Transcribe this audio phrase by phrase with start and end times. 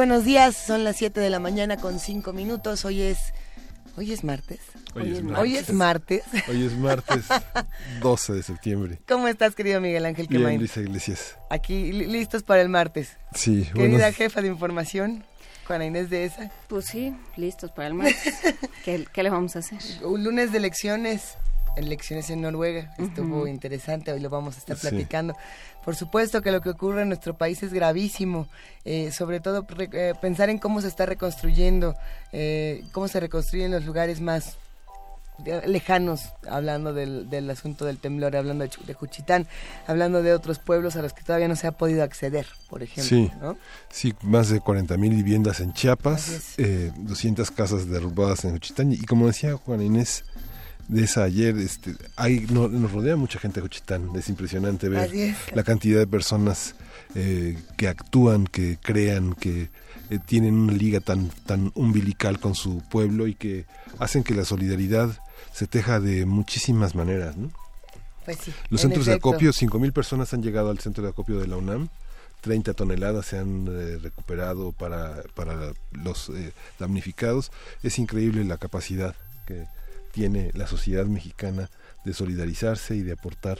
[0.00, 2.86] Buenos días, son las 7 de la mañana con 5 minutos.
[2.86, 3.34] Hoy es
[3.98, 4.60] hoy es martes.
[4.94, 5.42] Hoy, es, martes.
[5.42, 6.22] Hoy es martes.
[6.48, 7.24] Hoy es martes
[8.00, 8.98] 12 de septiembre.
[9.06, 11.36] ¿Cómo estás, querido Miguel Ángel Bien, Luisa Iglesias.
[11.50, 13.18] Aquí listos para el martes.
[13.34, 13.68] Sí.
[13.74, 15.22] Querida jefa de información,
[15.66, 16.50] Juana Inés de esa.
[16.68, 18.38] Pues sí, listos para el martes.
[18.86, 19.80] ¿Qué, le vamos a hacer?
[20.02, 21.36] Un lunes de elecciones
[21.76, 22.94] elecciones en Noruega.
[22.98, 25.36] Estuvo interesante, hoy lo vamos a estar platicando.
[25.84, 28.46] Por supuesto que lo que ocurre en nuestro país es gravísimo,
[28.84, 31.94] eh, sobre todo eh, pensar en cómo se está reconstruyendo,
[32.32, 34.56] eh, cómo se reconstruyen los lugares más
[35.66, 39.46] lejanos, hablando del, asunto del temblor, hablando de, Juchitán,
[39.86, 43.04] hablando de otros pueblos a los que todavía no se ha podido acceder, por ejemplo.
[43.88, 48.92] Sí, sí más de 40 mil viviendas en Chiapas, 200 casas derrubadas en Juchitán.
[48.92, 50.24] Y como decía Juan Inés,
[50.90, 55.62] de esa ayer, este, hay, nos rodea mucha gente de Juchitán, es impresionante ver la
[55.62, 56.74] cantidad de personas
[57.14, 59.70] eh, que actúan, que crean, que
[60.10, 63.66] eh, tienen una liga tan, tan umbilical con su pueblo y que
[64.00, 65.16] hacen que la solidaridad
[65.52, 67.36] se teja de muchísimas maneras.
[67.36, 67.52] ¿no?
[68.24, 71.56] Pues Los centros de acopio, 5.000 personas han llegado al centro de acopio de la
[71.56, 71.88] UNAM.
[72.40, 76.32] 30 toneladas se han eh, recuperado para, para los
[76.80, 77.52] damnificados.
[77.84, 79.14] Es increíble la capacidad
[79.46, 79.66] que,
[80.12, 81.70] tiene la sociedad mexicana
[82.04, 83.58] de solidarizarse y de aportar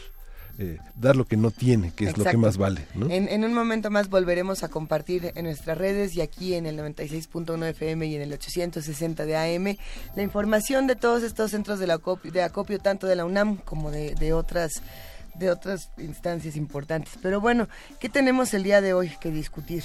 [0.58, 2.86] eh, dar lo que no tiene, que es lo que más vale.
[3.08, 7.66] En, un momento más volveremos a compartir en nuestras redes y aquí en el 96.1
[7.70, 9.76] FM y en el 860 de AM
[10.16, 13.90] la información de todos estos centros de, acopio, de acopio, tanto de la UNAM como
[13.90, 14.82] de, de, otras
[15.34, 17.14] de otras instancias importantes.
[17.22, 17.66] Pero bueno,
[17.98, 19.84] ¿qué tenemos el día de hoy que discutir?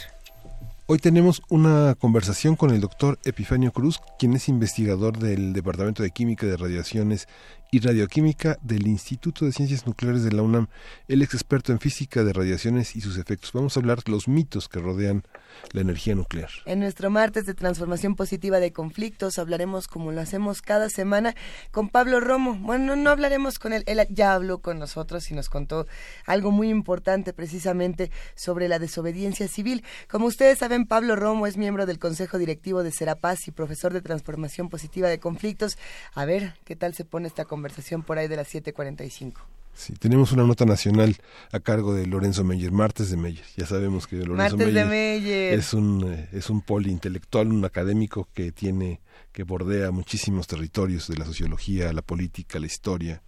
[0.87, 6.11] Hoy tenemos una conversación con el doctor Epifanio Cruz, quien es investigador del Departamento de
[6.11, 7.27] Química de Radiaciones
[7.71, 10.67] y Radioquímica del Instituto de Ciencias Nucleares de la UNAM.
[11.07, 13.51] Él es experto en física de radiaciones y sus efectos.
[13.53, 15.23] Vamos a hablar de los mitos que rodean
[15.71, 16.49] la energía nuclear.
[16.65, 21.35] En nuestro martes de transformación positiva de conflictos hablaremos como lo hacemos cada semana
[21.71, 22.55] con Pablo Romo.
[22.55, 25.85] Bueno, no, hablaremos con él, él ya habló con nosotros y nos contó
[26.25, 29.83] algo muy importante precisamente sobre la desobediencia civil.
[30.09, 34.01] Como ustedes saben, Pablo Romo es miembro del Consejo Directivo de Serapaz y profesor de
[34.01, 35.77] transformación positiva de conflictos.
[36.13, 37.64] A ver, ¿qué tal se pone esta conversación
[38.03, 39.33] por ahí de las 7:45?
[39.73, 41.17] Sí, tenemos una nota nacional
[41.51, 43.43] a cargo de Lorenzo Meyer, Martes de Meyer.
[43.57, 49.01] Ya sabemos que Lorenzo Meyer, es un eh, es un poliintelectual, un académico que tiene
[49.33, 53.21] que bordea muchísimos territorios de la sociología, la política, la historia.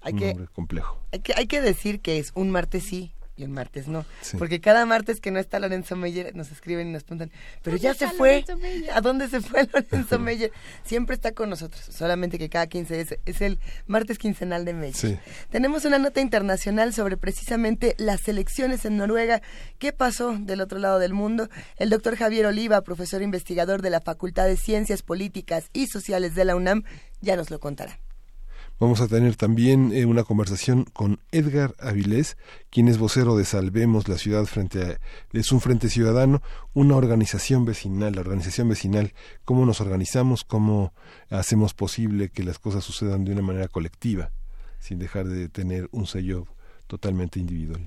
[0.00, 0.98] Hay un que, complejo.
[1.12, 4.04] Hay que hay que decir que es un martes sí y el martes no.
[4.38, 7.30] Porque cada martes que no está Lorenzo Meyer nos escriben y nos preguntan,
[7.62, 8.44] pero ya se fue,
[8.92, 10.52] ¿a dónde se fue Lorenzo Meyer?
[10.84, 15.20] Siempre está con nosotros, solamente que cada 15 es, es el martes quincenal de Meyer.
[15.50, 19.42] Tenemos una nota internacional sobre precisamente las elecciones en Noruega.
[19.78, 21.48] ¿Qué pasó del otro lado del mundo?
[21.76, 26.44] El doctor Javier Oliva, profesor investigador de la Facultad de Ciencias Políticas y Sociales de
[26.44, 26.84] la UNAM,
[27.20, 27.98] ya nos lo contará.
[28.78, 32.36] Vamos a tener también eh, una conversación con Edgar Avilés,
[32.68, 35.00] quien es vocero de Salvemos la Ciudad frente a,
[35.32, 36.42] es un Frente Ciudadano,
[36.74, 39.14] una organización vecinal, la organización vecinal,
[39.46, 40.92] cómo nos organizamos, cómo
[41.30, 44.30] hacemos posible que las cosas sucedan de una manera colectiva,
[44.78, 46.46] sin dejar de tener un sello
[46.86, 47.80] totalmente individual.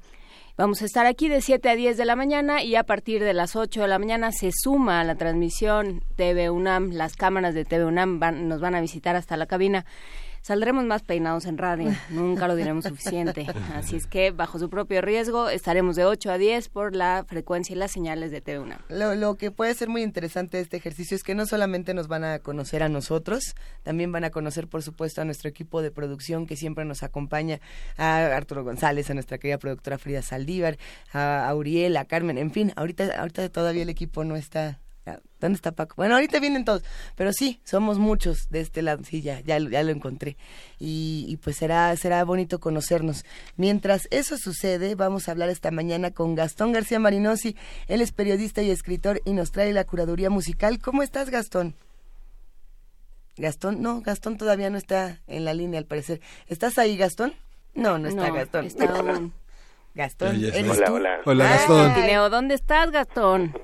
[0.60, 3.32] Vamos a estar aquí de 7 a 10 de la mañana y a partir de
[3.32, 7.64] las 8 de la mañana se suma a la transmisión TV UNAM, las cámaras de
[7.64, 9.86] TV UNAM nos van a visitar hasta la cabina
[10.42, 13.46] Saldremos más peinados en radio, nunca lo diremos suficiente.
[13.74, 17.74] Así es que, bajo su propio riesgo, estaremos de 8 a 10 por la frecuencia
[17.74, 18.78] y las señales de TV1.
[18.88, 22.08] Lo, lo que puede ser muy interesante de este ejercicio es que no solamente nos
[22.08, 25.90] van a conocer a nosotros, también van a conocer, por supuesto, a nuestro equipo de
[25.90, 27.60] producción que siempre nos acompaña,
[27.96, 30.78] a Arturo González, a nuestra querida productora Frida Saldívar,
[31.12, 34.80] a, a Uriel, a Carmen, en fin, ahorita, ahorita todavía el equipo no está
[35.40, 35.94] ¿Dónde está Paco?
[35.96, 36.84] Bueno, ahorita vienen todos,
[37.16, 40.36] pero sí, somos muchos de este lado, sí, ya, ya, lo encontré.
[40.78, 43.24] Y, pues será, será bonito conocernos.
[43.56, 47.56] Mientras eso sucede, vamos a hablar esta mañana con Gastón García Marinosi.
[47.88, 50.78] Él es periodista y escritor y nos trae la curaduría musical.
[50.78, 51.74] ¿Cómo estás, Gastón?
[53.36, 56.20] Gastón, no, Gastón todavía no está en la línea al parecer.
[56.48, 57.34] ¿Estás ahí, Gastón?
[57.74, 58.68] No, no está Gastón.
[59.94, 60.36] Gastón,
[60.70, 61.20] hola, hola.
[61.24, 62.30] Hola, Gastón.
[62.30, 63.54] ¿dónde estás, Gastón?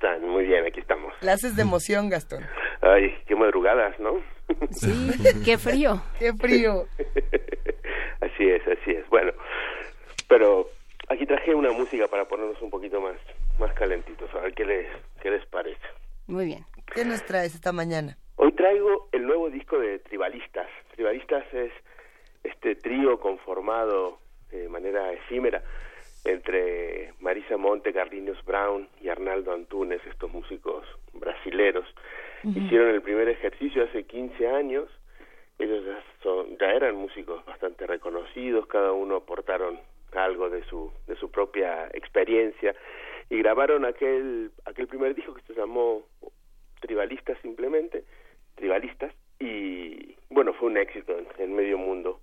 [0.00, 0.28] ¿Cómo están?
[0.28, 1.12] Muy bien, aquí estamos.
[1.20, 2.44] La haces de emoción, Gastón.
[2.80, 4.22] Ay, qué madrugadas, ¿no?
[4.70, 5.10] Sí,
[5.44, 6.02] qué frío.
[6.18, 6.86] qué frío.
[8.20, 9.08] así es, así es.
[9.08, 9.32] Bueno,
[10.28, 10.68] pero
[11.08, 13.16] aquí traje una música para ponernos un poquito más,
[13.58, 14.86] más calentitos, a ver qué les,
[15.22, 15.80] qué les parece.
[16.26, 16.64] Muy bien.
[16.94, 18.16] ¿Qué nos traes esta mañana?
[18.36, 20.68] Hoy traigo el nuevo disco de Tribalistas.
[20.94, 21.72] Tribalistas es
[22.44, 24.18] este trío conformado
[24.50, 25.62] de manera efímera
[26.24, 31.86] entre Marisa Monte, Carlinhos Brown y Arnaldo Antunes, estos músicos brasileros.
[32.42, 34.88] Hicieron el primer ejercicio hace 15 años.
[35.58, 39.78] Ellos ya, son, ya eran músicos bastante reconocidos, cada uno aportaron
[40.12, 42.74] algo de su, de su propia experiencia
[43.28, 46.02] y grabaron aquel, aquel primer disco que se llamó
[46.80, 48.04] Tribalistas simplemente,
[48.56, 52.20] Tribalistas, y bueno, fue un éxito en, medio mundo,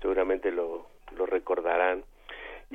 [0.00, 0.86] seguramente lo,
[1.16, 2.04] lo recordarán.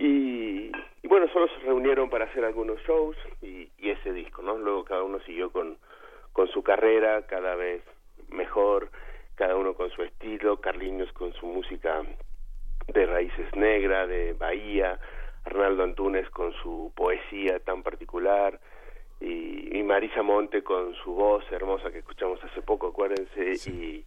[0.01, 0.71] Y,
[1.03, 4.55] bueno, solo se reunieron para hacer algunos shows y, ese disco, ¿no?
[4.55, 5.77] Luego cada uno siguió con,
[6.31, 7.81] con su carrera cada vez
[8.29, 8.89] mejor,
[9.35, 12.03] cada uno con su estilo, Carliños con su música
[12.87, 14.99] de raíces negras, de Bahía,
[15.43, 18.59] Arnaldo Antunes con su poesía tan particular,
[19.19, 24.05] y, Marisa Monte con su voz hermosa que escuchamos hace poco, acuérdense, y,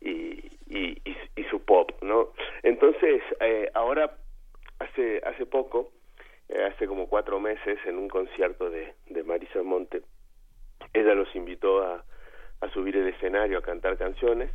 [0.00, 2.30] y, y, su pop, ¿no?
[2.62, 4.16] Entonces, eh, ahora
[4.78, 5.90] hace hace poco,
[6.48, 10.02] eh, hace como cuatro meses, en un concierto de, de Marisa Monte,
[10.92, 12.04] ella los invitó a,
[12.60, 14.50] a subir el escenario a cantar canciones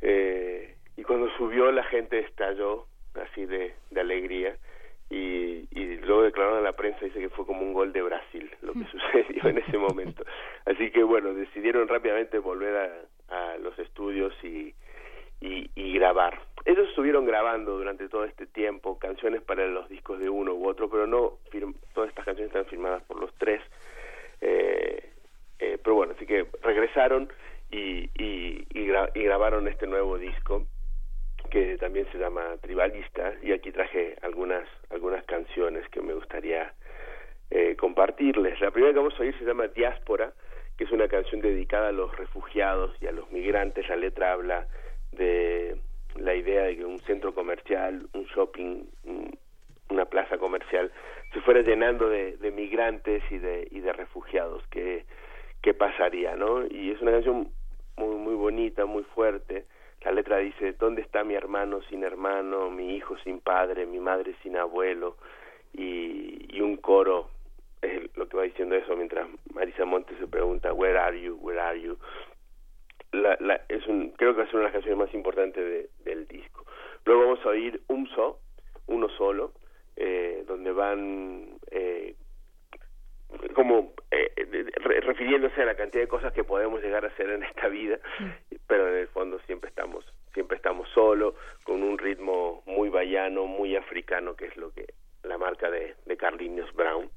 [0.00, 4.56] eh, y cuando subió la gente estalló así de, de alegría
[5.08, 8.50] y, y luego declararon a la prensa dice que fue como un gol de Brasil
[8.62, 10.24] lo que sucedió en ese momento.
[10.64, 14.74] Así que bueno decidieron rápidamente volver a, a los estudios y,
[15.40, 20.28] y, y grabar ellos estuvieron grabando durante todo este tiempo canciones para los discos de
[20.28, 21.38] uno u otro, pero no
[21.94, 23.62] todas estas canciones están firmadas por los tres.
[24.40, 25.10] Eh,
[25.60, 27.32] eh, pero bueno, así que regresaron
[27.70, 28.84] y, y, y,
[29.22, 30.66] grabaron este nuevo disco
[31.50, 36.74] que también se llama Tribalista y aquí traje algunas algunas canciones que me gustaría
[37.50, 38.60] eh, compartirles.
[38.60, 40.32] La primera que vamos a oír se llama Diáspora,
[40.76, 43.88] que es una canción dedicada a los refugiados y a los migrantes.
[43.88, 44.66] La letra habla
[45.16, 45.76] de
[46.16, 48.84] la idea de que un centro comercial, un shopping,
[49.90, 50.90] una plaza comercial
[51.32, 55.04] se fuera llenando de, de migrantes y de, y de refugiados, ¿qué,
[55.62, 56.66] qué pasaría, no?
[56.66, 57.48] Y es una canción
[57.96, 59.66] muy, muy bonita, muy fuerte.
[60.04, 64.34] La letra dice, ¿dónde está mi hermano sin hermano, mi hijo sin padre, mi madre
[64.42, 65.16] sin abuelo?
[65.72, 67.28] Y, y un coro
[67.82, 71.60] es lo que va diciendo eso mientras Marisa Montes se pregunta, Where are you, where
[71.60, 71.98] are you?
[73.12, 75.64] La, la, es un, creo que va a ser una de las canciones más importantes
[75.64, 76.64] de, del disco.
[77.04, 77.80] Luego vamos a oír
[78.14, 78.38] So,
[78.86, 79.52] uno solo,
[79.96, 82.14] eh, donde van eh,
[83.54, 84.32] como eh,
[85.00, 87.98] refiriéndose a la cantidad de cosas que podemos llegar a hacer en esta vida,
[88.66, 91.34] pero en el fondo siempre estamos siempre estamos solos,
[91.64, 94.84] con un ritmo muy bayano, muy africano, que es lo que
[95.22, 97.10] la marca de, de Carlinhos Brown.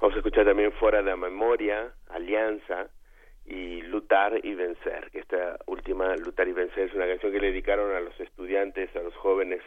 [0.00, 2.88] Vamos a escuchar también Fuera de la Memoria, Alianza,
[3.46, 7.94] y Lutar y Vencer, esta última, Lutar y Vencer, es una canción que le dedicaron
[7.94, 9.62] a los estudiantes, a los jóvenes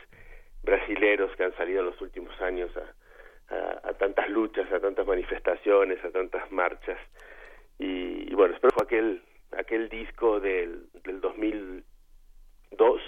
[0.64, 6.04] brasileros que han salido en los últimos años a, a, tantas luchas, a tantas manifestaciones,
[6.04, 6.98] a tantas marchas.
[7.78, 13.02] Y, bueno, espero fue aquel, aquel disco del, del 2002,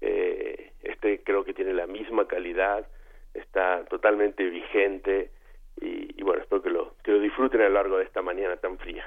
[0.00, 2.86] eh, este creo que tiene la misma calidad,
[3.34, 5.30] está totalmente vigente
[5.80, 8.56] y, y bueno, espero que lo, que lo disfruten a lo largo de esta mañana
[8.56, 9.04] tan fría.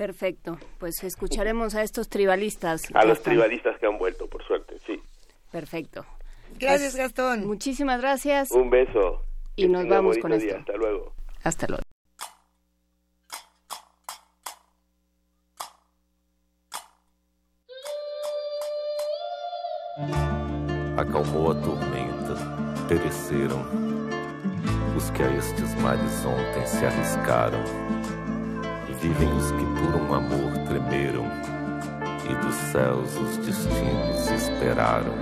[0.00, 2.88] Perfecto, pues escucharemos a estos tribalistas.
[2.94, 4.98] A los tribalistas que han vuelto, por suerte, sí.
[5.52, 6.06] Perfecto.
[6.58, 7.46] Gracias, pues, Gastón.
[7.46, 8.50] Muchísimas gracias.
[8.50, 9.22] Un beso.
[9.56, 10.56] Y nos vamos con esto.
[10.56, 11.12] Hasta luego.
[11.44, 11.82] Hasta luego.
[20.96, 23.60] Acalmou a tormenta, pereceram
[24.96, 28.09] os que a estes mares ontem se arriscaram.
[29.00, 31.24] Vivem os que por um amor tremeram
[32.28, 35.14] e dos céus os destinos esperaram.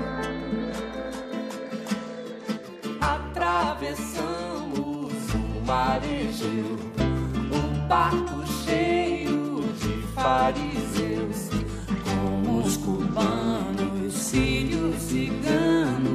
[3.01, 6.77] Atravessamos o marejeu,
[7.53, 11.51] um barco cheio de fariseus,
[12.05, 16.08] com os cubanos, sírios, ciganos, como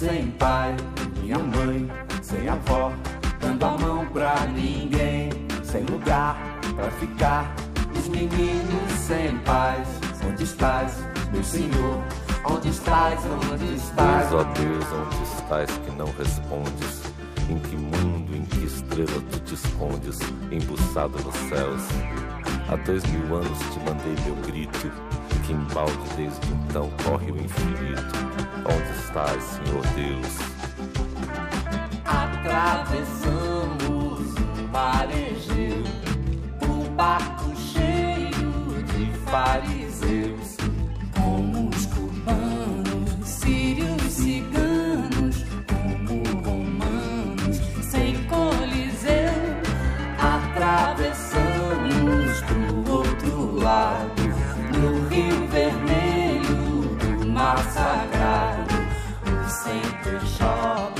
[0.00, 0.74] sem pai,
[1.20, 1.86] minha mãe
[2.22, 2.90] sem avó,
[3.38, 5.19] dando a mão pra ninguém,
[5.70, 6.36] sem lugar
[6.74, 7.54] pra ficar,
[7.96, 9.86] os meninos sem paz.
[10.28, 10.94] Onde estás,
[11.32, 12.02] meu senhor?
[12.44, 13.20] Onde estás,
[13.52, 14.30] onde estás?
[14.30, 17.02] Deus, ó Deus, onde estás que não respondes?
[17.48, 20.18] Em que mundo, em que estrela tu te escondes,
[20.50, 21.82] embuçado nos céus?
[22.68, 24.90] Há dois mil anos te mandei meu grito,
[25.46, 28.12] que embalde desde então corre o infinito.
[28.64, 30.60] Onde estás, Senhor Deus?
[32.04, 33.59] Atravessamos o
[34.70, 35.82] marejeu,
[36.62, 40.56] um barco cheio de fariseus,
[41.20, 47.60] como os cubanos, sírios, ciganos, como romanos,
[47.90, 49.32] sem coliseu.
[50.18, 54.22] Atravessamos pro outro lado,
[54.78, 58.74] no Rio Vermelho, do mar sagrado,
[59.24, 60.99] o Center Shopping,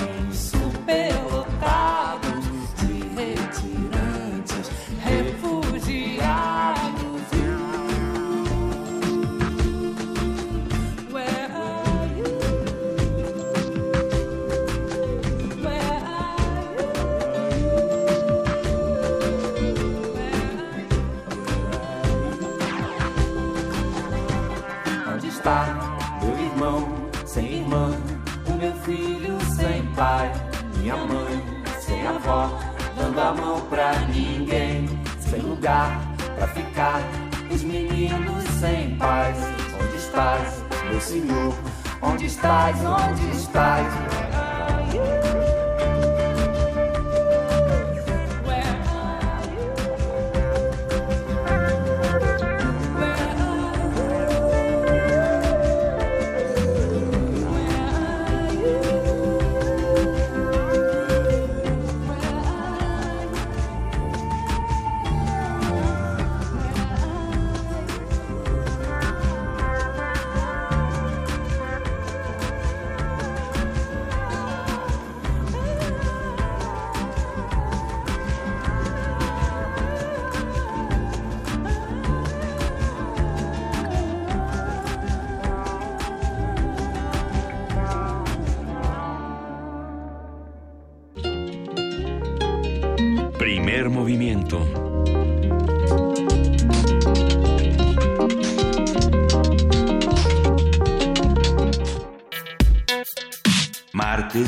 [33.11, 34.89] dando a mão pra ninguém,
[35.19, 36.01] sem lugar
[36.37, 37.01] pra ficar,
[37.53, 39.37] os meninos sem paz.
[39.83, 41.55] Onde estás, meu senhor?
[42.03, 43.87] Onde estás, onde estás?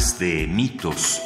[0.03, 1.23] De mitos.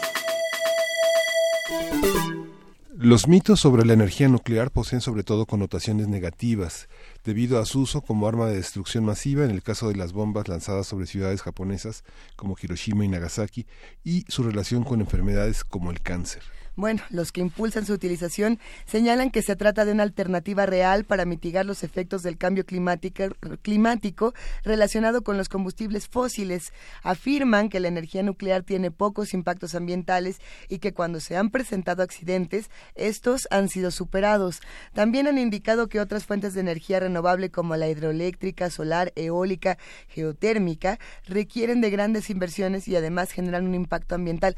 [2.95, 6.87] Los mitos sobre la energía nuclear poseen sobre todo connotaciones negativas,
[7.25, 10.49] debido a su uso como arma de destrucción masiva en el caso de las bombas
[10.49, 12.05] lanzadas sobre ciudades japonesas
[12.37, 13.67] como Hiroshima y Nagasaki,
[14.05, 16.43] y su relación con enfermedades como el cáncer.
[16.79, 21.25] Bueno, los que impulsan su utilización señalan que se trata de una alternativa real para
[21.25, 23.25] mitigar los efectos del cambio climático,
[23.63, 26.75] climático relacionado con los combustibles fósiles.
[27.03, 32.03] Afirman que la energía nuclear tiene pocos impactos ambientales y que cuando se han presentado
[32.03, 34.61] accidentes, estos han sido superados.
[34.93, 39.79] También han indicado que otras fuentes de energía renovable como la hidroeléctrica, solar, eólica,
[40.09, 44.57] geotérmica requieren de grandes inversiones y además generan un impacto ambiental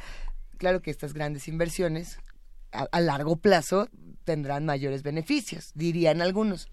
[0.58, 2.18] claro que estas grandes inversiones
[2.72, 3.88] a, a largo plazo
[4.28, 6.68] tendrán mayores beneficios, dirían algunos.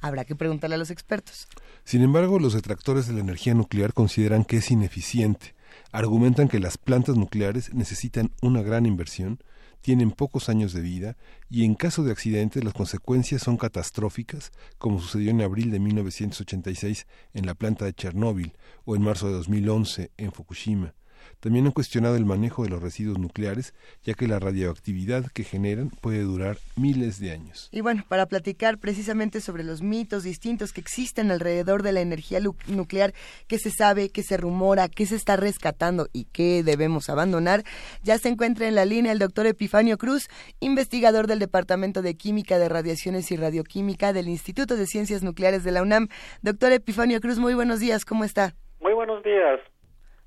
[0.00, 1.48] Habrá que preguntarle a los expertos.
[1.82, 5.56] Sin embargo, los detractores de la energía nuclear consideran que es ineficiente.
[5.90, 9.40] Argumentan que las plantas nucleares necesitan una gran inversión,
[9.80, 11.16] tienen pocos años de vida
[11.50, 17.08] y en caso de accidente las consecuencias son catastróficas, como sucedió en abril de 1986
[17.32, 20.94] en la planta de Chernóbil o en marzo de 2011 en Fukushima.
[21.44, 25.90] También han cuestionado el manejo de los residuos nucleares, ya que la radioactividad que generan
[25.90, 27.68] puede durar miles de años.
[27.70, 32.40] Y bueno, para platicar precisamente sobre los mitos distintos que existen alrededor de la energía
[32.66, 33.12] nuclear,
[33.46, 37.62] qué se sabe, qué se rumora, qué se está rescatando y qué debemos abandonar,
[38.02, 42.58] ya se encuentra en la línea el doctor Epifanio Cruz, investigador del Departamento de Química
[42.58, 46.08] de Radiaciones y Radioquímica del Instituto de Ciencias Nucleares de la UNAM.
[46.40, 48.54] Doctor Epifanio Cruz, muy buenos días, ¿cómo está?
[48.80, 49.60] Muy buenos días.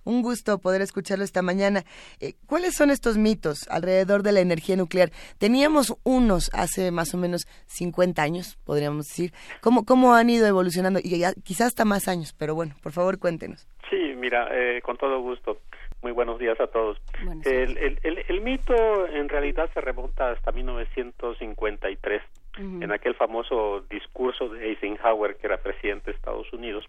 [0.08, 1.84] Un gusto poder escucharlo esta mañana.
[2.20, 5.12] Eh, ¿Cuáles son estos mitos alrededor de la energía nuclear?
[5.38, 9.34] Teníamos unos hace más o menos 50 años, podríamos decir.
[9.62, 11.00] ¿Cómo, cómo han ido evolucionando?
[11.04, 13.68] Y ya- quizás hasta más años, pero bueno, por favor cuéntenos.
[13.90, 15.60] Sí, mira, eh, con todo gusto.
[16.02, 16.98] Muy buenos días a todos.
[17.44, 18.00] El, el,
[18.30, 18.74] el mito
[19.08, 22.22] en realidad se remonta hasta 1953,
[22.58, 26.86] En aquel famoso discurso de Eisenhower, que era presidente de Estados Unidos.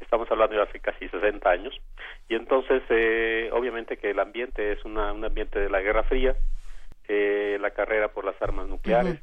[0.00, 1.74] Estamos hablando de hace casi 60 años.
[2.28, 6.36] Y entonces, eh, obviamente que el ambiente es una, un ambiente de la Guerra Fría,
[7.08, 9.20] eh, la carrera por las armas nucleares.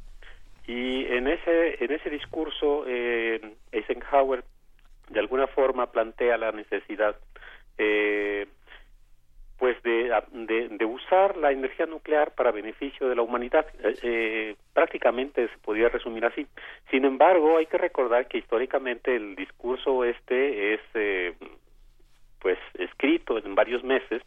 [0.66, 4.44] Y en ese, en ese discurso, eh, Eisenhower
[5.08, 7.16] de alguna forma plantea la necesidad
[7.78, 8.48] eh,
[9.58, 13.66] pues de, de, de usar la energía nuclear para beneficio de la humanidad.
[13.82, 16.46] Eh, eh, prácticamente se podría resumir así.
[16.90, 21.34] Sin embargo, hay que recordar que históricamente el discurso este es eh,
[22.40, 24.22] pues escrito en varios meses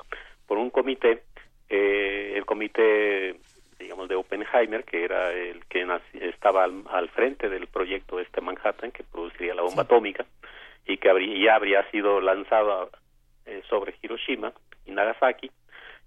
[0.47, 1.23] por un comité,
[1.69, 3.35] eh, el comité
[3.77, 5.87] digamos de Oppenheimer, que era el que
[6.19, 10.25] estaba al, al frente del proyecto este Manhattan que produciría la bomba atómica
[10.85, 12.89] y que habría, ya habría sido lanzado
[13.45, 14.51] eh, sobre Hiroshima
[14.95, 15.51] Nagasaki.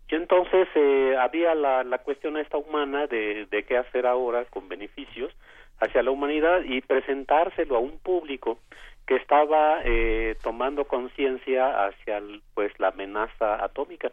[0.09, 4.69] Y entonces eh, había la, la cuestión esta humana de, de qué hacer ahora con
[4.69, 5.33] beneficios
[5.81, 8.59] hacia la humanidad y presentárselo a un público
[9.07, 14.13] que estaba eh, tomando conciencia hacia el- pues la amenaza atómica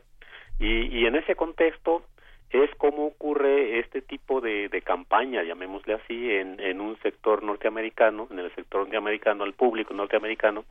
[0.60, 2.04] y, en ese contexto
[2.50, 8.28] es como ocurre este tipo de, de campaña, llamémosle así, en, en un sector norteamericano,
[8.32, 10.66] en el sector norteamericano, al público norteamericano,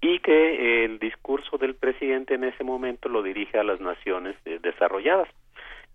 [0.00, 4.58] y que el discurso del presidente en ese momento lo dirige a las naciones eh,
[4.62, 5.28] desarrolladas.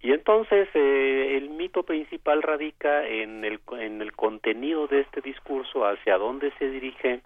[0.01, 5.85] Y entonces eh, el mito principal radica en el, en el contenido de este discurso,
[5.85, 7.21] hacia dónde se dirige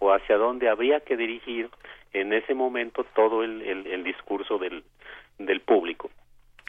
[0.00, 1.70] o hacia dónde habría que dirigir
[2.12, 4.82] en ese momento todo el, el, discurso del,
[5.38, 6.10] del público,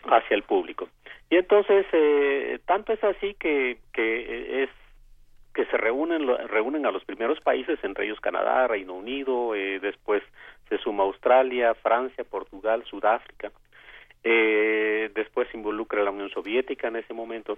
[0.05, 0.89] hacia el público.
[1.29, 4.69] Y entonces, eh, tanto es así que, que es
[5.57, 10.21] que se reúnen reúnen a los primeros países entre ellos Canadá, Reino Unido, eh, después
[10.69, 13.51] se suma Australia, Francia, Portugal, Sudáfrica,
[14.23, 17.57] eh, después se involucra la Unión Soviética en ese momento,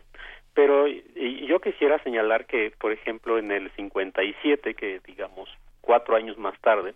[0.53, 5.49] pero yo quisiera señalar que, por ejemplo, en el 57, que digamos
[5.81, 6.93] cuatro años más tarde,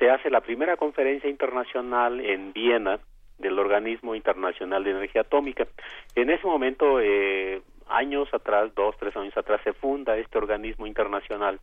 [0.00, 2.98] se hace la primera conferencia internacional en Viena
[3.38, 5.68] del Organismo Internacional de Energía Atómica.
[6.16, 11.60] En ese momento, eh, años atrás, dos, tres años atrás, se funda este organismo internacional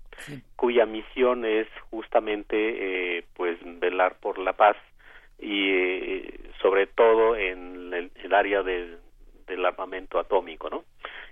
[0.56, 4.78] cuya misión es justamente, eh, pues, velar por la paz
[5.40, 9.00] y, eh, sobre todo en el, el área del,
[9.48, 10.84] del armamento atómico, ¿no?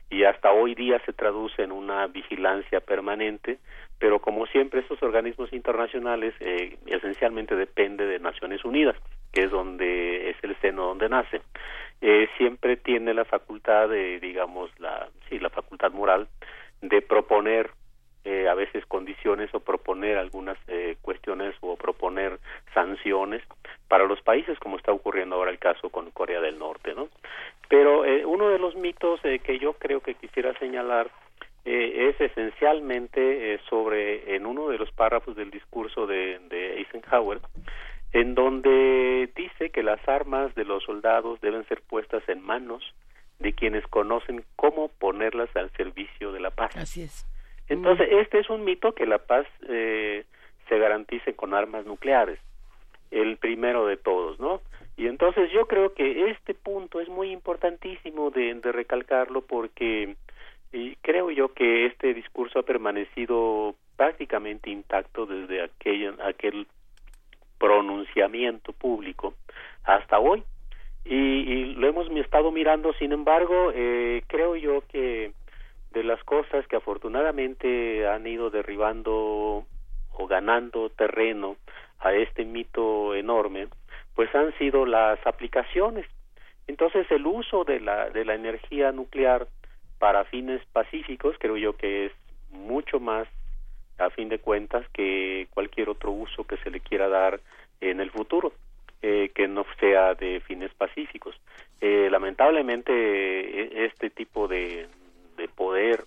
[0.09, 3.57] Y hasta hoy día se traduce en una vigilancia permanente
[4.03, 8.97] pero como siempre estos organismos internacionales eh, esencialmente depende de Naciones Unidas,
[9.31, 11.41] que es donde es el seno donde nace.
[12.01, 16.27] Eh, siempre tiene la facultad de, digamos, la sí, la facultad moral
[16.81, 17.71] de proponer
[18.25, 22.39] eh, a veces condiciones o proponer algunas eh, cuestiones o proponer
[22.73, 23.41] sanciones
[23.87, 27.07] para los países, como está ocurriendo ahora el caso con Corea del Norte, ¿no?
[27.69, 31.09] Pero eh, uno de los mitos eh, que yo creo que quisiera señalar
[31.65, 37.39] eh, es esencialmente eh, sobre en uno de los párrafos del discurso de, de Eisenhower
[38.13, 42.83] en donde dice que las armas de los soldados deben ser puestas en manos
[43.39, 46.77] de quienes conocen cómo ponerlas al servicio de la paz.
[46.77, 47.27] Así es.
[47.67, 50.25] Entonces, este es un mito que la paz eh,
[50.69, 52.39] se garantice con armas nucleares,
[53.09, 54.61] el primero de todos, ¿no?
[54.95, 60.15] Y entonces yo creo que este punto es muy importantísimo de, de recalcarlo porque
[60.73, 66.67] y creo yo que este discurso ha permanecido prácticamente intacto desde aquel, aquel
[67.59, 69.35] pronunciamiento público
[69.83, 70.43] hasta hoy
[71.05, 72.91] y, y lo hemos estado mirando.
[72.93, 75.31] Sin embargo, eh, creo yo que
[75.91, 79.65] de las cosas que afortunadamente han ido derribando
[80.15, 81.55] o ganando terreno
[81.99, 83.67] a este mito enorme,
[84.15, 86.07] pues han sido las aplicaciones.
[86.65, 89.47] Entonces, el uso de la de la energía nuclear
[90.03, 92.11] para fines pacíficos creo yo que es
[92.51, 93.25] mucho más
[93.97, 97.39] a fin de cuentas que cualquier otro uso que se le quiera dar
[97.79, 98.51] en el futuro
[99.01, 101.39] eh, que no sea de fines pacíficos.
[101.79, 104.87] Eh, lamentablemente e- este tipo de,
[105.37, 106.03] de poder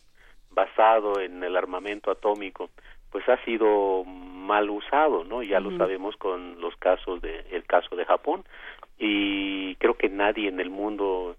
[0.51, 2.69] basado en el armamento atómico
[3.11, 7.97] pues ha sido mal usado no ya lo sabemos con los casos de el caso
[7.97, 8.45] de Japón.
[8.99, 11.37] Y creo que nadie en el mundo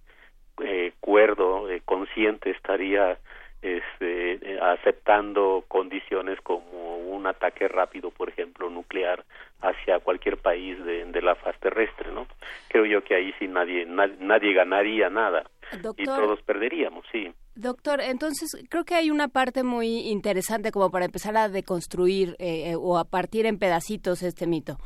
[0.63, 3.17] eh, cuerdo, eh, consciente estaría
[3.61, 9.25] este, aceptando condiciones como un ataque rápido, por ejemplo, nuclear
[9.61, 12.27] hacia cualquier país de, de la faz terrestre, ¿no?
[12.69, 15.43] Creo yo que ahí sí nadie na- nadie ganaría nada
[15.73, 16.05] y Doctor.
[16.05, 17.31] todos perderíamos, sí.
[17.55, 22.69] Doctor, entonces creo que hay una parte muy interesante como para empezar a deconstruir eh,
[22.71, 24.77] eh, o a partir en pedacitos este mito.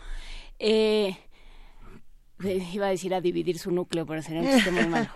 [0.60, 1.18] Eh,
[2.74, 5.08] iba a decir a dividir su núcleo, pero sería un chiste muy malo.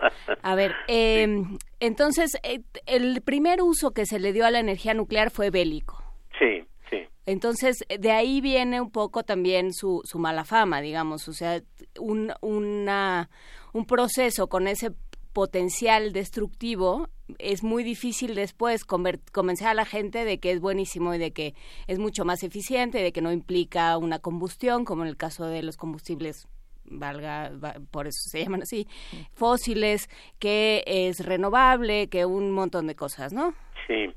[0.41, 1.43] A ver, eh,
[1.79, 6.03] entonces eh, el primer uso que se le dio a la energía nuclear fue bélico.
[6.39, 6.97] Sí, sí.
[7.25, 11.61] Entonces, de ahí viene un poco también su, su mala fama, digamos, o sea,
[11.99, 13.29] un, una,
[13.73, 14.91] un proceso con ese
[15.33, 17.09] potencial destructivo
[17.39, 21.55] es muy difícil después convencer a la gente de que es buenísimo y de que
[21.88, 25.61] es mucho más eficiente, de que no implica una combustión, como en el caso de
[25.61, 26.47] los combustibles
[26.89, 28.88] valga, va- por eso se llaman así,
[29.34, 30.08] fósiles,
[30.39, 33.54] que es renovable, que un montón de cosas, ¿no?
[33.88, 34.08] Sí,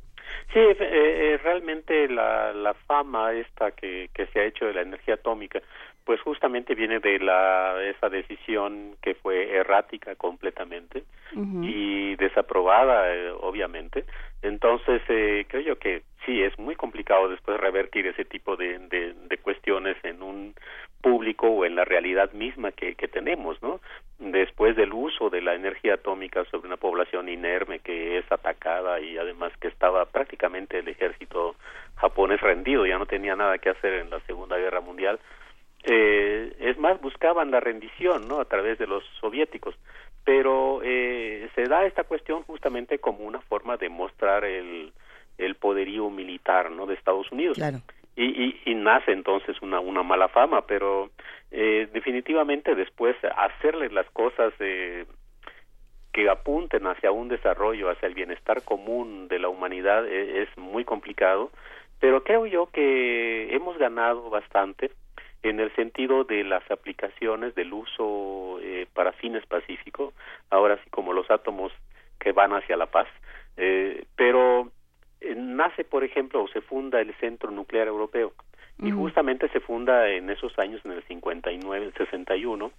[0.52, 4.82] sí, eh, eh, realmente la, la fama esta que, que se ha hecho de la
[4.82, 5.60] energía atómica,
[6.04, 11.04] pues justamente viene de la esa decisión que fue errática completamente
[11.62, 14.06] y desaprobada, eh, obviamente.
[14.40, 19.12] Entonces, eh, creo yo que sí, es muy complicado después revertir ese tipo de, de,
[19.12, 20.54] de cuestiones en un
[21.00, 23.80] público o en la realidad misma que, tenemos, ¿no?
[24.18, 29.16] Después del uso de la energía atómica sobre una población inerme que es atacada y
[29.16, 31.54] además que estaba prácticamente el ejército
[31.96, 35.18] japonés rendido, ya no tenía nada que hacer en la Segunda Guerra Mundial,
[35.84, 39.76] eh, es más buscaban la rendición no a través de los soviéticos
[40.24, 44.92] pero eh, se da esta cuestión justamente como una forma de mostrar el
[45.38, 47.78] el poderío militar no de Estados Unidos Claro.
[48.18, 48.24] Y,
[48.66, 51.10] y, y nace entonces una una mala fama pero
[51.50, 55.06] eh, definitivamente después hacerle las cosas eh,
[56.12, 60.84] que apunten hacia un desarrollo, hacia el bienestar común de la humanidad e- es muy
[60.84, 61.50] complicado,
[62.00, 64.90] pero creo yo que hemos ganado bastante
[65.44, 70.12] en el sentido de las aplicaciones del uso eh, para fines pacíficos,
[70.50, 71.72] ahora sí como los átomos
[72.18, 73.06] que van hacia la paz,
[73.56, 74.77] eh, pero eh,
[75.36, 78.32] nace, por ejemplo, o se funda el Centro Nuclear Europeo,
[78.80, 82.70] y justamente se funda en esos años, en el 59, 61,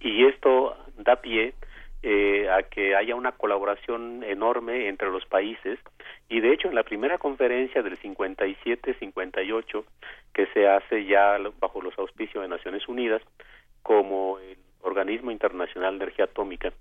[0.00, 1.54] y esto da pie
[2.02, 5.78] eh, a que haya una colaboración enorme entre los países.
[6.28, 9.84] Y de hecho en la primera conferencia del 57-58
[10.34, 13.22] que se hace ya bajo los auspicios de Naciones Unidas
[13.82, 16.72] como el organismo internacional de energía atómica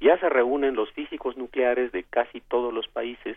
[0.00, 3.36] ya se reúnen los físicos nucleares de casi todos los países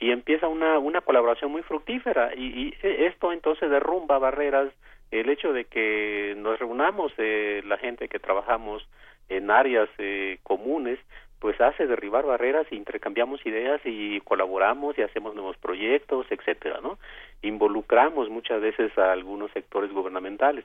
[0.00, 2.34] y empieza una, una colaboración muy fructífera.
[2.34, 4.72] Y, y esto entonces derrumba barreras
[5.10, 8.86] el hecho de que nos reunamos eh, la gente que trabajamos
[9.28, 10.98] en áreas eh, comunes
[11.40, 16.98] pues hace derribar barreras e intercambiamos ideas y colaboramos y hacemos nuevos proyectos etcétera no
[17.42, 20.64] involucramos muchas veces a algunos sectores gubernamentales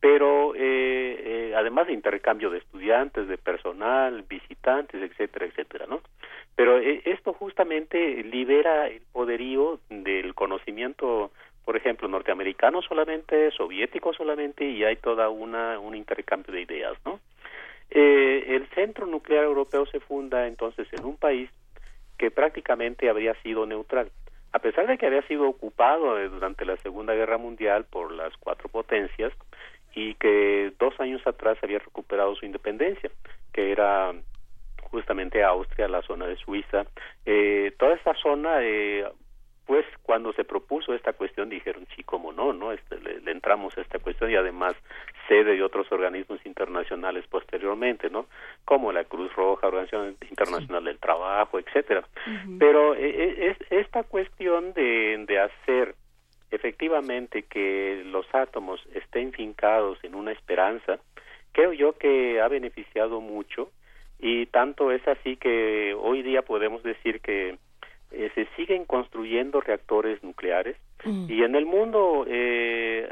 [0.00, 6.02] pero eh, eh, además de intercambio de estudiantes, de personal, visitantes, etcétera, etcétera, ¿no?
[6.54, 11.32] Pero eh, esto justamente libera el poderío del conocimiento,
[11.64, 17.18] por ejemplo, norteamericano solamente, soviético solamente, y hay toda una un intercambio de ideas, ¿no?
[17.90, 21.50] Eh, el Centro Nuclear Europeo se funda entonces en un país
[22.18, 24.10] que prácticamente habría sido neutral.
[24.52, 28.68] A pesar de que había sido ocupado durante la Segunda Guerra Mundial por las cuatro
[28.68, 29.32] potencias
[29.98, 33.10] y que dos años atrás había recuperado su independencia,
[33.52, 34.14] que era
[34.90, 36.86] justamente Austria, la zona de Suiza,
[37.26, 39.04] eh, toda esta zona, eh,
[39.66, 43.76] pues cuando se propuso esta cuestión dijeron sí, cómo no, no, este, le, le entramos
[43.76, 44.74] a esta cuestión y además
[45.26, 48.26] sede de otros organismos internacionales posteriormente, ¿no?
[48.64, 52.04] Como la Cruz Roja, Organización Internacional del Trabajo, etcétera.
[52.58, 55.96] Pero eh, eh, es esta cuestión de, de hacer
[56.50, 60.98] efectivamente que los átomos estén fincados en una esperanza
[61.52, 63.70] creo yo que ha beneficiado mucho
[64.18, 67.56] y tanto es así que hoy día podemos decir que
[68.10, 70.76] eh, se siguen construyendo reactores nucleares
[71.28, 73.08] y en el mundo eh,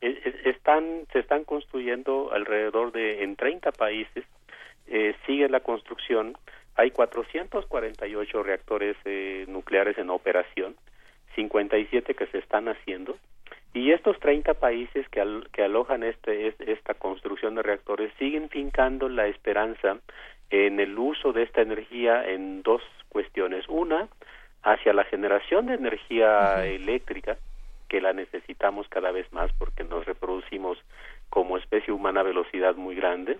[0.00, 4.24] es- es- están se están construyendo alrededor de en 30 países
[4.86, 6.36] eh, sigue la construcción.
[6.76, 10.74] Hay 448 reactores eh, nucleares en operación
[11.34, 13.16] 57 que se están haciendo
[13.72, 18.48] y estos 30 países que, al- que alojan este, es- esta construcción de reactores siguen
[18.48, 19.98] fincando la esperanza
[20.50, 23.64] en el uso de esta energía en dos cuestiones.
[23.68, 24.08] Una,
[24.62, 27.36] hacia la generación de energía eléctrica,
[27.88, 30.78] que la necesitamos cada vez más porque nos reproducimos
[31.28, 33.38] como especie humana a velocidad muy grande.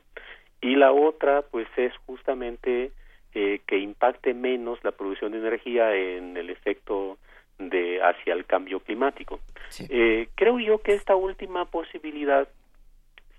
[0.61, 2.91] Y la otra, pues, es justamente
[3.35, 7.19] eh, que impacte menos la producción de energía en el efecto
[7.59, 9.41] de hacia el cambio climático.
[9.89, 12.49] Eh, creo yo que esta última posibilidad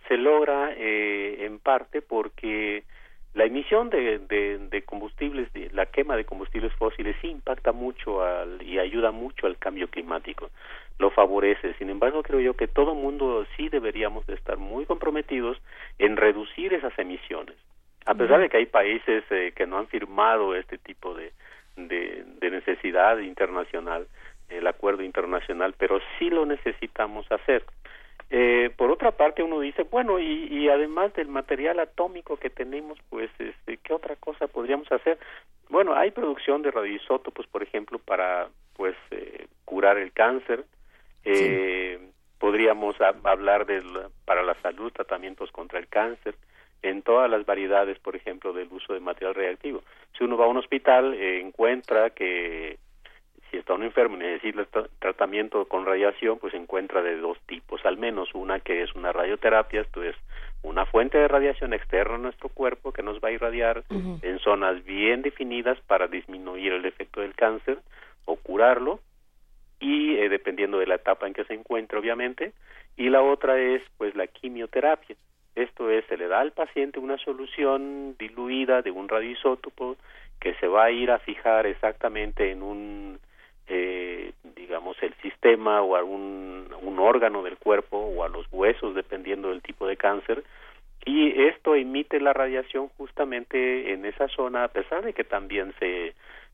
[0.07, 2.83] se logra eh, en parte porque
[3.33, 8.23] la emisión de, de, de combustibles, de- la quema de combustibles fósiles sí impacta mucho
[8.23, 10.49] al, y ayuda mucho al cambio climático,
[10.99, 11.73] lo favorece.
[11.73, 15.57] Sin embargo, creo yo que todo mundo sí deberíamos de estar muy comprometidos
[15.99, 17.55] en reducir esas emisiones.
[18.05, 21.31] A pesar de que hay países eh, que no han firmado este tipo de,
[21.75, 24.07] de, de necesidad internacional,
[24.49, 27.63] el acuerdo internacional, pero sí lo necesitamos hacer.
[28.29, 32.97] Eh, por otra parte, uno dice, bueno, y, y además del material atómico que tenemos,
[33.09, 35.19] pues, este, ¿qué otra cosa podríamos hacer?
[35.69, 40.63] Bueno, hay producción de radioisótopos, por ejemplo, para, pues, eh, curar el cáncer.
[41.23, 41.99] Eh,
[42.37, 46.35] Podríamos hab- hablar de, la- para la salud, tratamientos contra el cáncer,
[46.89, 49.83] en todas las variedades, por ejemplo, del uso de material reactivo.
[50.17, 52.77] Si uno va a un hospital, eh, encuentra que
[53.49, 57.85] si está uno enfermo y necesita tra- tratamiento con radiación, pues encuentra de dos tipos,
[57.85, 58.33] al menos.
[58.33, 60.15] Una que es una radioterapia, esto es
[60.63, 63.83] una fuente de radiación externa a nuestro cuerpo que nos va a irradiar
[64.21, 67.77] en zonas bien definidas para disminuir el efecto del cáncer
[68.25, 68.99] o curarlo.
[69.79, 72.53] Y eh, dependiendo de la etapa en que se encuentre obviamente.
[72.97, 75.15] Y la otra es pues la quimioterapia
[75.55, 79.95] esto es se le da al paciente una solución diluida de un radioisótopo
[80.39, 83.19] que se va a ir a fijar exactamente en un
[83.67, 89.49] eh, digamos el sistema o algún un órgano del cuerpo o a los huesos dependiendo
[89.49, 90.43] del tipo de cáncer
[91.05, 96.13] y esto emite la radiación justamente en esa zona a pesar de que también se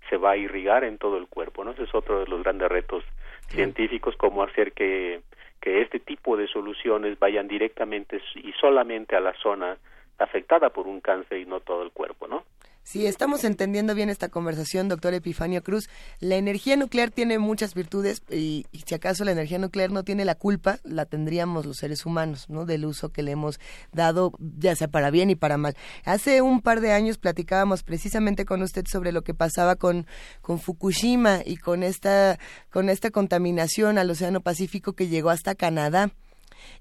[0.10, 2.70] se va a irrigar en todo el cuerpo no ese es otro de los grandes
[2.70, 3.04] retos
[3.48, 5.22] científicos cómo hacer que
[5.62, 9.78] que este tipo de soluciones vayan directamente y solamente a la zona
[10.18, 12.44] afectada por un cáncer y no todo el cuerpo no
[12.84, 15.88] Si estamos entendiendo bien esta conversación, doctor Epifanio Cruz,
[16.20, 20.36] la energía nuclear tiene muchas virtudes y, si acaso la energía nuclear no tiene la
[20.36, 22.66] culpa, la tendríamos los seres humanos, ¿no?
[22.66, 23.60] Del uso que le hemos
[23.94, 25.78] dado, ya sea para bien y para mal.
[26.06, 30.08] Hace un par de años platicábamos precisamente con usted sobre lo que pasaba con,
[30.42, 32.40] con Fukushima y con esta,
[32.72, 36.12] con esta contaminación al Océano Pacífico que llegó hasta Canadá.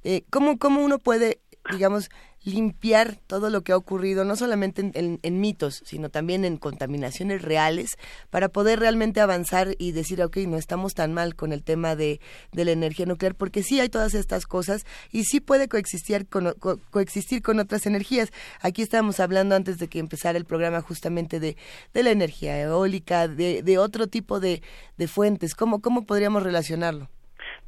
[0.03, 2.11] Eh, ¿cómo, ¿Cómo uno puede, digamos,
[2.45, 7.99] limpiar todo lo que ha ocurrido, no solamente en, mitos, sino también en contaminaciones reales,
[8.31, 12.21] para poder realmente avanzar y decir, ok, no estamos tan mal con el tema de,
[12.53, 16.53] de la energía nuclear, porque sí hay todas estas cosas y sí puede coexistir con,
[16.59, 18.33] co- coexistir con otras energías.
[18.63, 21.57] Aquí estábamos hablando antes de que empezara el programa justamente de,
[21.93, 24.63] de la energía eólica, de, de otro tipo de,
[24.97, 25.55] de fuentes.
[25.55, 27.09] ¿Cómo, ¿Cómo podríamos relacionarlo?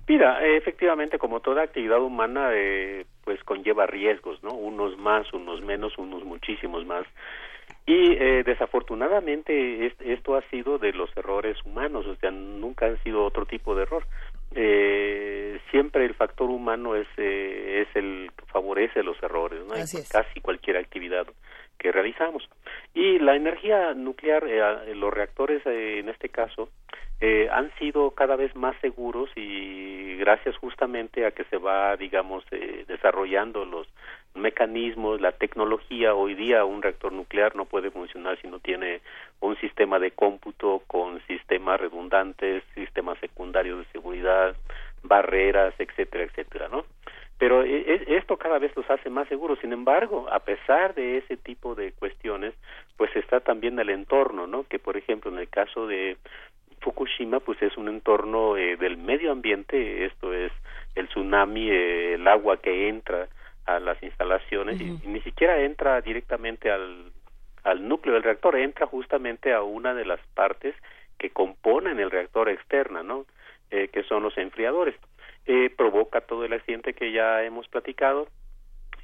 [0.08, 4.50] Mira, efectivamente, como toda actividad humana, eh, pues conlleva riesgos, ¿no?
[4.52, 7.04] Unos más, unos menos, unos muchísimos más.
[7.86, 13.02] Y eh, desafortunadamente es- esto ha sido de los errores humanos, o sea, nunca han
[13.02, 14.06] sido otro tipo de error.
[14.54, 19.74] Eh, siempre el factor humano es, eh, es el que favorece los errores, ¿no?
[19.74, 20.08] En Así es.
[20.10, 21.26] casi cualquier actividad
[21.82, 22.48] que realizamos.
[22.94, 26.68] Y la energía nuclear, eh, los reactores eh, en este caso,
[27.20, 32.44] eh, han sido cada vez más seguros y gracias justamente a que se va, digamos,
[32.50, 33.86] eh, desarrollando los
[34.34, 36.14] mecanismos, la tecnología.
[36.14, 39.02] Hoy día un reactor nuclear no puede funcionar si no tiene
[39.40, 44.56] un sistema de cómputo con sistemas redundantes, sistemas secundarios de seguridad,
[45.04, 46.84] barreras, etcétera, etcétera, ¿no?
[47.42, 49.58] Pero e- e- esto cada vez los hace más seguros.
[49.58, 52.54] Sin embargo, a pesar de ese tipo de cuestiones,
[52.96, 54.62] pues está también el entorno, ¿no?
[54.68, 56.16] Que por ejemplo en el caso de
[56.82, 60.52] Fukushima, pues es un entorno eh, del medio ambiente, esto es
[60.94, 63.26] el tsunami, eh, el agua que entra
[63.66, 67.10] a las instalaciones y- y, ni siquiera entra directamente al,
[67.64, 70.76] al núcleo del reactor, entra justamente a una de las partes
[71.18, 73.26] que componen el reactor externa, ¿no?
[73.72, 74.94] Eh, que son los enfriadores.
[75.46, 78.28] Eh, provoca todo el accidente que ya hemos platicado.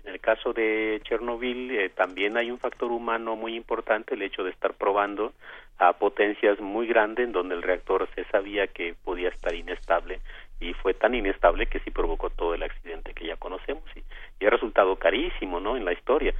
[0.05, 4.45] En el caso de Chernobyl eh, también hay un factor humano muy importante, el hecho
[4.45, 5.33] de estar probando
[5.79, 10.21] a potencias muy grandes en donde el reactor se sabía que podía estar inestable
[10.61, 14.03] y fue tan inestable que sí provocó todo el accidente que ya conocemos y,
[14.41, 15.77] y ha resultado carísimo, ¿no?
[15.77, 16.35] En la historia,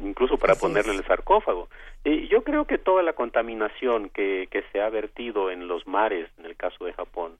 [0.00, 0.98] incluso para Así ponerle es.
[0.98, 1.68] el sarcófago.
[2.04, 6.28] Y yo creo que toda la contaminación que, que se ha vertido en los mares,
[6.38, 7.36] en el caso de Japón,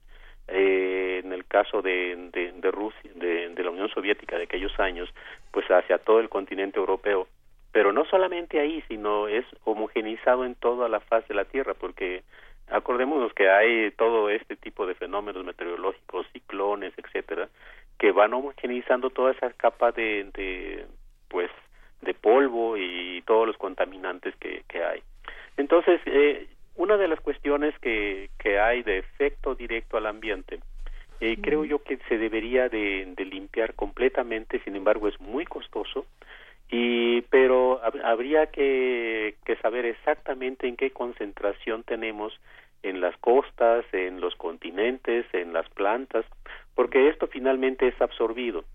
[0.47, 5.09] eh, en el caso de, de, Rusia, de, de la Unión Soviética de aquellos años,
[5.51, 7.27] pues hacia todo el continente europeo,
[7.71, 12.23] pero no solamente ahí, sino es homogenizado en toda la faz de la Tierra, porque
[12.69, 17.49] acordémonos que hay todo este tipo de fenómenos meteorológicos, ciclones, etcétera,
[17.97, 20.85] que van homogenizando toda esa capa de, de
[21.27, 21.49] pues
[22.01, 25.01] de polvo y todos los contaminantes que, que hay.
[25.57, 30.59] Entonces, eh, una de las cuestiones que, que hay de efecto directo al ambiente,
[31.21, 36.05] eh, creo yo que se debería de, de limpiar completamente, sin embargo es muy costoso,
[36.69, 42.39] y pero hab- habría que, que saber exactamente en qué concentración tenemos
[42.83, 46.25] en las costas, en los continentes, en las plantas,
[46.75, 48.65] porque esto finalmente es absorbido.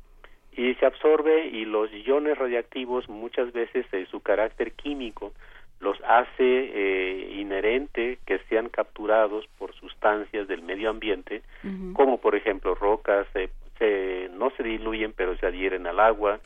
[0.57, 5.33] Y se absorbe y los iones radiactivos muchas veces eh, su carácter químico
[5.81, 11.43] los hace eh, inherente que sean capturados por sustancias del medio ambiente
[11.95, 16.41] como por ejemplo rocas eh, se, no se diluyen pero se adhieren al agua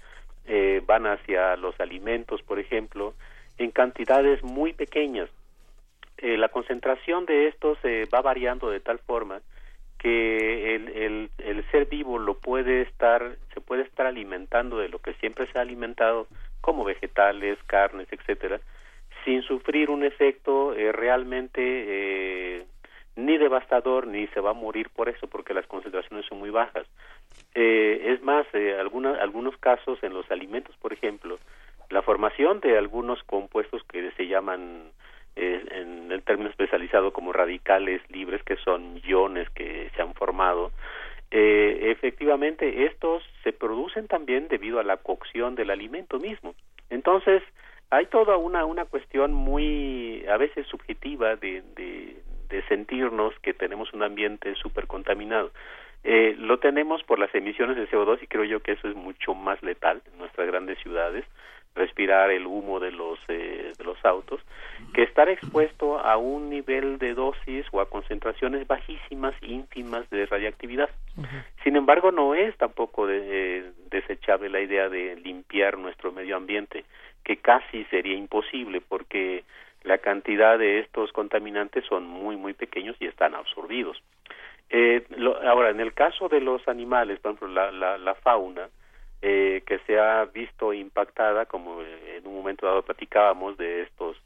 [0.46, 3.14] eh, van hacia los alimentos por ejemplo
[3.58, 5.30] en cantidades muy pequeñas.
[6.18, 7.78] Eh, la concentración de estos
[8.12, 9.40] va variando de tal forma
[9.98, 14.98] que el, el, el ser vivo lo puede estar se puede estar alimentando de lo
[14.98, 16.28] que siempre se ha alimentado
[16.60, 18.60] como vegetales carnes etcétera
[19.24, 22.64] sin sufrir un efecto eh, realmente eh,
[23.16, 26.86] ni devastador ni se va a morir por eso porque las concentraciones son muy bajas.
[27.54, 31.38] Eh, es más eh, alguna- algunos casos en los alimentos por ejemplo
[31.90, 34.90] la formación de algunos compuestos que se llaman
[35.36, 40.72] eh, en el término especializado como radicales libres que son iones que se han formado
[41.30, 46.54] eh, efectivamente estos se producen también debido a la cocción del alimento mismo.
[46.90, 47.42] Entonces
[47.90, 52.16] hay toda una una cuestión muy a veces subjetiva de, de,
[52.48, 55.50] de sentirnos que tenemos un ambiente súper contaminado
[56.02, 59.34] eh, lo tenemos por las emisiones de CO2 y creo yo que eso es mucho
[59.34, 61.24] más letal en nuestras grandes ciudades
[61.74, 64.40] respirar el humo de los eh, de los autos
[64.92, 70.88] que estar expuesto a un nivel de dosis o a concentraciones bajísimas ínfimas de radiactividad.
[71.64, 73.22] Sin embargo no es tampoco de-
[73.58, 76.84] eh, desechable la idea de limpiar nuestro medio ambiente
[77.24, 79.44] que casi sería imposible porque
[79.82, 84.02] la cantidad de estos contaminantes son muy muy pequeños y están absorbidos.
[84.70, 88.68] Eh, lo- ahora, en el caso de los animales, por ejemplo, la, la, la fauna,
[89.22, 94.16] eh, que se ha visto impactada, como eh, en un momento dado platicábamos de estos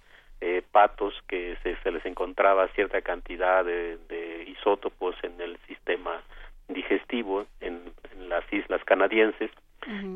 [0.40, 6.22] eh, patos que se, se les encontraba cierta cantidad de, de isótopos en el sistema
[6.68, 7.82] digestivo en,
[8.12, 9.50] en las islas canadienses,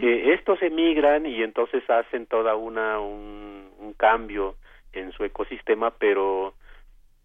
[0.01, 4.57] estos emigran y entonces hacen toda una un, cambio
[4.93, 6.55] en su ecosistema, pero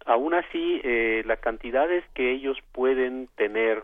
[0.05, 3.83] aún así eh, las cantidades que ellos pueden tener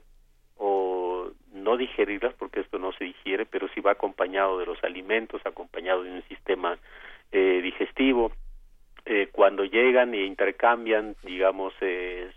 [0.57, 5.41] o no digerirlas porque esto no se digiere pero sí va acompañado de los alimentos
[5.45, 6.77] acompañado de un sistema
[7.31, 8.31] eh, digestivo
[9.05, 12.31] eh, cuando llegan e intercambian digamos eh,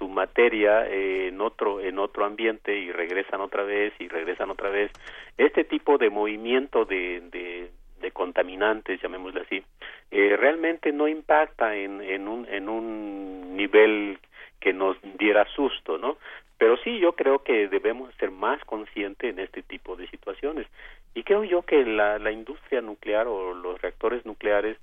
[0.00, 4.70] su materia eh, en otro en otro ambiente y regresan otra vez y regresan otra
[4.70, 4.90] vez.
[5.36, 9.62] Este tipo de movimiento de, de, de contaminantes llamémosle así
[10.10, 14.18] eh, realmente no impacta en, en un en un nivel
[14.58, 16.16] que nos diera susto no
[16.56, 20.66] pero sí yo creo que debemos ser más conscientes en este tipo de situaciones.
[21.14, 24.76] Y creo yo que la, la industria nuclear o los reactores nucleares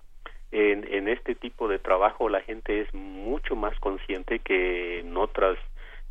[0.51, 5.57] en, en este tipo de trabajo la gente es mucho más consciente que en otras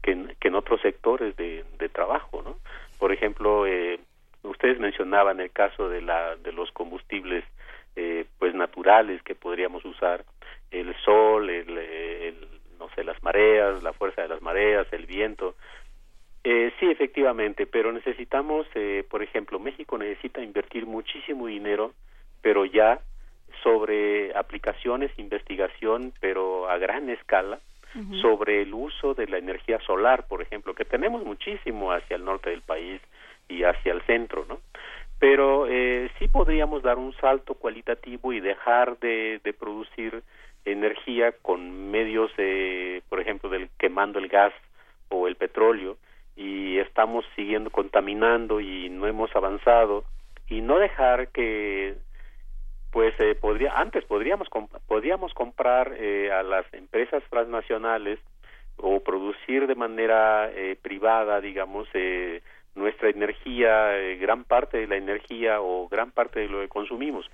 [0.03, 2.57] que en, otros sectores de, de trabajo no
[2.99, 3.99] por ejemplo eh,
[4.43, 7.45] ustedes mencionaban el caso de la de los combustibles
[7.97, 10.25] eh, pues naturales que podríamos usar
[10.71, 15.57] el sol el, el no sé las mareas la fuerza de las mareas el viento.
[16.45, 21.93] Eh, sí efectivamente pero necesitamos eh, por ejemplo México necesita invertir muchísimo dinero
[22.43, 23.01] pero ya
[23.63, 27.59] sobre aplicaciones investigación pero a gran escala
[28.21, 32.51] sobre el uso de la energía solar por ejemplo que tenemos muchísimo hacia el norte
[32.51, 33.01] del país
[33.49, 34.59] y hacia el centro no
[35.19, 40.23] pero eh, sí podríamos dar un salto cualitativo y dejar de, de producir
[40.67, 44.53] energía con medios eh, por ejemplo del quemando el gas
[45.09, 45.97] o el petróleo
[46.37, 50.05] y estamos siguiendo contaminando y no hemos avanzado
[50.49, 51.95] y no dejar que
[52.97, 58.19] pues eh, podría antes podríamos comp- podríamos comprar eh, a las empresas transnacionales
[58.79, 62.41] o producir de manera eh, privada digamos eh,
[62.75, 67.27] nuestra energía eh, gran parte de la energía o gran parte de lo que consumimos.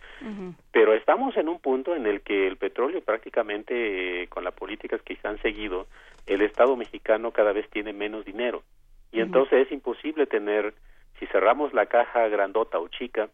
[0.72, 5.00] Pero estamos en un punto en el que el petróleo prácticamente eh, con las políticas
[5.02, 5.86] que se han seguido
[6.26, 8.64] el Estado mexicano cada vez tiene menos dinero.
[9.12, 10.74] Y entonces es imposible tener
[11.20, 13.28] si cerramos la caja grandota o chica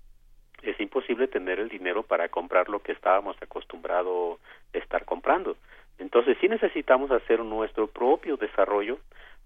[0.62, 4.38] es imposible tener el dinero para comprar lo que estábamos acostumbrados
[4.74, 5.56] a estar comprando.
[5.98, 8.98] Entonces sí necesitamos hacer nuestro propio desarrollo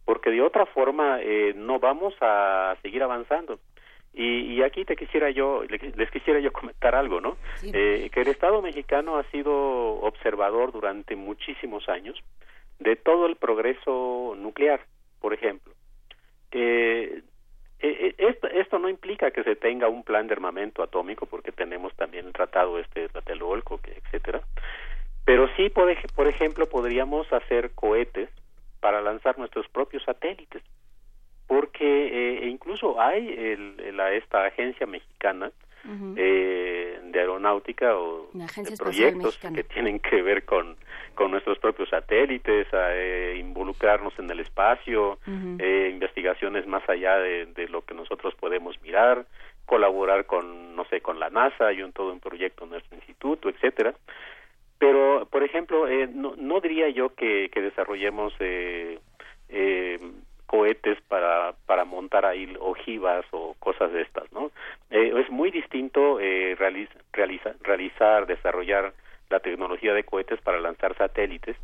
[0.04, 3.58] porque de otra forma eh, no vamos a seguir avanzando.
[4.14, 7.38] Y, y aquí te quisiera yo, le- les quisiera yo comentar algo, ¿no?
[7.72, 9.52] Eh, que el Estado mexicano ha sido
[10.02, 12.18] observador durante muchísimos años
[12.78, 14.80] de todo el progreso nuclear,
[15.20, 15.72] por ejemplo.
[16.50, 17.22] Eh,
[17.82, 21.52] eh, eh, esto, esto no implica que se tenga un plan de armamento atómico, porque
[21.52, 24.40] tenemos también el tratado este de Tlatelolco, etcétera.
[25.24, 28.28] Pero sí, por, por ejemplo, podríamos hacer cohetes
[28.80, 30.62] para lanzar nuestros propios satélites,
[31.46, 35.50] porque eh, e incluso hay el, la, esta agencia mexicana
[36.16, 40.76] eh, de aeronáutica o de proyectos que tienen que ver con,
[41.14, 45.18] con nuestros propios satélites, a, eh, involucrarnos en el espacio,
[45.58, 49.26] eh, investigaciones más allá de, de lo que nosotros podemos mirar,
[49.66, 53.48] colaborar con, no sé, con la NASA y un todo un proyecto en nuestro instituto,
[53.48, 53.94] etcétera.
[54.78, 58.98] Pero, por ejemplo, eh, no, no diría yo que, que desarrollemos eh,
[59.48, 59.98] eh,
[60.46, 64.50] cohetes para, para montar ahí ojivas o cosas de estas, ¿no?
[64.90, 68.92] Eh, es muy distinto eh, realiz- realiza- realizar, desarrollar
[69.30, 71.56] la tecnología de cohetes para lanzar satélites.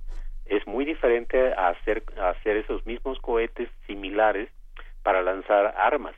[0.47, 4.49] Es muy diferente a hacer, a hacer esos mismos cohetes similares
[5.03, 6.14] para lanzar armas.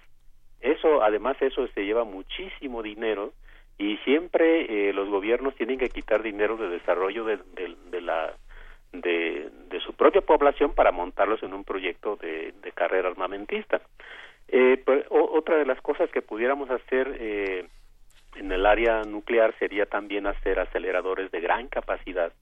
[0.61, 3.33] Eso, además, eso se lleva muchísimo dinero
[3.79, 8.35] y siempre eh, los gobiernos tienen que quitar dinero de desarrollo de, de- de la
[8.93, 13.81] de, de su propia población para montarlos en un proyecto de, de carrera armamentista.
[14.49, 17.67] Eh, pero o- otra de las cosas que pudiéramos hacer eh,
[18.37, 22.33] en el área nuclear sería también hacer aceleradores de gran capacidad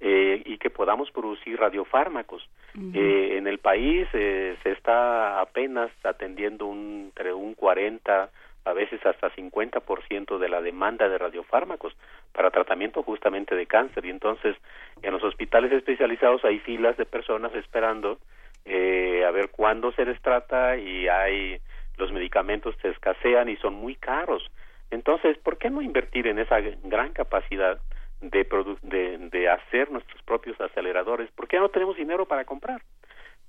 [0.00, 2.48] eh, y que podamos producir radiofármacos.
[2.94, 8.30] Eh, en el país eh, se está apenas atendiendo un, entre un 40
[8.64, 11.96] a veces hasta 50% de la demanda de radiofármacos
[12.32, 14.04] para tratamiento justamente de cáncer.
[14.04, 14.56] Y entonces
[15.02, 18.18] en los hospitales especializados hay filas de personas esperando
[18.64, 21.58] eh, a ver cuándo se les trata y hay
[21.96, 24.48] los medicamentos se escasean y son muy caros.
[24.90, 27.78] Entonces por qué no invertir en esa gran capacidad
[28.22, 32.80] de, produ- de, hacer nuestros propios aceleradores ¿por qué no tenemos dinero para comprar?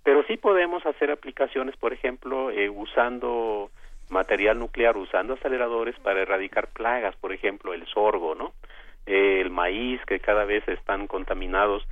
[0.04, 3.70] pero sí podemos hacer aplicaciones por ejemplo eh, usando
[4.10, 8.54] material nuclear usando aceleradores para erradicar plagas, por ejemplo, el sorgo, ¿no?
[9.06, 11.86] Eh, el maíz que cada vez están contaminados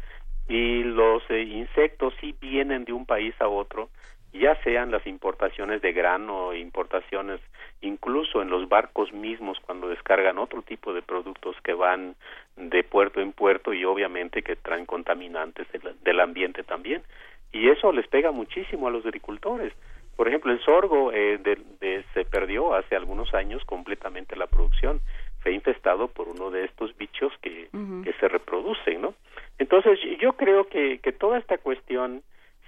[0.47, 3.89] y los eh, insectos sí vienen de un país a otro,
[4.33, 7.41] ya sean las importaciones de grano, importaciones
[7.81, 12.15] incluso en los barcos mismos cuando descargan otro tipo de productos que van
[12.55, 17.03] de puerto en puerto y obviamente que traen contaminantes del, del ambiente también.
[17.51, 19.73] Y eso les pega muchísimo a los agricultores.
[20.15, 25.01] Por ejemplo, el sorgo eh, de- de- se perdió hace algunos años completamente la producción.
[25.39, 27.69] Fue infestado por uno de estos bichos que,
[28.03, 29.15] que se reproducen, ¿no?
[29.57, 32.21] Entonces, yo creo que, que toda esta cuestión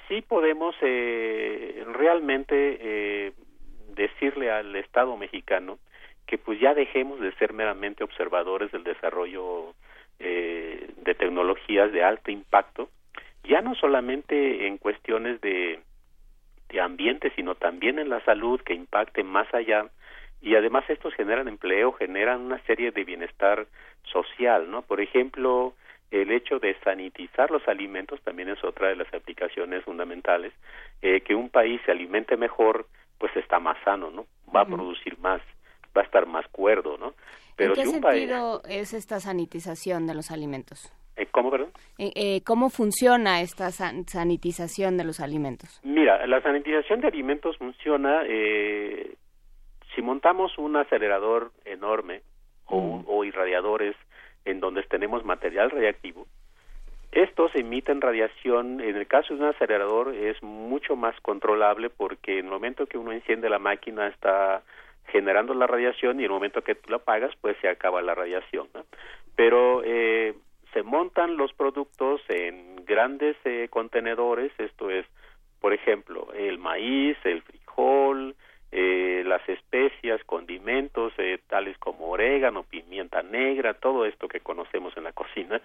[0.08, 3.32] sí podemos eh, realmente eh,
[3.96, 5.78] decirle al Estado mexicano
[6.26, 9.74] que pues ya dejemos de ser meramente observadores del desarrollo
[10.20, 12.90] eh, de tecnologías de alto impacto,
[13.44, 15.80] ya no solamente en cuestiones de
[16.82, 19.88] ambiente, sino también en la salud que impacte más allá
[20.42, 23.66] y además estos generan empleo, generan una serie de bienestar
[24.04, 24.82] social, ¿no?
[24.82, 25.74] Por ejemplo,
[26.12, 30.52] el hecho de sanitizar los alimentos también es otra de las aplicaciones fundamentales.
[31.02, 34.26] Eh, que un país se alimente mejor, pues está más sano, ¿no?
[34.54, 35.42] Va a producir más,
[35.96, 37.14] va a estar más cuerdo, ¿no?
[37.56, 40.92] Pero ¿En qué si un país, sentido es esta sanitización de los alimentos?
[41.16, 41.72] Eh, ¿cómo, perdón?
[41.98, 45.80] Eh, eh, ¿Cómo funciona esta san- sanitización de los alimentos?
[45.84, 49.16] Mira, la sanitización de alimentos funciona eh,
[49.96, 52.22] si montamos un acelerador enorme
[52.66, 53.96] o, un- o irradiadores
[54.46, 56.26] en donde tenemos material radiactivo.
[57.12, 62.46] Estos emiten radiación, en el caso de un acelerador es mucho más controlable porque en
[62.46, 64.64] el momento que uno enciende la máquina está
[65.08, 68.16] generando la radiación y en el momento que tú la apagas pues se acaba la
[68.16, 68.68] radiación.
[68.74, 68.84] ¿no?
[69.36, 70.34] Pero eh,
[70.74, 75.06] se montan los productos en grandes eh, contenedores, esto es,
[75.60, 78.36] por ejemplo, el maíz, el frijol,
[78.76, 85.04] eh, las especias, condimentos, eh, tales como orégano, pimienta negra, todo esto que conocemos en
[85.04, 85.62] la cocina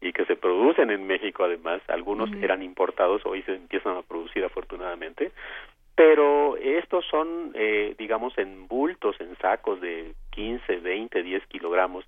[0.00, 4.44] y que se producen en México además, algunos eran importados, hoy se empiezan a producir
[4.44, 5.32] afortunadamente,
[5.96, 12.04] pero estos son, eh, digamos, en bultos, en sacos de 15, 20, 10 kilogramos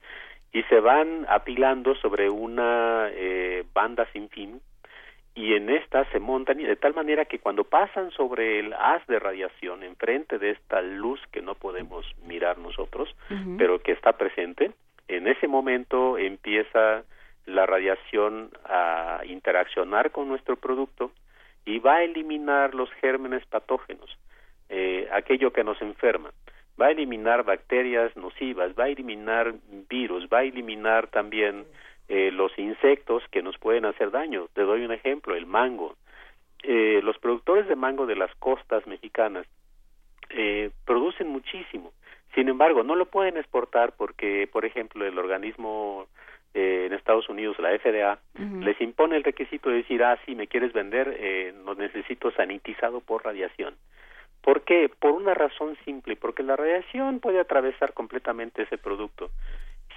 [0.54, 4.60] y se van apilando sobre una eh, banda sin fin
[5.34, 9.04] y en esta se montan y de tal manera que cuando pasan sobre el haz
[9.08, 13.14] de radiación enfrente de esta luz que no podemos mirar nosotros,
[13.58, 14.70] pero que está presente,
[15.08, 17.02] en ese momento empieza
[17.46, 21.10] la radiación a interaccionar con nuestro producto
[21.66, 24.16] y va a eliminar los gérmenes patógenos,
[24.68, 26.30] eh, aquello que nos enferma
[26.80, 29.54] va a eliminar bacterias nocivas, va a eliminar
[29.88, 31.64] virus, va a eliminar también
[32.08, 34.48] eh, los insectos que nos pueden hacer daño.
[34.54, 35.96] Te doy un ejemplo, el mango.
[36.62, 39.46] Eh, los productores de mango de las costas mexicanas
[40.30, 41.92] eh, producen muchísimo.
[42.34, 46.08] Sin embargo, no lo pueden exportar porque, por ejemplo, el organismo
[46.54, 48.18] eh, en Estados Unidos, la FDA,
[48.60, 53.00] les impone el requisito de decir, ah, sí, me quieres vender, eh, lo necesito sanitizado
[53.00, 53.74] por radiación.
[54.44, 54.90] ¿Por qué?
[54.90, 59.30] Por una razón simple, porque la radiación puede atravesar completamente ese producto.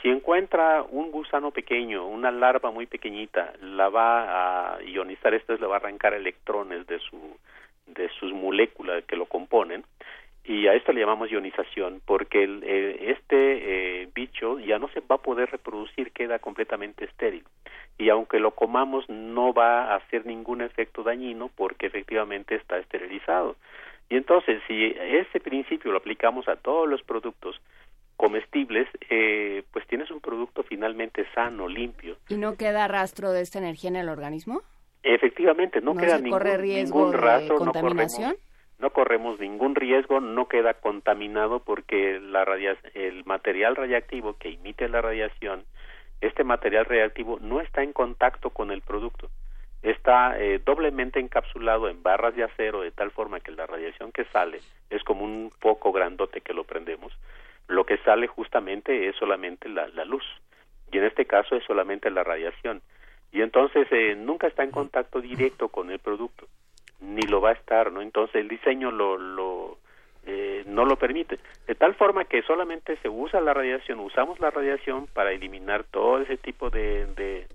[0.02, 5.60] Si encuentra un gusano pequeño, una larva muy pequeñita, la va a ionizar, esto es,
[5.60, 7.38] le va a arrancar electrones de su
[7.88, 9.86] de sus moléculas que lo componen
[10.44, 15.00] y a esto le llamamos ionización porque el, eh, este eh, bicho ya no se
[15.00, 17.44] va a poder reproducir, queda completamente estéril
[17.98, 23.56] y aunque lo comamos no va a hacer ningún efecto dañino porque efectivamente está esterilizado.
[24.10, 27.60] Y entonces, si ese principio lo aplicamos a todos los productos
[28.16, 32.18] comestibles, eh, pues tienes un producto finalmente sano, limpio.
[32.30, 34.62] ¿Y no queda rastro de esta energía en el organismo?
[35.04, 38.32] Efectivamente, no, ¿No queda ningún, corre riesgo ningún de rastro, contaminación?
[38.32, 42.44] No corremos, no corremos ningún riesgo, no queda contaminado porque la
[42.94, 45.64] el material radiactivo que emite la radiación,
[46.22, 49.30] este material radiactivo no está en contacto con el producto
[49.82, 54.26] está eh, doblemente encapsulado en barras de acero de tal forma que la radiación que
[54.26, 54.60] sale
[54.90, 57.14] es como un foco grandote que lo prendemos.
[57.68, 60.24] Lo que sale justamente es solamente la, la luz
[60.92, 62.82] y en este caso es solamente la radiación
[63.32, 66.48] y entonces eh, nunca está en contacto directo con el producto
[67.00, 68.02] ni lo va a estar, ¿no?
[68.02, 69.78] Entonces el diseño lo, lo
[70.26, 74.50] eh, no lo permite de tal forma que solamente se usa la radiación, usamos la
[74.50, 77.48] radiación para eliminar todo ese tipo de de,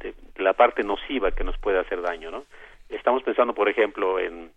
[0.00, 2.44] de la parte nociva que nos puede hacer daño, ¿no?
[2.88, 4.50] Estamos pensando, por ejemplo, en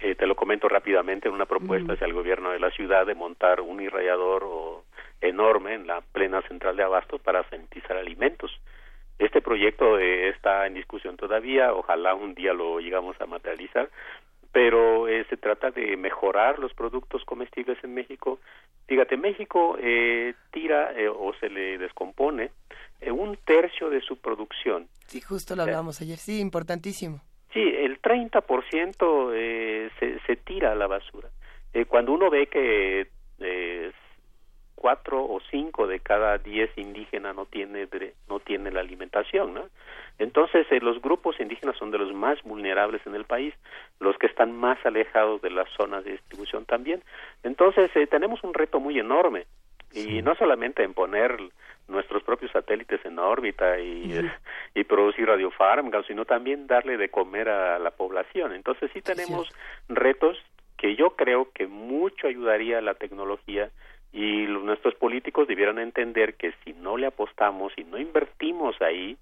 [0.00, 3.14] eh, te lo comento rápidamente, en una propuesta hacia el gobierno de la ciudad de
[3.14, 4.84] montar un irradiador o,
[5.22, 8.50] enorme en la plena central de abastos para sanitizar alimentos.
[9.18, 13.88] Este proyecto eh, está en discusión todavía, ojalá un día lo llegamos a materializar,
[14.52, 18.38] pero eh, se trata de mejorar los productos comestibles en México.
[18.86, 22.50] Fíjate, México eh, tira eh, o se le descompone
[23.00, 24.88] eh, un tercio de su producción.
[25.06, 26.18] Sí, justo lo hablábamos ayer.
[26.18, 27.20] Sí, importantísimo.
[27.52, 31.28] Sí, el 30% eh, se, se tira a la basura.
[31.74, 33.08] Eh, cuando uno ve que
[33.40, 33.92] eh,
[34.82, 37.86] cuatro o cinco de cada diez indígenas no tiene
[38.28, 39.68] no tiene la alimentación, ¿no?
[40.18, 43.54] Entonces eh, los grupos indígenas son de los más vulnerables en el país,
[44.00, 47.00] los que están más alejados de las zonas de distribución también.
[47.44, 49.46] Entonces eh, tenemos un reto muy enorme
[49.92, 51.38] y no solamente en poner
[51.86, 54.32] nuestros propios satélites en órbita y, eh,
[54.74, 58.52] y producir radiofármacos, sino también darle de comer a la población.
[58.52, 59.48] Entonces sí tenemos
[59.88, 60.36] retos
[60.76, 63.70] que yo creo que mucho ayudaría la tecnología
[64.12, 69.16] y los- nuestros políticos debieran entender que si no le apostamos, si no invertimos ahí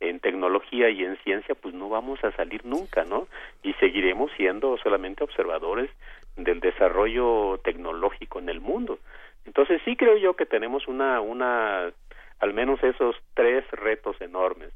[0.00, 3.28] en tecnología y en ciencia, pues no vamos a salir nunca, ¿no?
[3.62, 5.90] Y seguiremos siendo solamente observadores
[6.36, 8.98] del desarrollo tecnológico en el mundo.
[9.44, 11.92] Entonces sí creo yo que tenemos una, una,
[12.38, 14.70] al menos esos tres retos enormes,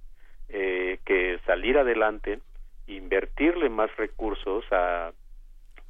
[0.50, 2.40] eh, que salir adelante,
[2.86, 5.12] invertirle más recursos a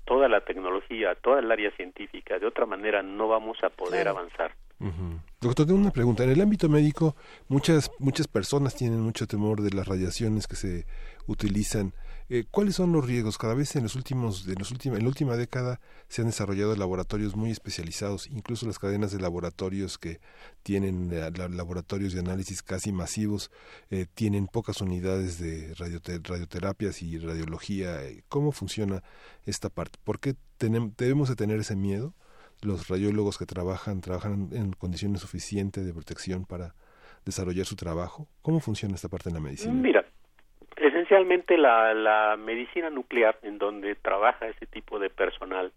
[0.04, 4.18] toda la tecnología, toda el área científica, de otra manera no vamos a poder Claro.
[4.18, 4.54] avanzar.
[4.80, 5.20] Ujú.
[5.40, 6.24] Doctor, tengo una pregunta.
[6.24, 7.14] En el ámbito médico,
[7.48, 10.84] muchas muchas personas tienen mucho temor de las radiaciones que se
[11.26, 11.92] utilizan.
[12.30, 13.36] Eh, ¿Cuáles son los riesgos?
[13.36, 16.74] Cada vez en los últimos, de los últimos, en la última década se han desarrollado
[16.74, 20.20] laboratorios muy especializados, incluso las cadenas de laboratorios que
[20.62, 23.50] tienen eh, la- laboratorios de análisis casi masivos,
[23.90, 28.02] eh, tienen pocas unidades de radiote- radioterapias y radiología.
[28.04, 29.02] Eh, ¿Cómo funciona
[29.44, 29.98] esta parte?
[30.02, 32.14] ¿Por qué debemos de tener ese miedo?
[32.62, 36.74] los radiólogos que trabajan trabajan en condiciones suficientes de protección para
[37.26, 38.26] desarrollar su trabajo?
[38.40, 39.74] ¿Cómo funciona esta parte en la medicina?
[39.74, 40.02] Mira,
[40.76, 45.72] Esencialmente la, la medicina nuclear, en donde trabaja ese tipo de personal,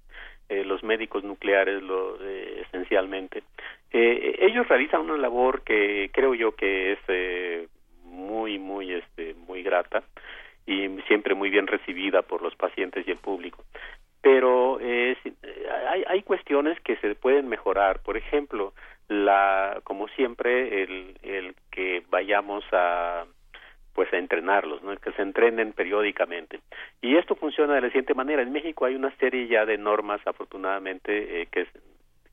[0.49, 3.43] eh, los médicos nucleares lo, eh, esencialmente,
[3.91, 7.67] eh, ellos realizan una labor que creo yo que es eh,
[8.03, 10.03] muy, muy, este, muy grata
[10.65, 13.63] y siempre muy bien recibida por los pacientes y el público.
[14.21, 15.15] Pero eh,
[15.89, 18.01] hay, hay cuestiones que se pueden mejorar.
[18.01, 18.73] Por ejemplo,
[19.07, 23.25] la, como siempre, el, el que vayamos a
[23.97, 24.95] pues a entrenarlos, ¿no?
[24.97, 26.59] que se entrenen periódicamente.
[27.01, 28.43] Y esto funciona de la siguiente manera.
[28.43, 31.65] En México hay una serie ya de normas, afortunadamente, eh, que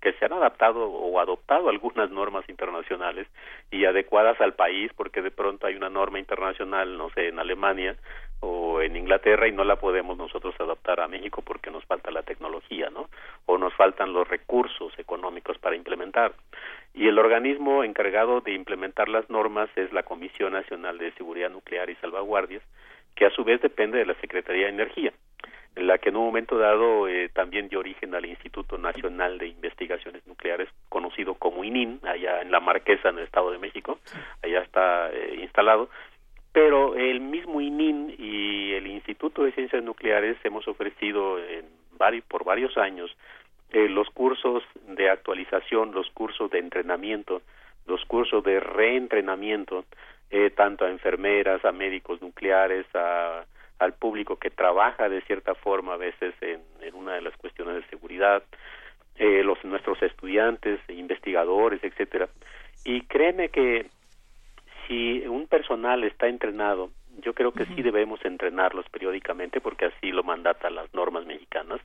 [0.04, 3.26] que se han adaptado o adoptado algunas normas internacionales
[3.70, 7.96] y adecuadas al país, porque de pronto hay una norma internacional, no sé, en Alemania
[8.40, 12.22] o en Inglaterra y no la podemos nosotros adaptar a México porque nos falta la
[12.22, 13.08] tecnología, ¿no?
[13.46, 16.34] O nos faltan los recursos económicos para implementar.
[16.92, 21.88] Y el organismo encargado de implementar las normas es la Comisión Nacional de Seguridad Nuclear
[21.88, 22.62] y Salvaguardias,
[23.16, 25.23] que a su vez depende de la Secretaría de Energía en
[25.76, 30.26] la que en un momento dado eh, también dio origen al Instituto Nacional de Investigaciones
[30.26, 33.98] Nucleares, conocido como ININ, allá en la Marquesa, en el Estado de México,
[34.42, 35.88] allá está eh, instalado,
[36.52, 41.64] pero el mismo ININ y el Instituto de Ciencias Nucleares hemos ofrecido en
[41.98, 43.10] varios, por varios años
[43.70, 47.42] eh, los cursos de actualización, los cursos de entrenamiento,
[47.86, 49.84] los cursos de reentrenamiento,
[50.30, 53.44] eh, tanto a enfermeras, a médicos nucleares, a
[53.78, 57.76] al público que trabaja de cierta forma a veces en, en una de las cuestiones
[57.76, 58.42] de seguridad,
[59.16, 62.28] eh, los nuestros estudiantes, investigadores, etcétera.
[62.84, 63.86] Y créeme que
[64.86, 70.22] si un personal está entrenado, yo creo que sí debemos entrenarlos periódicamente porque así lo
[70.24, 71.80] mandatan las normas mexicanas.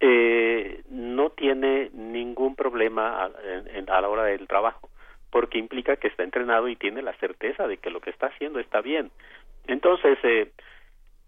[0.00, 3.30] Eh, no tiene ningún problema a,
[3.74, 4.88] en- a la hora del trabajo
[5.30, 8.58] porque implica que está entrenado y tiene la certeza de que lo que está haciendo
[8.60, 9.10] está bien.
[9.66, 10.50] Entonces, eh,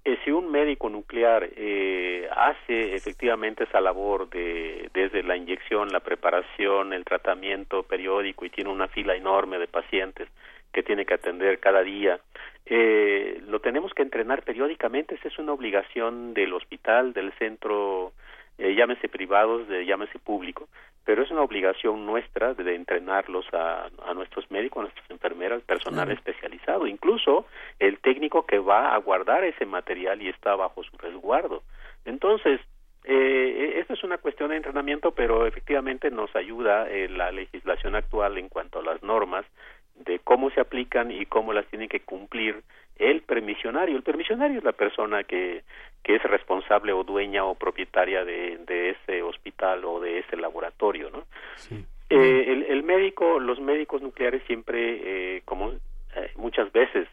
[0.04, 6.00] eh, si un médico nuclear eh, hace efectivamente esa labor de desde la inyección, la
[6.00, 10.28] preparación, el tratamiento periódico y tiene una fila enorme de pacientes
[10.72, 12.18] que tiene que atender cada día,
[12.66, 15.14] eh, lo tenemos que entrenar periódicamente.
[15.14, 18.12] Esa es una obligación del hospital, del centro,
[18.62, 20.68] eh, llámese privados, de, llámese público,
[21.04, 26.10] pero es una obligación nuestra de, entrenarlos a, a nuestros médicos, a nuestras enfermeras, personal
[26.12, 27.46] especializado, incluso
[27.80, 31.64] el técnico que va a guardar ese material y está bajo su resguardo.
[32.04, 32.60] Entonces,
[33.04, 38.38] eh, esta es una cuestión de entrenamiento, pero efectivamente nos ayuda eh, la legislación actual
[38.38, 39.44] en cuanto a las normas
[39.96, 42.62] de cómo se aplican y cómo las tiene que cumplir
[42.96, 43.96] el permisionario.
[43.96, 45.64] El permisionario es la persona que,
[46.02, 51.10] que es responsable o dueña o propietaria de, de ese hospital o de ese laboratorio,
[51.10, 51.24] ¿no?
[52.10, 57.08] Eh, el, el médico, los médicos nucleares siempre, eh, como eh, muchas veces,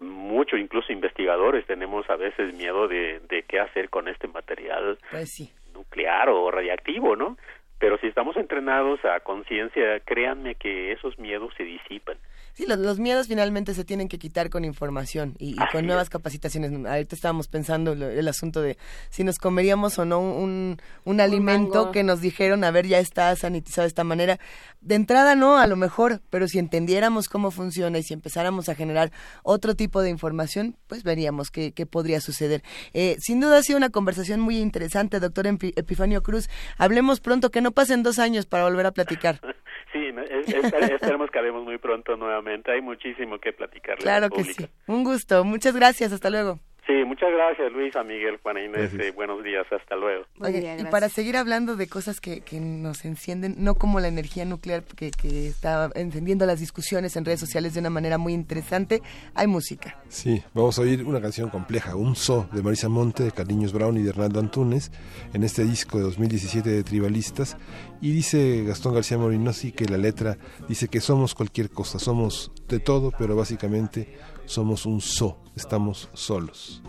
[0.00, 5.30] mucho incluso investigadores tenemos a veces miedo de, de qué hacer con este material Pues
[5.32, 5.52] sí.
[5.74, 7.36] nuclear o radiactivo, ¿no?
[7.78, 12.16] Pero si estamos entrenados a conciencia, créanme que esos miedos se disipan.
[12.58, 16.10] Sí, los, los miedos finalmente se tienen que quitar con información y, y con nuevas
[16.10, 16.72] capacitaciones.
[16.72, 18.76] Ahorita estábamos pensando lo- el asunto de
[19.10, 21.92] si nos comeríamos o no un, un alimento mango.
[21.92, 24.40] que nos dijeron, a ver, ya está sanitizado de esta manera.
[24.80, 28.74] De entrada no, a lo mejor, pero si entendiéramos cómo funciona y si empezáramos a
[28.74, 29.12] generar
[29.44, 32.64] otro tipo de información, pues veríamos qué, qué podría suceder.
[32.92, 36.48] Eh, sin duda ha sido una conversación muy interesante, doctor Epifanio Cruz.
[36.76, 39.40] Hablemos pronto, que no pasen dos años para volver a platicar.
[39.92, 40.10] Sí,
[40.46, 42.72] esperemos que hablemos muy pronto nuevamente.
[42.72, 44.68] Hay muchísimo que platicarle Claro que sí.
[44.86, 45.44] Un gusto.
[45.44, 46.12] Muchas gracias.
[46.12, 46.60] Hasta luego.
[46.88, 48.94] Sí, muchas gracias Luis, a Miguel, Juana Inés.
[48.98, 50.24] Eh, buenos días, hasta luego.
[50.40, 54.46] Oye, y para seguir hablando de cosas que, que nos encienden, no como la energía
[54.46, 59.02] nuclear que, que está encendiendo las discusiones en redes sociales de una manera muy interesante,
[59.34, 59.98] hay música.
[60.08, 63.98] Sí, vamos a oír una canción compleja, Un So, de Marisa Monte, de Carliños Brown
[63.98, 64.90] y de Hernando Antunes,
[65.34, 67.58] en este disco de 2017 de Tribalistas.
[68.00, 72.78] Y dice Gastón García Morinosi que la letra dice que somos cualquier cosa, somos de
[72.78, 74.16] todo, pero básicamente
[74.46, 76.80] somos un So, estamos solos.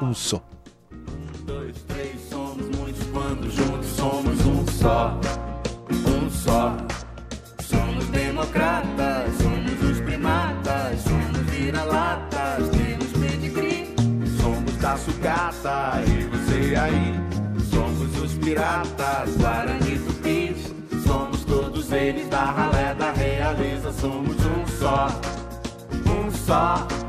[0.00, 0.42] Un So.
[1.44, 5.20] dois, três, somos muitos quando juntos somos um só,
[5.90, 6.76] um só.
[7.60, 13.94] Somos democratas, somos os primatas, somos vira-latas, temos pedigree.
[14.40, 17.14] Somos da sucata e você aí.
[17.70, 20.72] Somos os piratas, Guarani Tupis.
[21.04, 23.92] Somos todos eles da ralé da realiza.
[23.92, 25.08] Somos um só,
[26.06, 27.03] um só.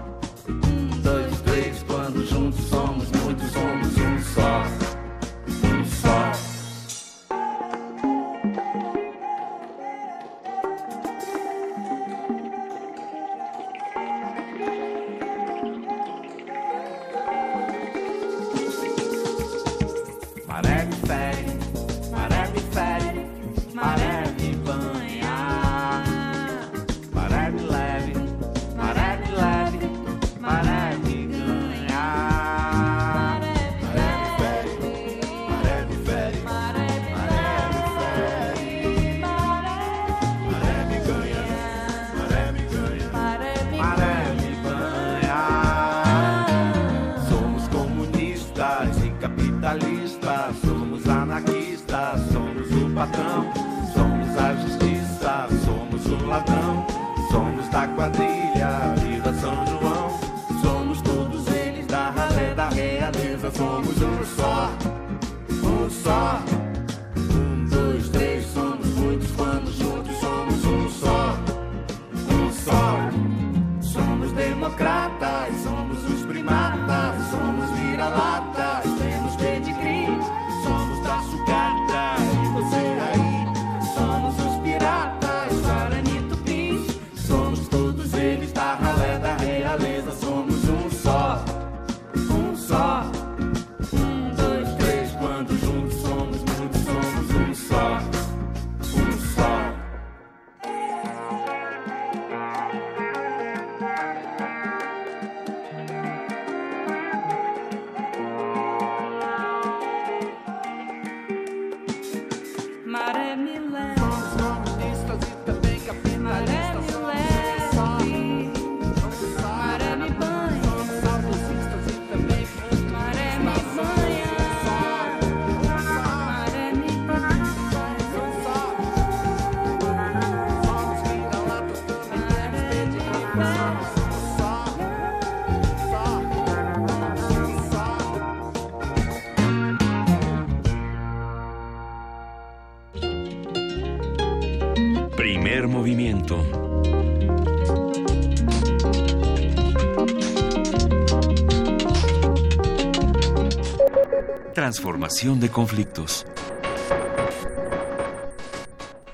[155.05, 156.25] De conflictos.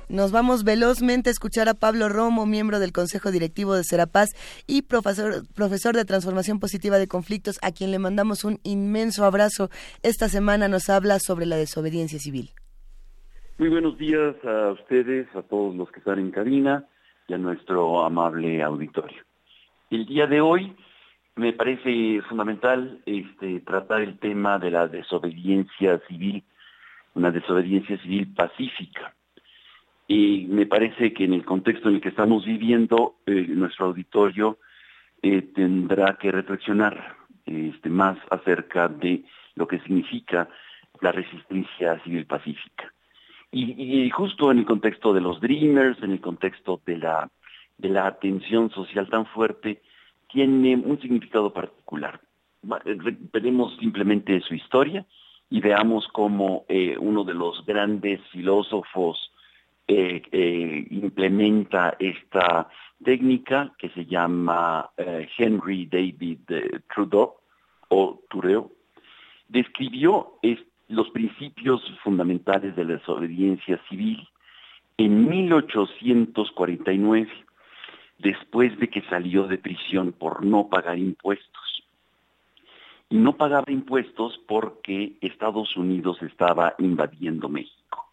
[0.07, 4.29] Nos vamos velozmente a escuchar a Pablo Romo, miembro del Consejo Directivo de Serapaz
[4.67, 9.67] y profesor, profesor de Transformación Positiva de Conflictos, a quien le mandamos un inmenso abrazo.
[10.01, 12.51] Esta semana nos habla sobre la desobediencia civil.
[13.57, 16.85] Muy buenos días a ustedes, a todos los que están en cabina
[17.27, 19.23] y a nuestro amable auditorio.
[19.89, 20.73] El día de hoy
[21.35, 26.43] me parece fundamental este, tratar el tema de la desobediencia civil,
[27.13, 29.13] una desobediencia civil pacífica.
[30.07, 34.59] Y me parece que en el contexto en el que estamos viviendo, eh, nuestro auditorio
[35.21, 37.15] eh, tendrá que reflexionar
[37.45, 39.23] este, más acerca de
[39.55, 40.49] lo que significa
[40.99, 42.93] la resistencia civil pacífica.
[43.51, 47.29] Y, y justo en el contexto de los Dreamers, en el contexto de la,
[47.77, 49.81] de la atención social tan fuerte,
[50.31, 52.19] tiene un significado particular.
[52.85, 55.05] Eh, re- Veremos simplemente su historia
[55.49, 59.31] y veamos cómo eh, uno de los grandes filósofos
[59.87, 62.69] eh, implementa esta
[63.03, 64.89] técnica que se llama
[65.37, 66.39] Henry David
[66.93, 67.33] Trudeau
[67.89, 68.71] o Trudeau,
[69.49, 74.27] describió es- los principios fundamentales de la desobediencia civil
[74.97, 77.27] en 1849,
[78.21, 81.83] después de que salió de prisión por no pagar impuestos.
[83.09, 88.05] Y no pagaba impuestos porque Estados Unidos estaba invadiendo México.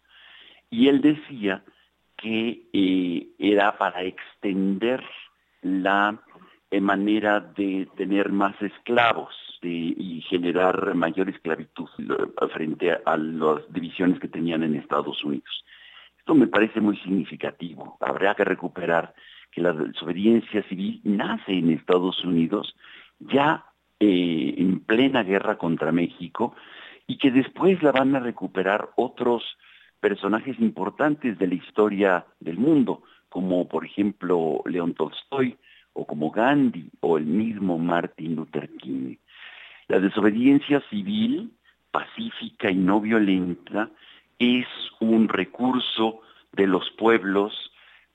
[0.69, 1.63] Y él decía
[2.17, 5.03] que eh, era para extender
[5.61, 6.19] la
[6.69, 13.73] eh, manera de tener más esclavos y generar mayor esclavitud eh, frente a, a las
[13.73, 15.65] divisiones que tenían en Estados Unidos.
[16.17, 17.97] Esto me parece muy significativo.
[17.99, 19.13] Habrá que recuperar
[19.51, 22.75] que la desobediencia civil nace en Estados Unidos
[23.19, 23.65] ya
[23.99, 26.55] eh, en plena guerra contra México
[27.07, 29.43] y que después la van a recuperar otros
[29.99, 35.57] personajes importantes de la historia del mundo, como por ejemplo León Tolstoy,
[35.93, 39.15] o como Gandhi, o el mismo Martin Luther King.
[39.87, 41.51] La desobediencia civil,
[41.91, 43.89] pacífica y no violenta,
[44.37, 44.67] es
[44.99, 46.21] un recurso
[46.53, 47.53] de los pueblos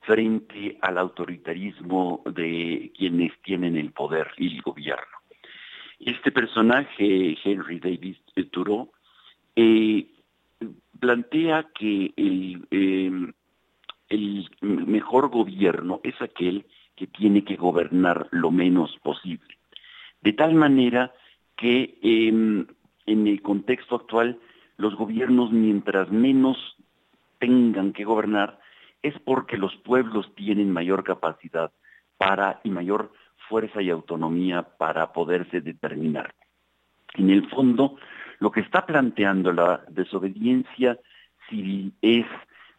[0.07, 5.05] frente al autoritarismo de quienes tienen el poder y el gobierno.
[5.99, 8.17] Este personaje, Henry David
[8.51, 8.91] Thoreau,
[9.57, 10.07] eh,
[11.01, 13.33] plantea que el, eh,
[14.09, 19.59] el mejor gobierno es aquel que tiene que gobernar lo menos posible.
[20.21, 21.13] De tal manera
[21.57, 22.29] que eh,
[23.07, 24.39] en el contexto actual
[24.77, 26.57] los gobiernos mientras menos
[27.39, 28.59] tengan que gobernar
[29.05, 31.71] es porque los pueblos tienen mayor capacidad
[32.17, 33.13] para y mayor
[33.51, 36.35] fuerza y autonomía para poderse determinar.
[37.13, 37.99] En el fondo,
[38.41, 40.99] lo que está planteando la desobediencia
[41.51, 42.25] civil es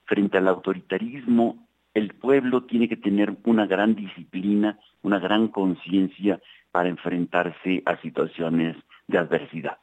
[0.05, 6.89] frente al autoritarismo, el pueblo tiene que tener una gran disciplina, una gran conciencia para
[6.89, 8.75] enfrentarse a situaciones
[9.07, 9.77] de adversidad.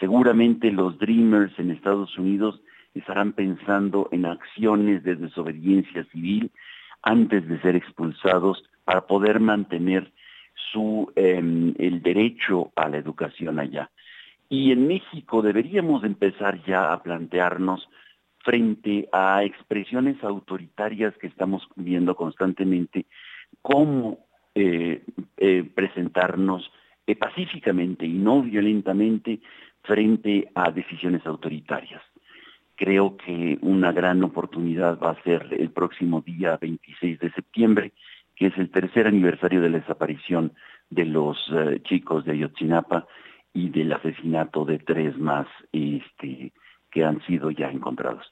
[0.00, 2.60] Seguramente los Dreamers en Estados Unidos
[3.00, 6.50] estarán pensando en acciones de desobediencia civil
[7.02, 10.12] antes de ser expulsados para poder mantener
[10.72, 13.90] su em, el derecho a la educación allá.
[14.48, 17.88] Y en México deberíamos empezar ya a plantearnos
[18.38, 23.06] frente a expresiones autoritarias que estamos viendo constantemente,
[23.60, 24.18] cómo
[24.54, 25.04] eh,
[25.36, 26.70] eh, presentarnos
[27.06, 29.40] eh, pacíficamente y no violentamente
[29.82, 32.02] frente a decisiones autoritarias.
[32.78, 37.92] Creo que una gran oportunidad va a ser el próximo día 26 de septiembre,
[38.36, 40.52] que es el tercer aniversario de la desaparición
[40.88, 43.08] de los eh, chicos de Ayotzinapa
[43.52, 46.52] y del asesinato de tres más este,
[46.92, 48.24] que han sido ya encontrados.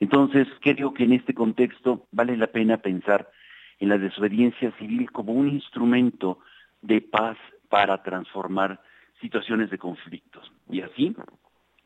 [0.00, 3.30] Entonces, creo que en este contexto vale la pena pensar
[3.78, 6.40] en la desobediencia civil como un instrumento
[6.80, 7.36] de paz
[7.68, 8.80] para transformar
[9.20, 11.14] situaciones de conflictos y así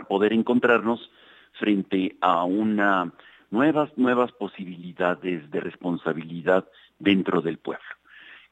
[0.08, 1.10] poder encontrarnos
[1.58, 3.12] frente a una
[3.50, 6.66] nuevas nuevas posibilidades de responsabilidad
[6.98, 7.84] dentro del pueblo.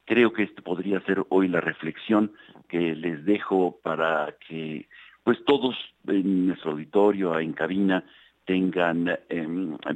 [0.05, 2.33] Creo que esto podría ser hoy la reflexión
[2.69, 4.89] que les dejo para que
[5.23, 5.75] pues todos
[6.07, 8.05] en nuestro auditorio, en cabina,
[8.45, 9.49] tengan eh,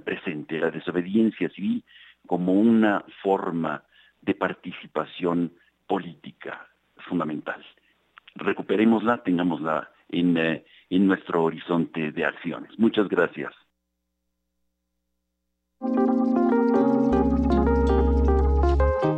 [0.03, 1.85] presente la desobediencia civil
[2.27, 3.83] como una forma
[4.23, 5.53] de participación
[5.87, 6.67] política
[7.09, 7.63] fundamental.
[8.37, 12.71] Recuperémosla, tengámosla en, eh, en nuestro horizonte de acciones.
[12.79, 13.53] Muchas gracias.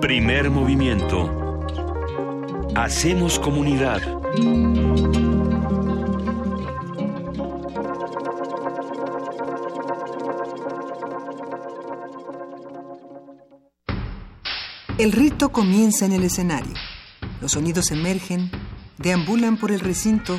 [0.01, 1.66] Primer movimiento.
[2.76, 4.01] Hacemos comunidad.
[14.99, 16.74] El rito comienza en el escenario.
[17.41, 18.51] Los sonidos emergen,
[18.99, 20.38] deambulan por el recinto,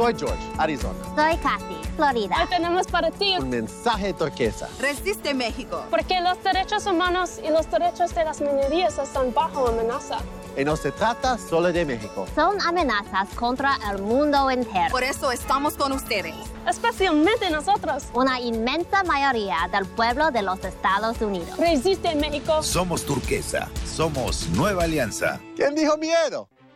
[0.00, 0.98] Soy George, Arizona.
[1.14, 2.34] Soy Kathy, Florida.
[2.40, 4.66] Hoy tenemos para ti Un mensaje turquesa.
[4.80, 5.84] Resiste México.
[5.90, 10.16] porque los derechos humanos y los derechos de las minorías están bajo amenaza.
[10.56, 12.24] Y no se trata solo de México.
[12.34, 14.90] Son amenazas contra el mundo entero.
[14.90, 16.34] Por eso estamos con ustedes.
[16.66, 18.04] Especialmente nosotros.
[18.14, 21.58] Una inmensa mayoría del pueblo de los Estados Unidos.
[21.58, 22.62] Resiste México.
[22.62, 23.68] Somos turquesa.
[23.84, 25.38] Somos Nueva Alianza.
[25.56, 26.48] ¿Quién dijo miedo?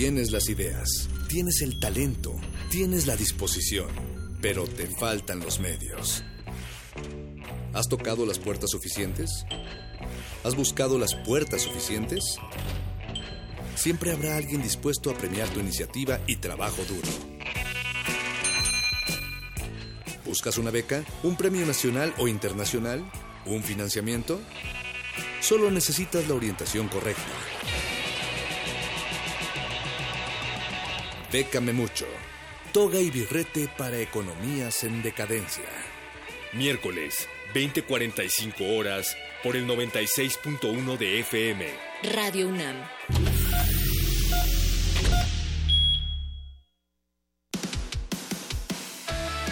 [0.00, 2.34] Tienes las ideas, tienes el talento,
[2.70, 3.88] tienes la disposición,
[4.40, 6.24] pero te faltan los medios.
[7.74, 9.44] ¿Has tocado las puertas suficientes?
[10.42, 12.36] ¿Has buscado las puertas suficientes?
[13.74, 17.08] Siempre habrá alguien dispuesto a premiar tu iniciativa y trabajo duro.
[20.24, 21.04] ¿Buscas una beca?
[21.22, 23.04] ¿Un premio nacional o internacional?
[23.44, 24.40] ¿Un financiamiento?
[25.40, 27.22] Solo necesitas la orientación correcta.
[31.32, 32.06] Bécame mucho.
[32.72, 35.64] Toga y birrete para economías en decadencia.
[36.52, 41.66] Miércoles, 20:45 horas, por el 96.1 de FM.
[42.14, 42.76] Radio UNAM.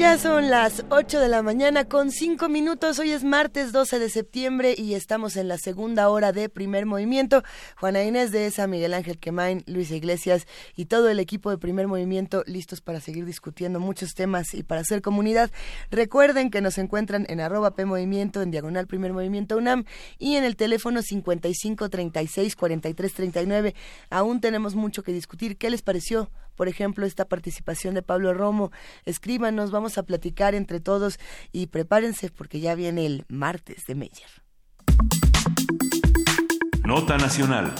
[0.00, 2.98] Ya son las 8 de la mañana con 5 minutos.
[2.98, 7.42] Hoy es martes 12 de septiembre y estamos en la segunda hora de primer movimiento.
[7.76, 11.86] Juana Inés de esa, Miguel Ángel Quemain, Luisa Iglesias y todo el equipo de primer
[11.86, 15.50] movimiento listos para seguir discutiendo muchos temas y para hacer comunidad.
[15.90, 19.84] Recuerden que nos encuentran en arroba P Movimiento, en diagonal primer movimiento UNAM
[20.18, 23.74] y en el teléfono 55 36 43 39.
[24.08, 25.58] Aún tenemos mucho que discutir.
[25.58, 26.30] ¿Qué les pareció?
[26.60, 28.70] Por ejemplo, esta participación de Pablo Romo.
[29.06, 31.18] Escríbanos, vamos a platicar entre todos
[31.52, 34.28] y prepárense porque ya viene el martes de Meyer.
[36.84, 37.72] Nota Nacional.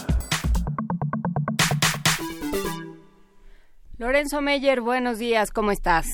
[3.99, 6.07] Lorenzo Meyer, buenos días, ¿cómo estás?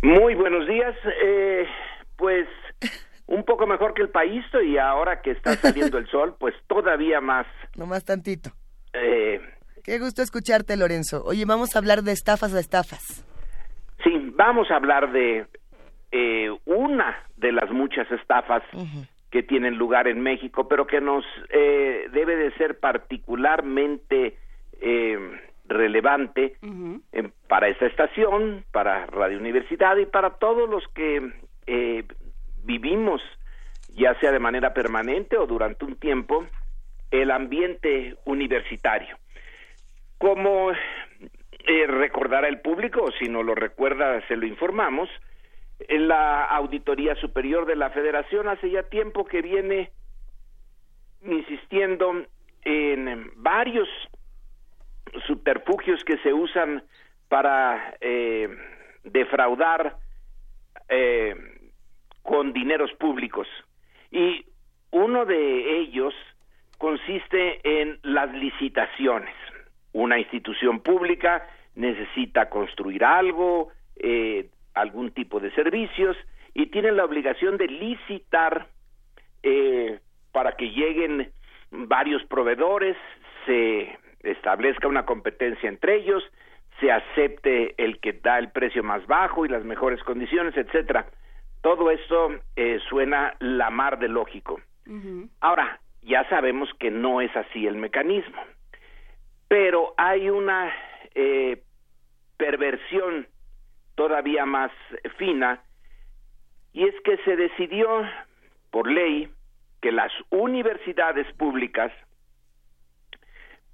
[0.00, 0.94] Muy buenos días.
[1.24, 1.66] Eh,
[2.14, 2.46] pues
[3.26, 7.20] un poco mejor que el país y ahora que está saliendo el sol, pues todavía
[7.20, 7.48] más.
[7.74, 8.50] Nomás tantito.
[8.92, 9.40] Eh,
[9.86, 11.22] Qué gusto escucharte, Lorenzo.
[11.24, 13.24] Oye, vamos a hablar de estafas a estafas.
[14.02, 15.46] sí, vamos a hablar de
[16.10, 18.64] eh, una de las muchas estafas
[19.30, 24.36] que tienen lugar en México, pero que nos eh, debe de ser particularmente
[24.80, 25.18] eh,
[25.68, 26.56] relevante
[27.46, 31.32] para esta estación, para Radio Universidad y para todos los que
[31.68, 32.04] eh,
[32.64, 33.22] vivimos,
[33.94, 36.44] ya sea de manera permanente o durante un tiempo,
[37.12, 39.16] el ambiente universitario.
[40.18, 45.08] Como eh, recordará el público, si no lo recuerda, se lo informamos,
[45.88, 49.90] la Auditoría Superior de la Federación hace ya tiempo que viene
[51.22, 52.24] insistiendo
[52.62, 53.88] en varios
[55.26, 56.82] subterfugios que se usan
[57.28, 58.48] para eh,
[59.04, 59.96] defraudar
[60.88, 61.34] eh,
[62.22, 63.46] con dineros públicos.
[64.10, 64.46] Y
[64.90, 66.14] uno de ellos
[66.78, 69.34] consiste en las licitaciones.
[69.96, 76.18] Una institución pública necesita construir algo, eh, algún tipo de servicios,
[76.52, 78.66] y tiene la obligación de licitar
[79.42, 79.98] eh,
[80.32, 81.30] para que lleguen
[81.70, 82.94] varios proveedores,
[83.46, 86.22] se establezca una competencia entre ellos,
[86.78, 91.06] se acepte el que da el precio más bajo y las mejores condiciones, etcétera.
[91.62, 94.60] Todo esto eh, suena la mar de lógico.
[95.40, 98.42] Ahora, ya sabemos que no es así el mecanismo,
[99.48, 100.72] pero hay una
[101.14, 101.62] eh,
[102.36, 103.26] perversión
[103.94, 104.70] todavía más
[105.16, 105.62] fina
[106.72, 107.88] y es que se decidió
[108.70, 109.30] por ley
[109.80, 111.92] que las universidades públicas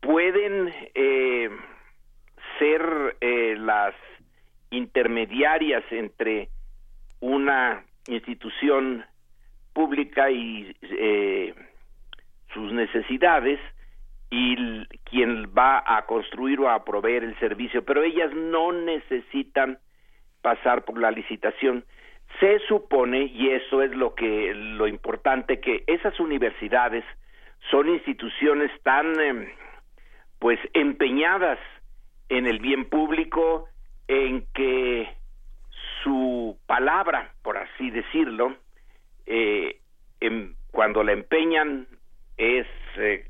[0.00, 1.50] pueden eh,
[2.58, 3.94] ser eh, las
[4.70, 6.48] intermediarias entre
[7.20, 9.04] una institución
[9.72, 11.54] pública y eh,
[12.52, 13.60] sus necesidades
[14.34, 19.78] y quien va a construir o a proveer el servicio, pero ellas no necesitan
[20.40, 21.84] pasar por la licitación.
[22.40, 27.04] Se supone, y eso es lo que lo importante, que esas universidades
[27.70, 29.48] son instituciones tan em,
[30.38, 31.58] pues empeñadas
[32.30, 33.68] en el bien público,
[34.08, 35.14] en que
[36.02, 38.56] su palabra, por así decirlo,
[39.26, 39.76] eh,
[40.20, 41.86] em- cuando la empeñan
[42.38, 42.66] es
[42.96, 43.26] eh,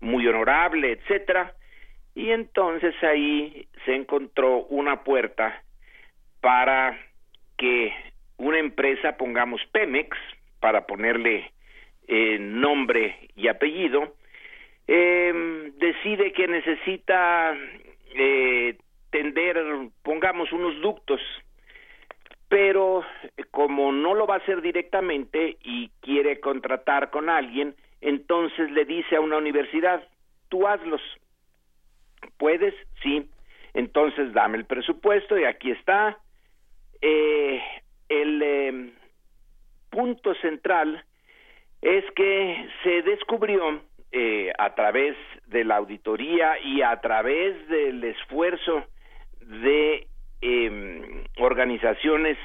[0.00, 1.54] muy honorable, etcétera,
[2.14, 5.62] y entonces ahí se encontró una puerta
[6.40, 6.98] para
[7.56, 7.92] que
[8.36, 10.16] una empresa, pongamos Pemex,
[10.60, 11.52] para ponerle
[12.06, 14.14] eh, nombre y apellido,
[14.86, 17.56] eh, decide que necesita
[18.14, 18.76] eh,
[19.10, 19.62] tender,
[20.02, 21.20] pongamos, unos ductos,
[22.48, 23.04] pero
[23.36, 28.84] eh, como no lo va a hacer directamente y quiere contratar con alguien, entonces le
[28.84, 30.06] dice a una universidad,
[30.48, 31.02] tú hazlos.
[32.36, 32.74] ¿Puedes?
[33.02, 33.28] Sí.
[33.74, 36.18] Entonces dame el presupuesto y aquí está.
[37.00, 37.62] Eh,
[38.08, 38.92] el eh,
[39.90, 41.04] punto central
[41.82, 48.84] es que se descubrió eh, a través de la auditoría y a través del esfuerzo
[49.40, 50.06] de
[50.40, 52.38] eh, organizaciones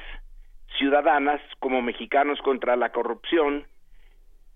[0.78, 3.66] ciudadanas como Mexicanos contra la Corrupción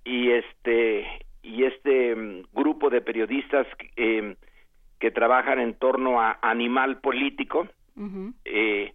[0.04, 4.36] y este y este mm, grupo de periodistas eh,
[4.98, 7.68] que trabajan en torno a Animal Político
[8.44, 8.92] eh,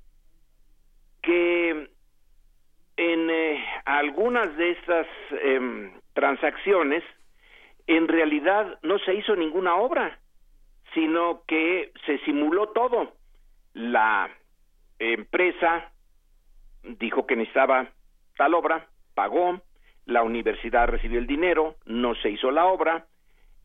[1.22, 1.90] que
[2.98, 5.08] en eh, algunas de estas
[5.42, 7.04] em, transacciones,
[7.88, 10.20] en realidad no se hizo ninguna obra,
[10.94, 13.14] sino que se simuló todo.
[13.74, 14.30] La
[15.00, 15.92] empresa
[16.84, 17.90] dijo que necesitaba
[18.38, 19.62] tal obra, pagó,
[20.06, 23.06] la universidad recibió el dinero, no se hizo la obra,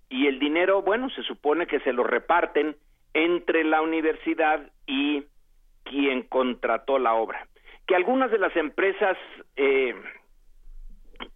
[0.09, 2.77] y el dinero, bueno, se supone que se lo reparten
[3.13, 5.25] entre la universidad y
[5.85, 7.47] quien contrató la obra.
[7.87, 9.17] Que algunas de las empresas
[9.57, 9.95] eh,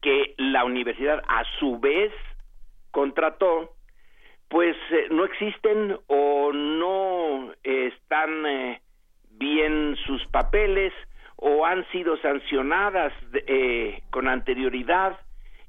[0.01, 2.13] que la universidad a su vez
[2.91, 3.75] contrató,
[4.49, 8.83] pues eh, no existen o no eh, están eh,
[9.31, 10.93] bien sus papeles
[11.45, 13.13] o han sido sancionadas
[13.49, 15.19] eh, con anterioridad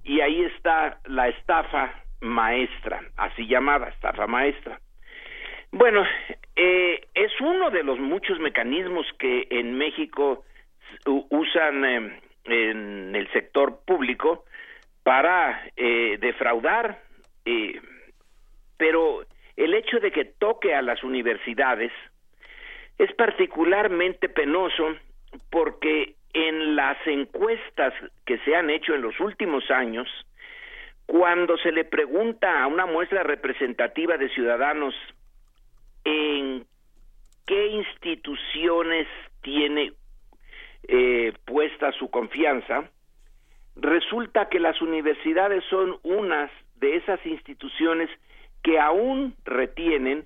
[0.04, 4.80] y ahí está la estafa maestra, así llamada estafa maestra.
[5.72, 6.06] Bueno,
[6.56, 10.46] eh, es uno de los muchos mecanismos que en México
[11.32, 14.46] usan eh, en el sector público
[15.02, 17.02] para eh, defraudar,
[17.46, 17.82] eh,
[18.78, 19.26] pero
[19.58, 21.92] el hecho de que toque a las universidades
[23.00, 24.96] es particularmente penoso
[25.50, 27.94] porque en las encuestas
[28.26, 30.08] que se han hecho en los últimos años,
[31.06, 34.96] cuando se le pregunta a una muestra representativa de ciudadanos
[36.06, 36.66] en
[37.46, 39.08] qué instituciones
[39.42, 39.94] tiene
[40.88, 42.90] eh, puesta su confianza,
[43.76, 48.10] resulta que las universidades son unas de esas instituciones
[48.64, 50.26] que aún retienen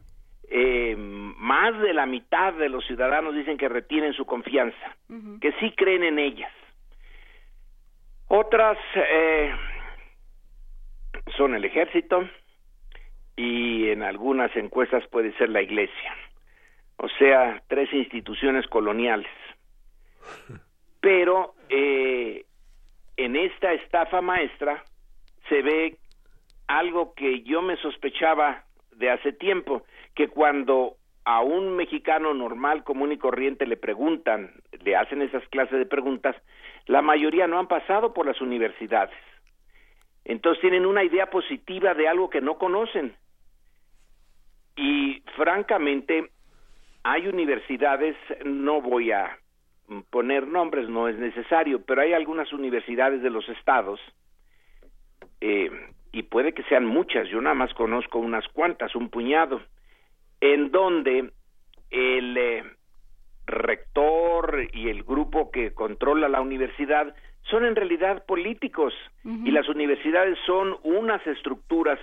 [0.49, 4.95] eh, más de la mitad de los ciudadanos dicen que retienen su confianza,
[5.41, 6.51] que sí creen en ellas.
[8.27, 9.53] Otras eh,
[11.35, 12.27] son el ejército
[13.35, 16.15] y en algunas encuestas puede ser la iglesia.
[16.97, 19.31] O sea, tres instituciones coloniales.
[21.01, 22.45] Pero eh,
[23.17, 24.83] en esta estafa maestra
[25.49, 25.97] se ve
[26.67, 29.85] algo que yo me sospechaba de hace tiempo,
[30.17, 30.95] que cuando
[31.25, 34.51] a un mexicano normal, común y corriente le preguntan,
[34.83, 36.35] le hacen esas clases de preguntas,
[36.87, 39.15] la mayoría no han pasado por las universidades.
[40.25, 43.15] Entonces tienen una idea positiva de algo que no conocen.
[44.75, 46.31] Y francamente,
[47.03, 49.37] hay universidades, no voy a
[50.09, 53.99] poner nombres, no es necesario, pero hay algunas universidades de los estados,
[55.41, 55.69] eh,
[56.11, 59.61] y puede que sean muchas, yo nada más conozco unas cuantas, un puñado,
[60.41, 61.31] en donde
[61.89, 62.63] el eh,
[63.45, 70.37] rector y el grupo que controla la universidad son en realidad políticos y las universidades
[70.45, 71.99] son unas estructuras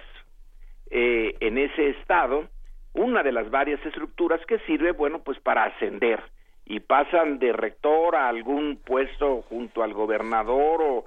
[0.91, 2.49] eh, en ese estado,
[2.95, 6.22] una de las varias estructuras que sirve, bueno, pues para ascender
[6.66, 11.05] y pasan de rector a algún puesto junto al gobernador o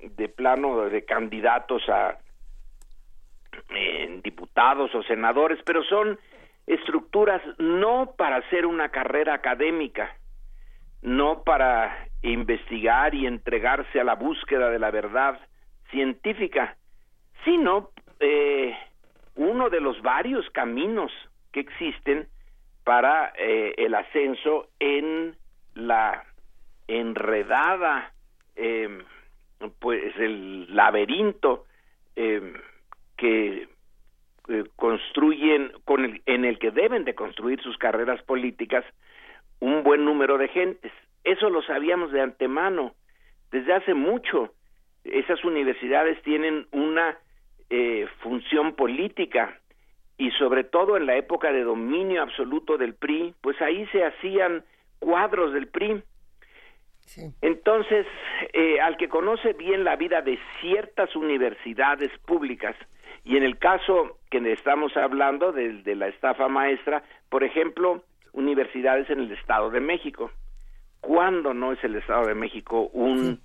[0.00, 2.18] de plano de candidatos a
[3.70, 6.18] eh, diputados o senadores, pero son
[6.68, 10.14] estructuras no para hacer una carrera académica,
[11.02, 15.40] no para investigar y entregarse a la búsqueda de la verdad
[15.90, 16.76] científica,
[17.44, 17.90] sino
[18.20, 18.76] eh,
[19.34, 21.10] uno de los varios caminos
[21.52, 22.28] que existen
[22.84, 25.36] para eh, el ascenso en
[25.74, 26.24] la
[26.86, 28.12] enredada,
[28.56, 29.02] eh,
[29.78, 31.66] pues el laberinto
[32.16, 32.52] eh,
[33.16, 33.68] que
[34.48, 38.84] eh, construyen, con el, en el que deben de construir sus carreras políticas
[39.60, 40.92] un buen número de gentes.
[41.24, 42.94] Eso lo sabíamos de antemano,
[43.50, 44.54] desde hace mucho.
[45.04, 47.18] Esas universidades tienen una
[47.70, 49.58] eh, función política
[50.16, 54.64] y sobre todo en la época de dominio absoluto del PRI, pues ahí se hacían
[54.98, 56.02] cuadros del PRI.
[57.40, 58.06] Entonces,
[58.52, 62.76] eh, al que conoce bien la vida de ciertas universidades públicas,
[63.28, 68.02] y en el caso que estamos hablando de, de la estafa maestra, por ejemplo,
[68.32, 70.30] universidades en el Estado de México.
[71.02, 73.38] ¿Cuándo no es el Estado de México un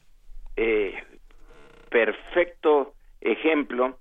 [0.55, 1.03] eh,
[1.89, 3.97] perfecto ejemplo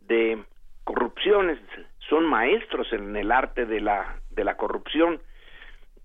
[0.00, 0.42] de
[0.82, 1.60] corrupciones?
[2.08, 5.20] Son maestros en el arte de la, de la corrupción.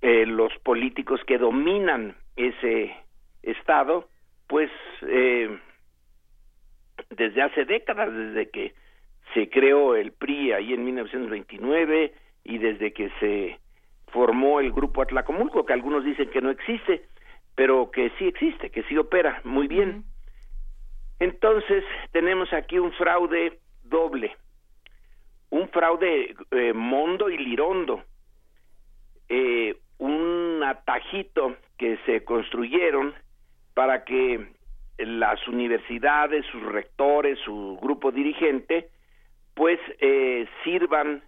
[0.03, 2.95] Eh, los políticos que dominan ese
[3.41, 4.07] Estado,
[4.45, 4.69] pues
[5.01, 5.49] eh,
[7.09, 8.84] desde hace décadas, desde que
[9.35, 12.13] se creó el PRI ahí en 1929
[12.45, 13.59] y desde que se
[14.07, 17.05] formó el grupo Atlacomulco, que algunos dicen que no existe,
[17.53, 20.05] pero que sí existe, que sí opera muy bien.
[21.19, 21.83] Entonces,
[22.13, 24.35] tenemos aquí un fraude doble,
[25.49, 28.03] un fraude eh, mondo y lirondo,
[29.27, 33.13] eh, un atajito que se construyeron
[33.73, 34.47] para que
[34.97, 38.89] las universidades, sus rectores, su grupo dirigente,
[39.55, 41.23] pues eh, sirvan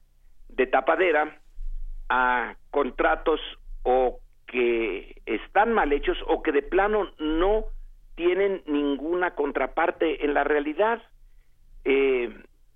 [0.50, 1.40] de tapadera
[2.10, 3.40] a contratos
[3.84, 7.66] o que están mal hechos o que de plano no
[8.16, 11.02] tienen ninguna contraparte en la realidad,
[11.86, 12.36] eh,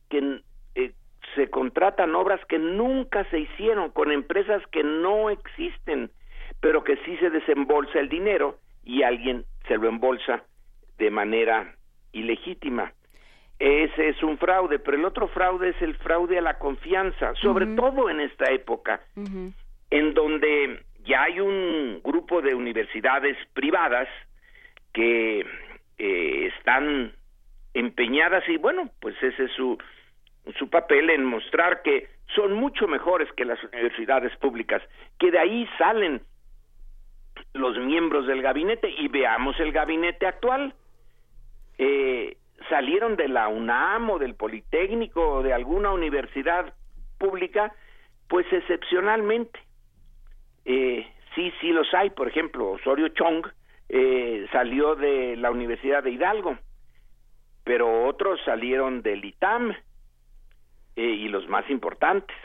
[0.10, 0.42] que
[0.76, 0.92] eh,
[1.36, 6.12] se contratan obras que nunca se hicieron con empresas que no existen,
[6.60, 10.44] pero que sí se desembolsa el dinero y alguien se lo embolsa
[10.98, 11.76] de manera
[12.12, 12.94] ilegítima.
[13.62, 17.68] Ese es un fraude, pero el otro fraude es el fraude a la confianza, sobre
[17.76, 19.02] todo en esta época,
[19.92, 24.08] en donde ya hay un grupo de universidades privadas
[24.92, 25.46] que
[26.00, 27.14] eh, están
[27.76, 29.78] empeñadas y bueno, pues ese es su,
[30.58, 34.82] su papel en mostrar que son mucho mejores que las universidades públicas,
[35.20, 36.24] que de ahí salen
[37.54, 40.74] los miembros del gabinete y veamos el gabinete actual.
[41.78, 42.38] Eh,
[42.72, 46.74] salieron de la UNAM o del Politécnico o de alguna universidad
[47.20, 47.76] pública,
[48.30, 49.60] pues excepcionalmente.
[50.64, 53.46] Eh, sí, sí los hay, por ejemplo, Osorio Chong
[53.90, 56.58] eh, salió de la Universidad de Hidalgo,
[57.66, 59.72] pero otros salieron del ITAM
[60.96, 62.38] eh, y los más importantes,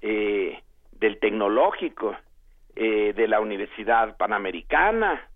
[0.00, 0.58] eh,
[0.92, 2.16] del Tecnológico,
[2.74, 5.28] de la Universidad Panamericana.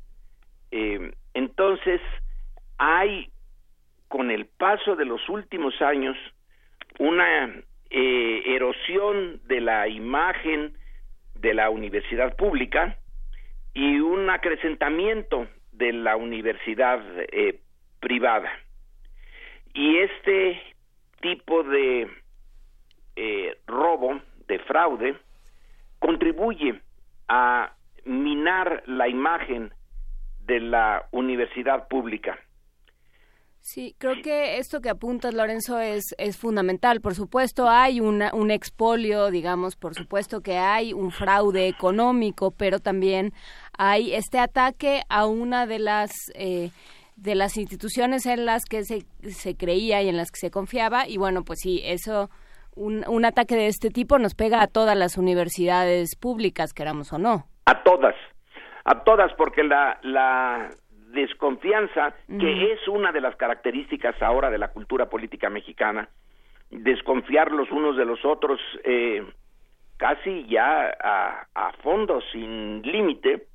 [1.35, 2.01] Entonces,
[2.79, 3.31] hay
[4.15, 6.17] con el paso de los últimos años
[7.01, 7.53] una
[7.91, 10.79] eh, erosión de la imagen
[11.35, 12.97] de la universidad pública
[13.73, 17.59] y un acrecentamiento de la universidad eh,
[17.99, 18.53] privada.
[19.73, 20.63] Y este
[21.21, 22.09] tipo de
[23.17, 25.17] eh, robo, de fraude,
[25.99, 26.81] contribuye
[27.27, 27.75] a
[28.05, 29.73] minar la imagen
[30.47, 32.39] de la universidad pública.
[33.67, 37.01] Sí, creo que esto que apuntas, Lorenzo, es, es fundamental.
[37.01, 42.79] Por supuesto, hay una, un expolio, digamos, por supuesto que hay un fraude económico, pero
[42.79, 43.33] también
[43.79, 46.13] hay este ataque a una de las...
[46.35, 46.71] Eh,
[47.17, 51.07] de las instituciones en las que se, se creía y en las que se confiaba
[51.07, 52.29] y bueno pues sí eso
[52.75, 57.19] un, un ataque de este tipo nos pega a todas las universidades públicas queramos o
[57.19, 58.17] no A todas,
[58.85, 60.71] a todas, porque la, la
[61.15, 66.09] desconfianza, que es una de las características ahora de la cultura política mexicana,
[66.71, 69.25] desconfiar los unos de los otros eh,
[69.97, 73.47] casi ya a, a fondo, sin límite,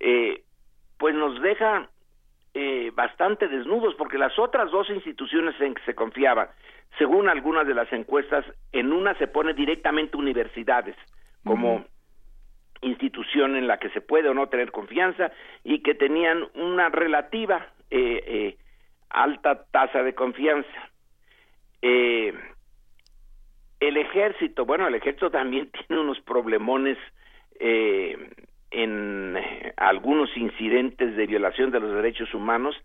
[0.00, 0.42] eh,
[0.98, 1.88] pues nos deja
[2.54, 6.50] eh, bastante desnudos, porque las otras dos instituciones en que se confiaba,
[6.98, 10.96] según algunas de las encuestas, en una se pone directamente universidades,
[11.44, 11.84] como
[12.82, 15.32] institución en la que se puede o no tener confianza
[15.64, 18.56] y que tenían una relativa eh, eh,
[19.10, 20.90] alta tasa de confianza.
[21.82, 22.34] Eh,
[23.80, 26.98] el ejército, bueno, el ejército también tiene unos problemones
[27.60, 28.16] eh,
[28.70, 32.76] en eh, algunos incidentes de violación de los derechos humanos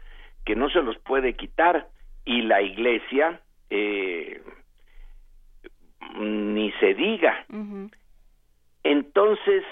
[0.45, 1.87] que no se los puede quitar
[2.25, 3.41] y la iglesia
[6.19, 7.45] ni se diga.
[8.83, 9.63] Entonces,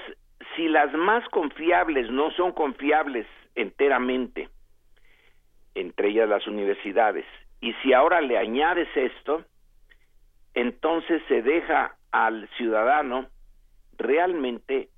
[0.56, 4.50] si las más confiables no son confiables enteramente,
[5.76, 7.26] entre ellas las universidades,
[7.60, 9.46] y si ahora le añades esto,
[10.54, 13.28] entonces se deja al ciudadano
[13.98, 14.90] realmente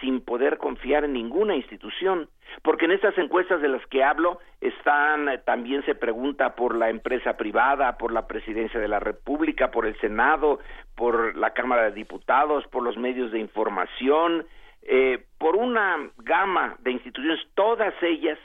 [0.00, 2.28] sin poder confiar en ninguna institución,
[2.62, 6.90] porque en estas encuestas de las que hablo están eh, también se pregunta por la
[6.90, 10.60] empresa privada, por la presidencia de la República, por el Senado,
[10.94, 14.46] por la Cámara de Diputados, por los medios de información,
[14.82, 18.38] eh, por una gama de instituciones, todas ellas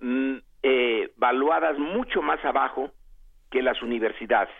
[0.00, 2.90] mm, eh, valuadas mucho más abajo
[3.50, 4.54] que las universidades.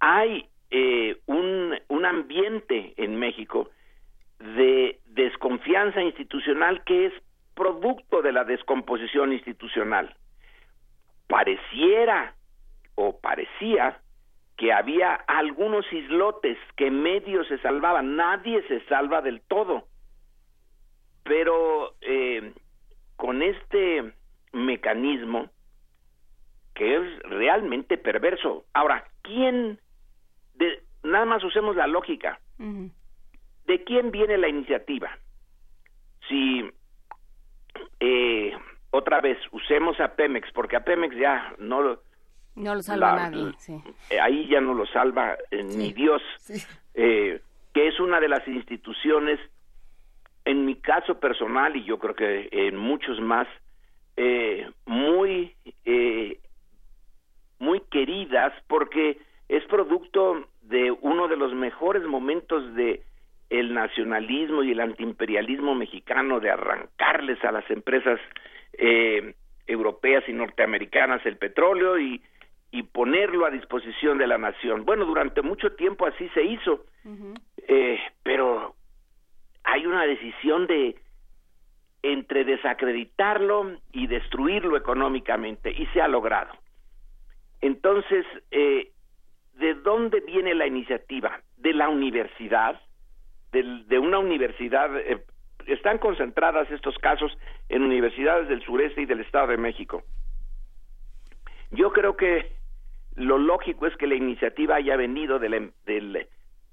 [0.00, 3.70] Hay eh, un, un ambiente en México
[4.40, 7.12] de desconfianza institucional que es
[7.54, 10.16] producto de la descomposición institucional.
[11.26, 12.34] Pareciera
[12.94, 14.00] o parecía
[14.56, 19.84] que había algunos islotes que medio se salvaban, nadie se salva del todo.
[21.22, 22.52] Pero eh,
[23.16, 24.12] con este
[24.52, 25.50] mecanismo
[26.74, 28.64] que es realmente perverso.
[28.72, 29.78] Ahora, ¿quién?
[30.54, 32.40] De, nada más usemos la lógica.
[33.70, 35.16] ¿De quién viene la iniciativa?
[36.28, 36.68] Si
[38.00, 38.52] eh,
[38.90, 42.02] otra vez usemos a Pemex, porque a Pemex ya no lo
[42.56, 43.80] no lo salva La- nadie sí.
[44.10, 46.20] eh, ahí ya no lo salva eh, ni Dios,
[46.94, 47.40] eh,
[47.72, 49.38] que es una de las instituciones
[50.44, 53.46] en mi caso personal y yo creo que en muchos más,
[54.16, 56.40] eh, muy, eh,
[57.60, 63.04] muy queridas porque es producto de uno de los mejores momentos de
[63.50, 68.20] el nacionalismo y el antiimperialismo mexicano de arrancarles a las empresas
[68.74, 69.34] eh,
[69.66, 72.22] europeas y norteamericanas el petróleo y,
[72.70, 74.84] y ponerlo a disposición de la nación.
[74.84, 76.84] Bueno, durante mucho tiempo así se hizo,
[77.68, 78.76] eh, pero
[79.64, 80.96] hay una decisión de
[82.02, 86.52] entre desacreditarlo y destruirlo económicamente y se ha logrado.
[87.60, 88.92] Entonces, eh,
[89.54, 91.42] ¿de dónde viene la iniciativa?
[91.58, 92.80] De la universidad,
[93.52, 95.24] del- de, una universidad, eh,
[95.66, 97.36] están concentradas estos casos
[97.68, 100.02] en universidades del sureste y del Estado de México.
[101.70, 102.52] Yo creo que
[103.16, 106.26] lo lógico es que la iniciativa haya venido de la, em- del-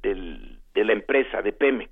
[0.03, 1.91] de la empresa, de Pemex,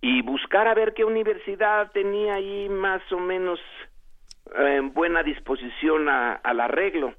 [0.00, 3.58] y buscar a ver qué universidad tenía ahí más o menos
[4.58, 7.14] eh, en buena disposición a- al arreglo.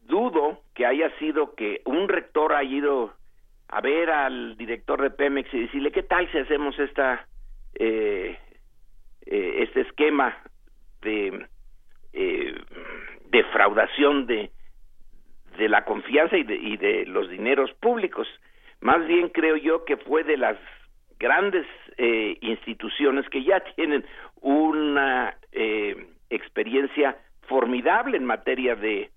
[0.00, 3.14] Dudo que haya sido que un rector haya ido
[3.68, 7.26] a ver al director de Pemex y decirle qué tal si hacemos esta
[7.74, 8.38] eh,
[9.26, 10.36] eh, este esquema
[11.02, 11.46] de
[12.12, 12.54] eh,
[13.30, 14.50] defraudación de
[15.58, 18.28] de la confianza y de, y de los dineros públicos.
[18.80, 20.56] Más bien creo yo que fue de las
[21.18, 21.66] grandes
[21.96, 24.04] eh, instituciones que ya tienen
[24.40, 27.16] una eh, experiencia
[27.48, 29.10] formidable en materia de,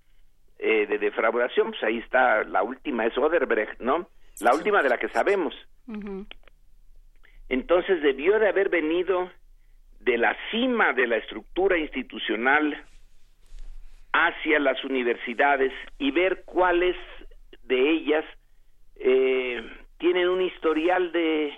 [0.58, 1.70] eh, de defraudación.
[1.70, 4.08] Pues ahí está, la última es Oderbrecht, ¿no?
[4.40, 5.54] La última de la que sabemos.
[7.48, 9.30] Entonces debió de haber venido
[10.00, 12.84] de la cima de la estructura institucional
[14.12, 16.96] hacia las universidades y ver cuáles
[17.64, 18.24] de ellas
[18.96, 19.62] eh,
[19.98, 21.52] tienen un historial de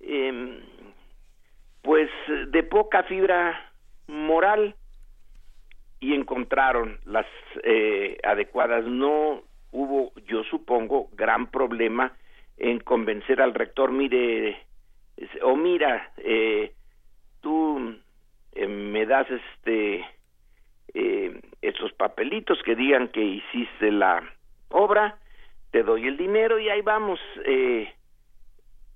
[0.00, 0.60] em,
[1.82, 2.10] pues
[2.48, 3.72] de poca fibra
[4.06, 4.74] moral
[6.00, 7.26] y encontraron las
[7.62, 8.84] eh, adecuadas.
[8.84, 9.42] No
[9.74, 12.12] hubo yo supongo gran problema
[12.56, 14.56] en convencer al rector mire
[15.42, 16.72] o mira eh,
[17.40, 17.94] tú
[18.52, 20.04] eh, me das este
[20.94, 24.22] eh, estos papelitos que digan que hiciste la
[24.68, 25.18] obra,
[25.70, 27.18] te doy el dinero y ahí vamos.
[27.44, 27.92] Eh,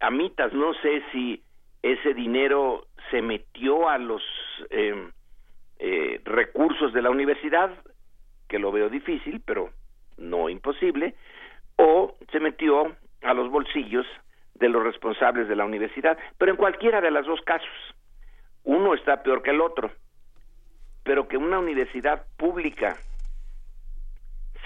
[0.01, 1.43] a mitas, no sé si
[1.83, 4.23] ese dinero se metió a los
[4.71, 5.11] eh,
[5.79, 7.71] eh, recursos de la universidad,
[8.49, 9.71] que lo veo difícil, pero
[10.19, 11.15] no imposible,
[11.77, 14.07] o se metió a los bolsillos
[14.55, 16.19] de los responsables de la universidad.
[16.37, 17.69] Pero en cualquiera de los dos casos,
[18.65, 19.91] uno está peor que el otro
[21.09, 22.99] pero que una universidad pública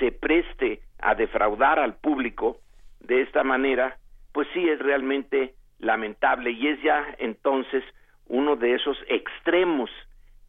[0.01, 2.57] se preste a defraudar al público
[2.99, 3.97] de esta manera,
[4.33, 7.85] pues sí es realmente lamentable y es ya entonces
[8.27, 9.89] uno de esos extremos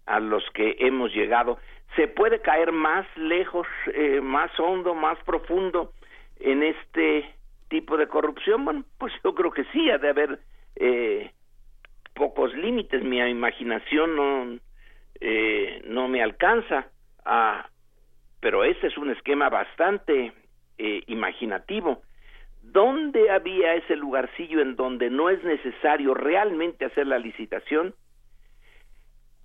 [0.06, 1.60] a los que hemos llegado.
[1.96, 5.94] ¿Se puede caer más lejos, eh, más hondo, más profundo
[6.40, 7.30] en este
[7.70, 8.66] tipo de corrupción?
[8.66, 10.40] Bueno, pues yo creo que sí, ha de haber
[10.76, 11.32] eh,
[12.16, 13.04] pocos límites.
[13.04, 14.60] Mi imaginación no,
[15.20, 16.88] eh, no me alcanza
[17.26, 17.70] a
[18.40, 20.34] pero ese es un esquema bastante
[20.78, 22.02] eh, imaginativo
[22.64, 27.94] ¿dónde había ese lugarcillo en donde no es necesario realmente hacer la licitación?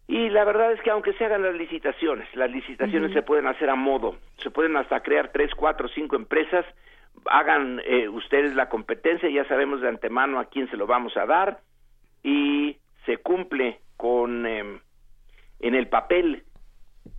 [0.08, 3.68] Y la verdad es que aunque se hagan las licitaciones, las licitaciones se pueden hacer
[3.68, 6.64] a modo, se pueden hasta crear tres, cuatro, cinco empresas,
[7.26, 11.26] hagan eh, ustedes la competencia, ya sabemos de antemano a quién se lo vamos a
[11.26, 11.60] dar
[12.22, 14.80] y se cumple con em,
[15.60, 16.44] en el papel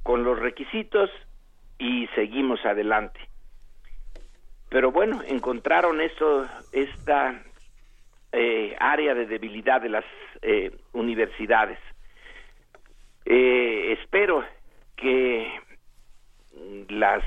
[0.02, 1.12] con los requisitos
[1.78, 3.20] y seguimos adelante.
[4.70, 7.44] Pero bueno, encontraron esto, esta
[8.32, 10.06] eh, área de debilidad de las
[10.42, 11.78] eh, universidades.
[13.30, 14.44] Eh, espero
[14.96, 15.48] que
[16.90, 17.24] las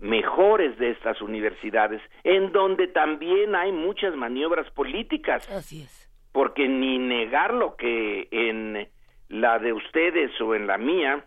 [0.00, 5.48] mejores de estas universidades, en donde también hay muchas maniobras políticas.
[5.50, 6.10] Así es.
[6.32, 8.88] Porque ni negarlo que en
[9.28, 11.24] la de ustedes o en la mía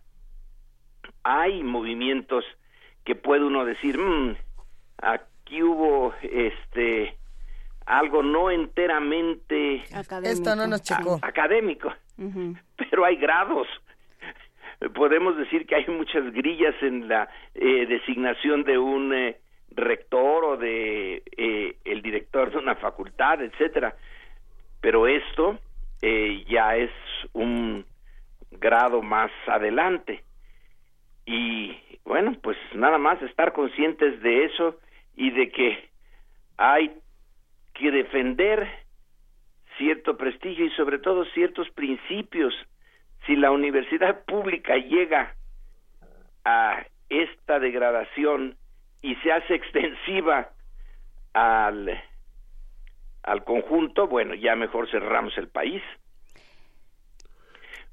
[1.23, 2.43] hay movimientos
[3.05, 4.35] que puede uno decir, "Mm,
[4.97, 7.17] aquí hubo este
[7.85, 9.83] algo no enteramente
[10.23, 11.19] Esto no nos checó.
[11.21, 11.93] a- académico,
[12.89, 13.67] pero hay grados.
[14.93, 19.37] Podemos decir que hay muchas grillas en la eh, designación de un eh,
[19.71, 23.95] rector o de eh, el director de una facultad, etcétera.
[24.81, 25.59] Pero esto
[26.01, 26.91] eh, ya es
[27.33, 27.85] un
[28.51, 30.23] grado más adelante.
[31.25, 34.79] Y bueno, pues nada más estar conscientes de eso
[35.15, 35.89] y de que
[36.57, 36.91] hay
[37.73, 38.67] que defender
[39.77, 42.53] cierto prestigio y sobre todo ciertos principios.
[43.25, 45.35] Si la universidad pública llega
[46.43, 48.55] a esta degradación
[49.01, 50.49] y se hace extensiva
[51.33, 52.01] al,
[53.23, 55.81] al conjunto, bueno, ya mejor cerramos el país.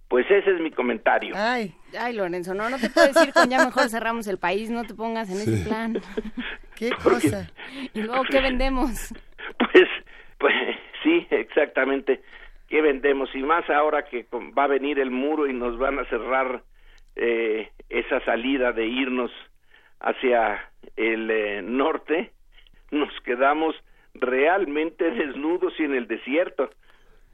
[0.09, 1.35] Pues ese es mi comentario.
[1.35, 4.85] Ay, ay, Lorenzo, no, no te puedo decir con ya mejor cerramos el país, no
[4.85, 5.99] te pongas en ese plan.
[6.77, 7.51] ¿Qué cosa?
[7.95, 9.15] Y luego, ¿qué vendemos?
[9.59, 9.89] Pues,
[10.39, 10.55] pues
[11.03, 12.23] sí, exactamente.
[12.73, 13.29] ¿Qué vendemos?
[13.35, 14.27] Y más ahora que
[14.57, 16.63] va a venir el muro y nos van a cerrar
[17.17, 19.31] eh, esa salida de irnos
[20.01, 22.33] hacia el eh, norte,
[22.91, 23.77] nos quedamos
[24.15, 26.71] realmente desnudos y en el desierto.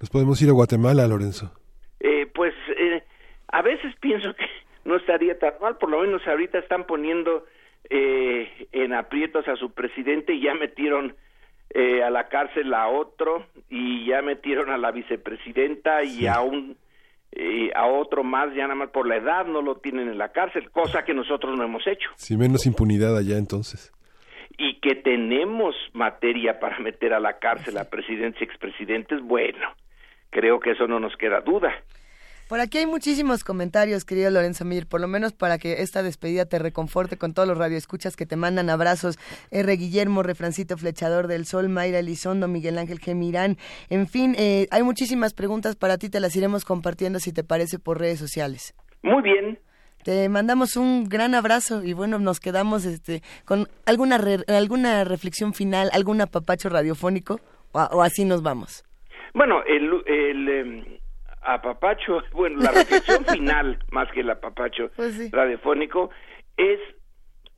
[0.00, 1.52] Nos podemos ir a Guatemala, Lorenzo.
[2.00, 3.04] Eh, pues eh,
[3.46, 4.46] a veces pienso que
[4.84, 7.46] no estaría tan mal, por lo menos ahorita están poniendo
[7.90, 11.14] eh, en aprietos a su presidente y ya metieron
[11.70, 16.76] eh, a la cárcel a otro y ya metieron a la vicepresidenta y a un
[17.32, 20.30] eh, a otro más ya nada más por la edad no lo tienen en la
[20.30, 23.92] cárcel, cosa que nosotros no hemos hecho Sin menos impunidad allá entonces.
[24.56, 29.68] y que tenemos materia para meter a la cárcel a presidentes y expresidentes, bueno,
[30.30, 31.72] creo que eso no nos queda duda.
[32.48, 36.46] Por aquí hay muchísimos comentarios, querido Lorenzo Mir, por lo menos para que esta despedida
[36.46, 39.18] te reconforte con todos los radioescuchas que te mandan abrazos.
[39.50, 39.70] R.
[39.76, 43.58] Guillermo, Refrancito Flechador del Sol, Mayra Elizondo, Miguel Ángel Gemirán.
[43.90, 47.78] En fin, eh, hay muchísimas preguntas para ti, te las iremos compartiendo si te parece
[47.78, 48.74] por redes sociales.
[49.02, 49.58] Muy bien.
[50.02, 55.52] Te mandamos un gran abrazo y bueno, nos quedamos este, con alguna, re- alguna reflexión
[55.52, 57.40] final, algún apapacho radiofónico
[57.72, 58.84] o, o así nos vamos.
[59.34, 60.84] Bueno, el, el em,
[61.42, 64.90] apapacho, bueno, la reflexión final, más que el apapacho
[65.30, 66.10] radiofónico,
[66.56, 66.80] es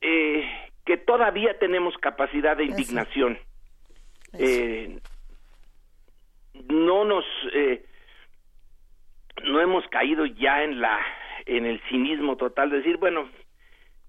[0.01, 0.49] eh,
[0.85, 3.37] que todavía tenemos capacidad de indignación.
[4.33, 4.99] Eh,
[6.69, 7.85] no nos, eh,
[9.43, 10.99] no hemos caído ya en la,
[11.45, 13.29] en el cinismo total de decir, bueno,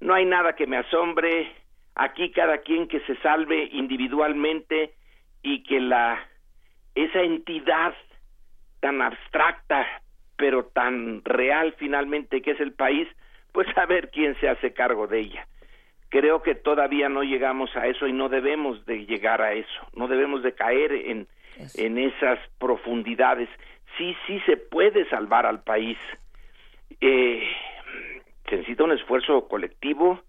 [0.01, 1.53] no hay nada que me asombre,
[1.95, 4.95] aquí cada quien que se salve individualmente
[5.43, 6.29] y que la
[6.95, 7.95] esa entidad
[8.83, 9.87] tan abstracta
[10.37, 13.07] pero tan real finalmente que es el país,
[13.53, 15.47] pues a ver quién se hace cargo de ella.
[16.09, 20.09] Creo que todavía no llegamos a eso y no debemos de llegar a eso, no
[20.09, 21.29] debemos de caer en,
[21.75, 23.49] en esas profundidades.
[23.97, 25.99] Sí, sí se puede salvar al país.
[27.01, 27.49] Eh,
[28.49, 30.21] se necesita un esfuerzo colectivo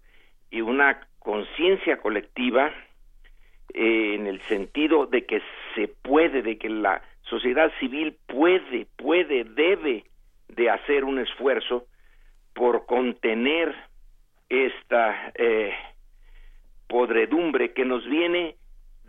[0.48, 2.72] y una conciencia colectiva
[3.72, 5.42] eh, en el sentido de que
[5.74, 10.04] se puede, de que la sociedad civil puede, puede, debe
[10.48, 11.86] de hacer un esfuerzo
[12.54, 13.74] por contener
[14.48, 15.72] esta eh,
[16.86, 18.56] podredumbre que nos viene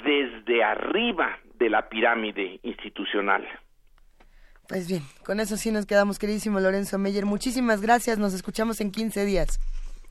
[0.04, 3.48] desde arriba de la pirámide institucional.
[4.68, 7.26] Pues bien, con eso sí nos quedamos, queridísimo Lorenzo Meyer.
[7.26, 9.60] Muchísimas gracias, nos escuchamos en 15 días.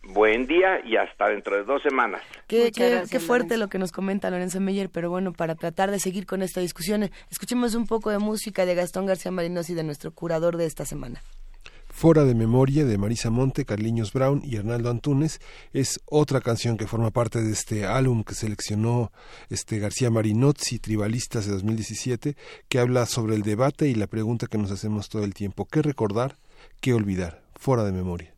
[0.08, 2.20] Buen día y hasta dentro de dos semanas.
[2.46, 5.54] Qué, Muchas qué- gracias, qué fuerte lo que nos comenta Lorenzo Meyer, pero bueno, para
[5.54, 9.70] tratar de seguir con esta discusión, escuchemos un poco de música de Gastón García Marinos
[9.70, 11.22] y de nuestro curador de esta semana.
[11.88, 15.40] Fora de Memoria de Marisa Monte, Carliños Brown y Hernaldo Antunes
[15.72, 19.12] es otra canción que forma parte de este álbum que seleccionó
[19.48, 22.36] este García Marinozzi, Tribalistas de 2017,
[22.68, 25.82] que habla sobre el debate y la pregunta que nos hacemos todo el tiempo, ¿qué
[25.82, 26.36] recordar?
[26.80, 27.42] ¿Qué olvidar?
[27.54, 28.33] Fora de Memoria.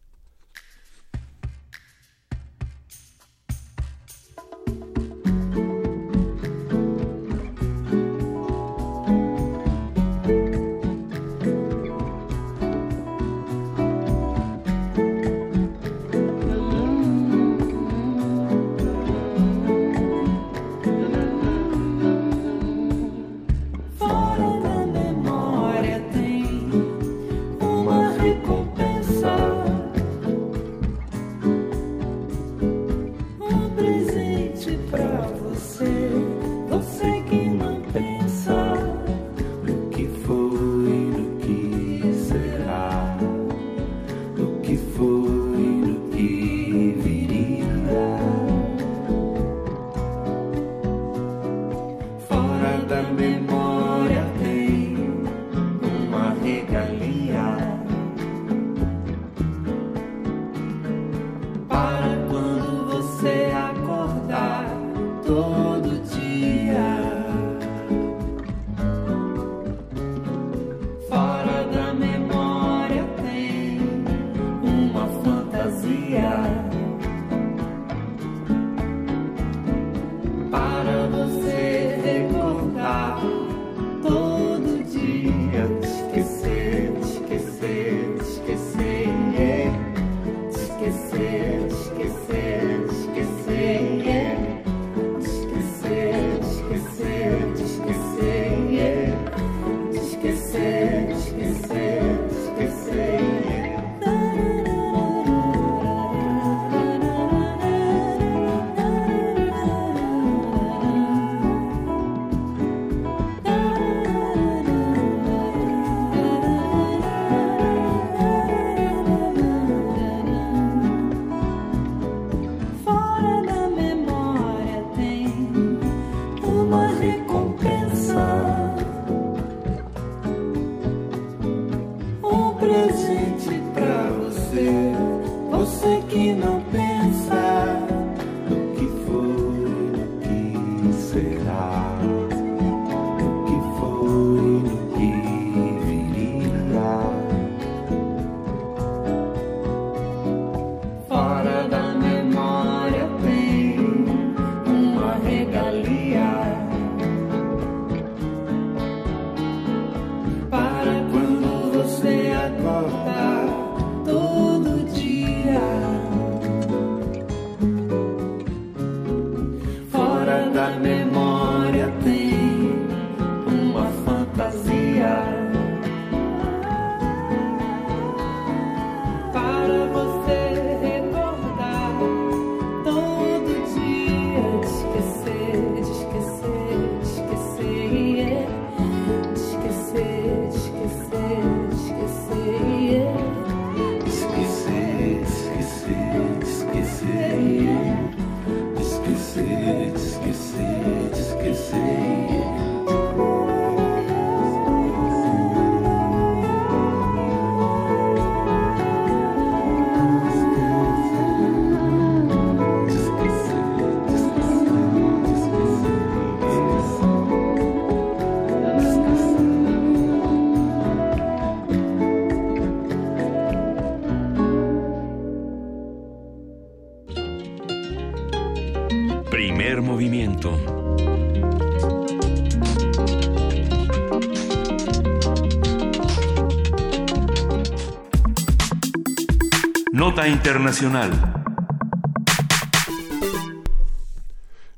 [240.27, 241.13] Internacional.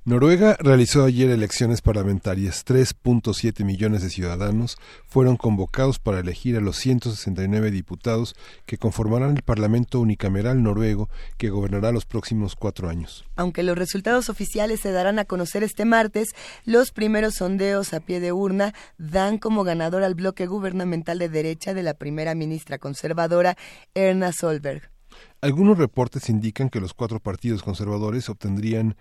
[0.05, 2.65] Noruega realizó ayer elecciones parlamentarias.
[2.67, 8.35] 3.7 millones de ciudadanos fueron convocados para elegir a los 169 diputados
[8.67, 13.25] que conformarán el Parlamento unicameral noruego que gobernará los próximos cuatro años.
[13.37, 16.29] Aunque los resultados oficiales se darán a conocer este martes,
[16.65, 21.75] los primeros sondeos a pie de urna dan como ganador al bloque gubernamental de derecha
[21.75, 23.57] de la primera ministra conservadora
[23.95, 24.91] Erna Solberg.
[25.41, 28.97] Algunos reportes indican que los cuatro partidos conservadores obtendrían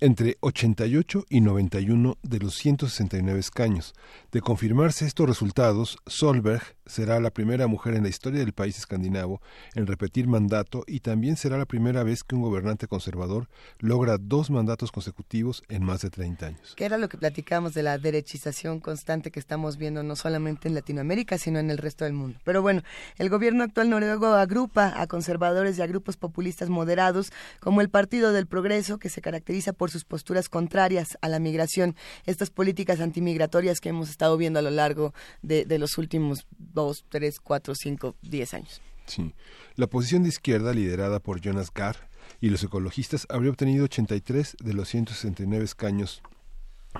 [0.00, 3.94] entre 88 y 91 de los 169 escaños.
[4.32, 9.40] De confirmarse estos resultados, Solberg será la primera mujer en la historia del país escandinavo
[9.74, 13.48] en repetir mandato y también será la primera vez que un gobernante conservador
[13.78, 16.74] logra dos mandatos consecutivos en más de 30 años.
[16.74, 20.74] Que era lo que platicamos de la derechización constante que estamos viendo no solamente en
[20.74, 22.38] Latinoamérica, sino en el resto del mundo.
[22.44, 22.82] Pero bueno,
[23.18, 28.32] el gobierno actual noruego agrupa a conservadores y a grupos populistas moderados como el Partido
[28.32, 31.96] del Progreso, que se caracteriza por sus posturas contrarias a la migración,
[32.26, 35.12] estas políticas antimigratorias que hemos estado viendo a lo largo
[35.42, 36.46] de, de los últimos
[36.78, 38.80] dos, tres, cuatro, cinco, diez años.
[39.06, 39.34] Sí.
[39.74, 42.08] La posición de izquierda, liderada por Jonas Gahr
[42.40, 46.22] y los ecologistas, habría obtenido 83 de los 169 escaños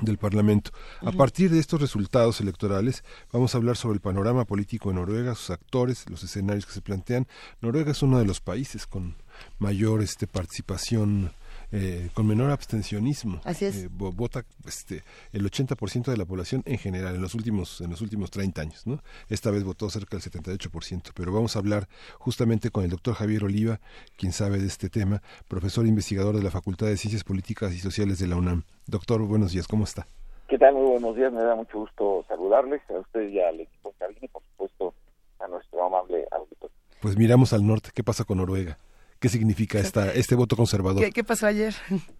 [0.00, 0.72] del Parlamento.
[1.00, 5.36] A partir de estos resultados electorales, vamos a hablar sobre el panorama político en Noruega,
[5.36, 7.28] sus actores, los escenarios que se plantean.
[7.60, 9.14] Noruega es uno de los países con
[9.60, 11.30] mayor este, participación
[11.72, 13.40] eh, con menor abstencionismo.
[13.44, 13.76] Así es.
[13.84, 17.90] Eh, vo- vota este, el 80% de la población en general en los últimos en
[17.90, 19.02] los últimos 30 años, ¿no?
[19.28, 21.88] Esta vez votó cerca del 78%, pero vamos a hablar
[22.18, 23.80] justamente con el doctor Javier Oliva,
[24.16, 27.78] quien sabe de este tema, profesor e investigador de la Facultad de Ciencias Políticas y
[27.78, 28.62] Sociales de la UNAM.
[28.86, 30.06] Doctor, buenos días, ¿cómo está?
[30.48, 30.74] ¿Qué tal?
[30.74, 34.20] Muy buenos días, me da mucho gusto saludarles, a usted y al equipo de cabina
[34.22, 34.94] y por supuesto
[35.40, 36.74] a nuestro amable auditorio.
[37.02, 38.78] Pues miramos al norte, ¿qué pasa con Noruega?
[39.20, 41.02] ¿Qué significa esta, este voto conservador?
[41.02, 41.74] ¿Qué, qué pasó ayer?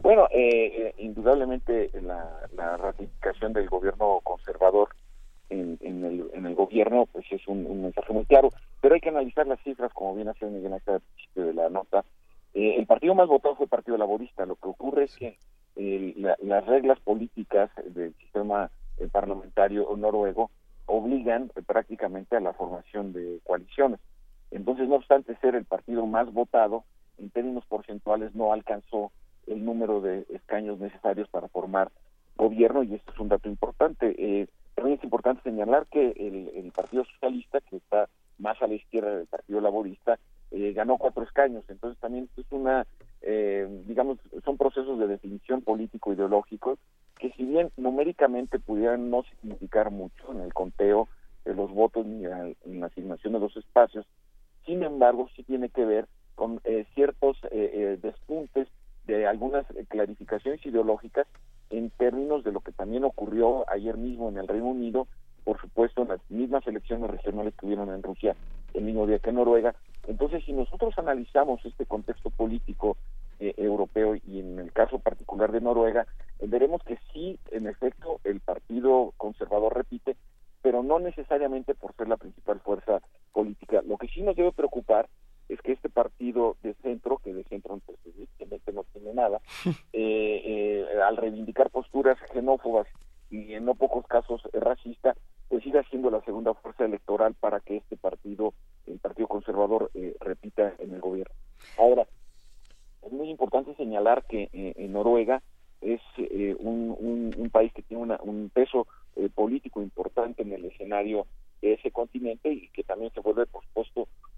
[0.00, 2.24] Bueno, eh, eh, indudablemente la,
[2.56, 4.90] la ratificación del gobierno conservador
[5.50, 8.50] en, en el, en el gobierno pues es un, un mensaje muy claro,
[8.80, 11.68] pero hay que analizar las cifras, como bien hacía Miguel Ángel al principio de la
[11.68, 12.04] nota.
[12.54, 15.36] Eh, el partido más votado fue el Partido Laborista, lo que ocurre es que
[15.74, 20.52] eh, la- las reglas políticas del sistema eh, parlamentario noruego
[20.86, 23.98] obligan eh, prácticamente a la formación de coaliciones.
[24.50, 26.84] Entonces, no obstante ser el partido más votado,
[27.18, 29.12] en términos porcentuales no alcanzó
[29.46, 31.90] el número de escaños necesarios para formar
[32.36, 34.14] gobierno y esto es un dato importante.
[34.18, 38.08] Eh, también es importante señalar que el, Partido Socialista, que está
[38.38, 40.18] más a la izquierda del Partido Laborista,
[40.52, 41.64] eh, ganó cuatro escaños.
[41.68, 42.86] Entonces también es una,
[43.22, 46.78] eh, digamos, son procesos de definición político-ideológicos
[47.18, 51.08] que si bien numéricamente pudieran no significar mucho en el conteo
[51.44, 54.06] de los votos ni en la asignación de los espacios,
[54.68, 58.68] sin embargo sí tiene que ver con eh, ciertos eh, eh, despuntes
[59.06, 61.26] de algunas clarificaciones ideológicas
[61.70, 65.08] en términos de lo que también ocurrió ayer mismo en el Reino Unido,
[65.44, 68.36] por supuesto en las mismas elecciones regionales que hubieron en Rusia
[68.74, 69.74] el mismo día que en Noruega.
[70.06, 72.98] Entonces, si nosotros analizamos este contexto político
[73.40, 76.06] eh, europeo y en el caso particular de Noruega,
[76.38, 80.16] eh, veremos que sí, en efecto, el Partido Conservador repite,
[80.62, 83.00] pero no necesariamente por ser la principal fuerza
[83.32, 83.82] política.
[83.86, 85.08] Lo que sí nos debe preocupar
[85.48, 89.40] es que este partido de centro, que de centro evidentemente no tiene nada,
[89.92, 92.86] eh, eh, al reivindicar posturas xenófobas
[93.30, 95.14] y en no pocos casos racista,
[95.48, 98.54] pues siga siendo la segunda fuerza electoral para que este partido,
[98.86, 101.34] el Partido Conservador, eh, repita en el gobierno.
[101.78, 102.06] Ahora,
[103.02, 105.42] es muy importante señalar que eh, en Noruega
[105.80, 108.86] es eh, un, un, un, país que tiene una, un peso
[109.18, 111.26] eh, político importante en el escenario
[111.60, 113.64] de ese continente y que también se vuelve, por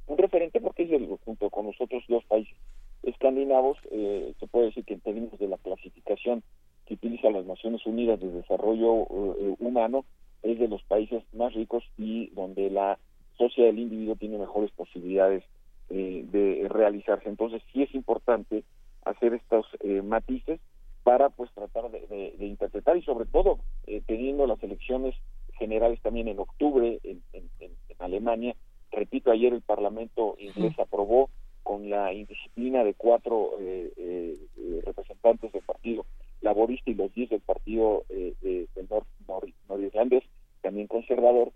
[0.07, 2.57] un referente porque es el, junto con nosotros dos países
[3.03, 6.43] escandinavos, eh, se puede decir que en términos de la clasificación
[6.87, 10.05] que utiliza las Naciones Unidas de Desarrollo eh, Humano,
[10.43, 12.99] es de los países más ricos y donde la
[13.37, 15.45] sociedad del individuo tiene mejores posibilidades
[15.89, 17.29] eh, de realizarse.
[17.29, 18.65] Entonces sí es importante
[19.05, 20.61] hacer estos eh, matices
[21.03, 25.15] para pues tratar de, de, de, interpretar y sobre todo eh, teniendo las elecciones
[25.59, 28.57] generales también en octubre en, en, en, Alemania.
[28.91, 30.83] Repito, ayer el Parlamento inglés sí.
[30.83, 31.29] aprobó
[31.63, 36.07] con la indisciplina de cuatro eh, eh, representantes del Partido
[36.41, 40.25] Laborista y los diez del Partido eh, de, del nor, nor, norirlandés,
[40.63, 41.53] también conservador,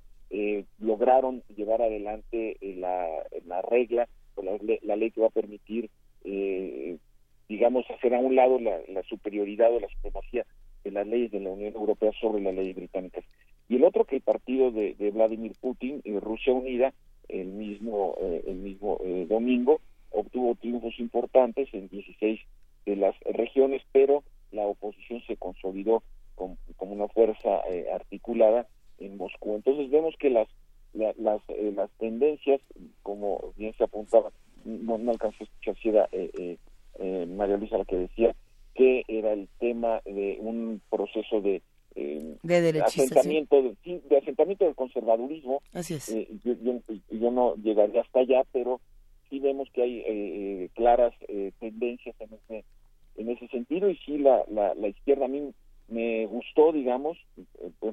[0.80, 3.06] lograron llevar adelante la,
[3.46, 4.08] la regla
[4.42, 5.90] la, la, ley que va a permitir
[7.48, 10.46] digamos, hacer a un lado la, la, superioridad o la supremacía
[10.82, 13.24] de las leyes de la Unión Europea sobre las leyes británicas.
[13.68, 16.92] Y el otro que el partido de, Vladimir Putin, y Rusia Unida,
[17.28, 19.80] el mismo, eh, el mismo eh, domingo,
[20.10, 22.40] obtuvo triunfos importantes en 16
[22.86, 24.22] de las regiones, pero
[24.52, 26.02] la oposición se consolidó
[26.34, 28.66] como, como una fuerza eh, articulada
[28.98, 29.54] en Moscú.
[29.54, 30.48] Entonces vemos que las
[30.92, 31.42] la, las,
[31.74, 32.60] las tendencias,
[33.02, 34.30] como bien se apuntaba,
[34.64, 36.08] no, no alcanzó a escuchar si era
[36.98, 38.34] eh, María Luisa la que decía
[38.74, 41.62] que era el tema de un proceso de
[41.96, 43.92] eh, de asentamiento sí.
[43.92, 45.62] de, de, asentamiento del conservadurismo.
[45.72, 46.08] Así es.
[46.08, 46.80] Eh, yo, yo,
[47.10, 48.80] yo, no llegaría hasta allá pero
[49.30, 51.14] sí vemos que hay eh, claras
[51.60, 52.64] tendencias en ese
[53.16, 55.52] en ese sentido y sí la, la, la izquierda a mí
[55.86, 57.16] me gustó digamos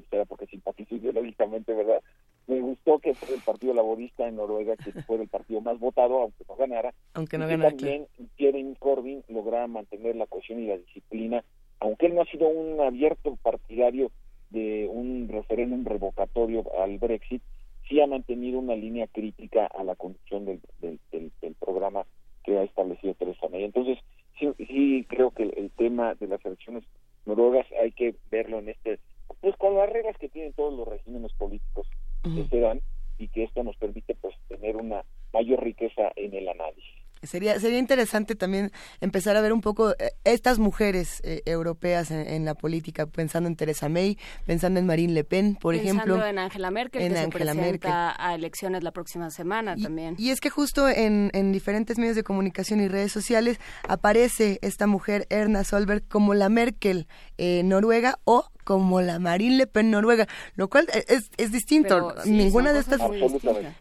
[0.10, 2.02] será porque simpatizo ideológicamente verdad
[2.48, 6.44] me gustó que el Partido Laborista en Noruega que fuera el partido más votado, aunque
[6.48, 6.94] no ganara.
[7.14, 7.70] Aunque no y ganara.
[7.70, 8.08] También
[8.38, 11.44] Jeremy Corbyn lograra mantener la cohesión y la disciplina,
[11.80, 14.12] aunque él no ha sido un abierto partidario
[14.50, 17.42] de un referéndum revocatorio al Brexit,
[17.88, 22.06] sí ha mantenido una línea crítica a la conducción del, del, del, del programa
[22.44, 23.64] que ha establecido Teresa May.
[23.64, 23.98] Entonces,
[24.40, 26.84] sí, sí creo que el, el tema de las elecciones
[27.26, 29.00] noruegas hay que verlo en este,
[29.40, 31.88] pues con las reglas que tienen todos los regímenes políticos
[32.24, 32.82] que se dan
[33.18, 35.04] y que esto nos permite pues tener una
[35.34, 37.02] mayor riqueza en el análisis.
[37.24, 42.28] Sería, sería interesante también empezar a ver un poco eh, estas mujeres eh, europeas en,
[42.28, 44.18] en, la política, pensando en Teresa May,
[44.48, 46.26] pensando en Marine Le Pen, por pensando ejemplo.
[46.26, 48.26] en Angela Merkel, en que Angela se presenta Merkel.
[48.26, 50.16] a elecciones la próxima semana y, también.
[50.18, 54.88] Y es que justo en, en, diferentes medios de comunicación y redes sociales aparece esta
[54.88, 57.06] mujer, Erna Solberg, como la Merkel
[57.38, 62.10] eh, noruega o como la Marine Le Pen noruega, lo cual es, es distinto.
[62.10, 63.02] Pero, sí, Ninguna de estas.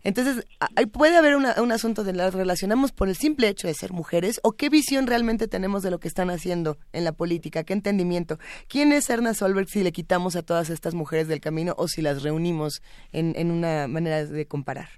[0.03, 0.45] Entonces,
[0.75, 3.93] ahí puede haber una, un asunto de las relacionamos por el simple hecho de ser
[3.93, 7.73] mujeres o qué visión realmente tenemos de lo que están haciendo en la política, qué
[7.73, 8.39] entendimiento.
[8.69, 12.03] ¿Quién es Erna Solberg si le quitamos a todas estas mujeres del camino o si
[12.03, 14.89] las reunimos en, en una manera de comparar?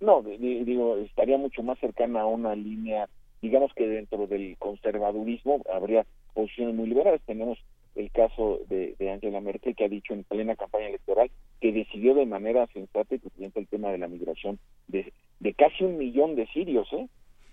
[0.00, 3.08] No, digo, estaría mucho más cercana a una línea,
[3.40, 6.04] digamos que dentro del conservadurismo habría
[6.34, 7.22] posiciones muy liberales.
[7.24, 7.58] Tenemos
[7.94, 12.14] el caso de, de, Angela Merkel, que ha dicho en plena campaña electoral que decidió
[12.14, 14.58] de manera sensata y presidente el tema de la migración
[14.88, 17.08] de, de casi un millón de sirios, ¿eh?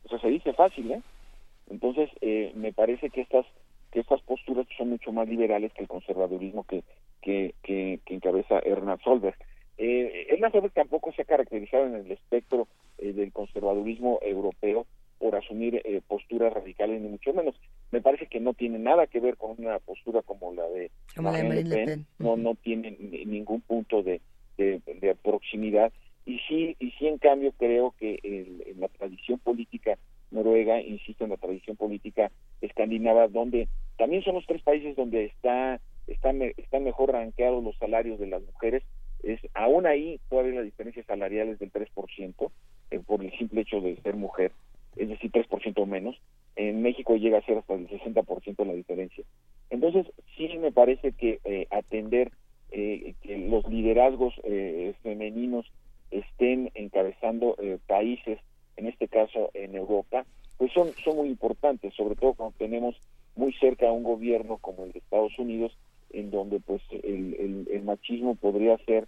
[0.10, 1.02] O se dice fácil, ¿eh?
[1.70, 3.45] Entonces, eh, me parece que estas
[3.91, 6.84] que estas posturas son mucho más liberales que el conservadurismo que,
[7.22, 9.36] que, que, que encabeza Ernst Solberg.
[9.78, 12.68] Eh, Ernst Solberg tampoco se ha caracterizado en el espectro
[12.99, 14.86] eh, del conservadurismo europeo
[15.19, 17.55] por asumir eh, posturas radicales, ni mucho menos.
[17.91, 21.29] Me parece que no tiene nada que ver con una postura como la de Como
[21.31, 22.05] la Le Pen.
[22.17, 24.21] No, no tiene ni- ningún punto de,
[24.57, 25.91] de, de proximidad.
[26.25, 29.97] Y sí, y sí, en cambio, creo que el- en la tradición política
[30.31, 32.31] noruega, insisto, en la tradición política
[32.61, 33.67] escandinava, donde
[33.97, 38.27] también son los tres países donde está, está me- están mejor rankeados los salarios de
[38.27, 38.83] las mujeres,
[39.23, 42.51] es aún ahí todavía las diferencias salariales del 3%,
[42.91, 44.51] eh, por el simple hecho de ser mujer,
[44.95, 46.20] es decir, 3% menos.
[46.56, 49.24] En México llega a ser hasta el 60% la diferencia.
[49.70, 52.32] Entonces, sí me parece que eh, atender
[52.72, 55.66] eh, que los liderazgos eh, femeninos
[56.11, 58.40] estén encabezando eh, países,
[58.78, 60.26] en este caso en Europa,
[60.57, 62.95] pues son, son muy importantes, sobre todo cuando tenemos
[63.36, 65.76] muy cerca a un gobierno como el de Estados Unidos,
[66.11, 69.07] en donde pues el, el, el machismo podría ser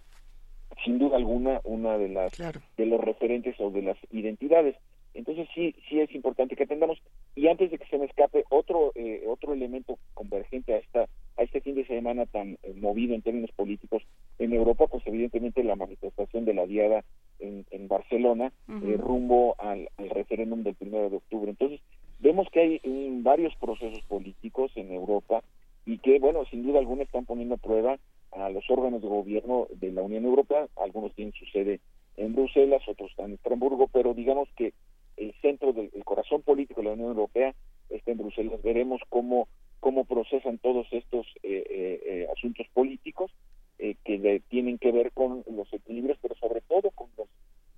[0.84, 4.76] sin duda alguna una de las de los referentes o de las identidades
[5.14, 6.98] entonces sí sí es importante que atendamos.
[7.34, 11.42] Y antes de que se me escape otro eh, otro elemento convergente a esta a
[11.42, 14.02] este fin de semana tan eh, movido en términos políticos
[14.38, 17.04] en Europa pues evidentemente la manifestación de la diada
[17.38, 21.50] en, en Barcelona eh, rumbo al, al referéndum del primero de octubre.
[21.50, 21.80] Entonces
[22.20, 25.42] vemos que hay mm, varios procesos políticos en Europa
[25.84, 27.98] y que, bueno, sin duda alguna están poniendo a prueba
[28.32, 30.68] a los órganos de gobierno de la Unión Europea.
[30.76, 31.80] Algunos tienen su sede
[32.16, 34.72] en Bruselas, otros están en Estrasburgo, pero digamos que
[35.16, 37.54] el centro del el corazón político de la Unión Europea
[37.90, 38.62] está en Bruselas.
[38.62, 39.48] Veremos cómo,
[39.80, 43.30] cómo procesan todos estos eh, eh, eh, asuntos políticos
[43.78, 47.28] eh, que tienen que ver con los equilibrios, pero sobre todo con los,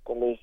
[0.03, 0.39] con los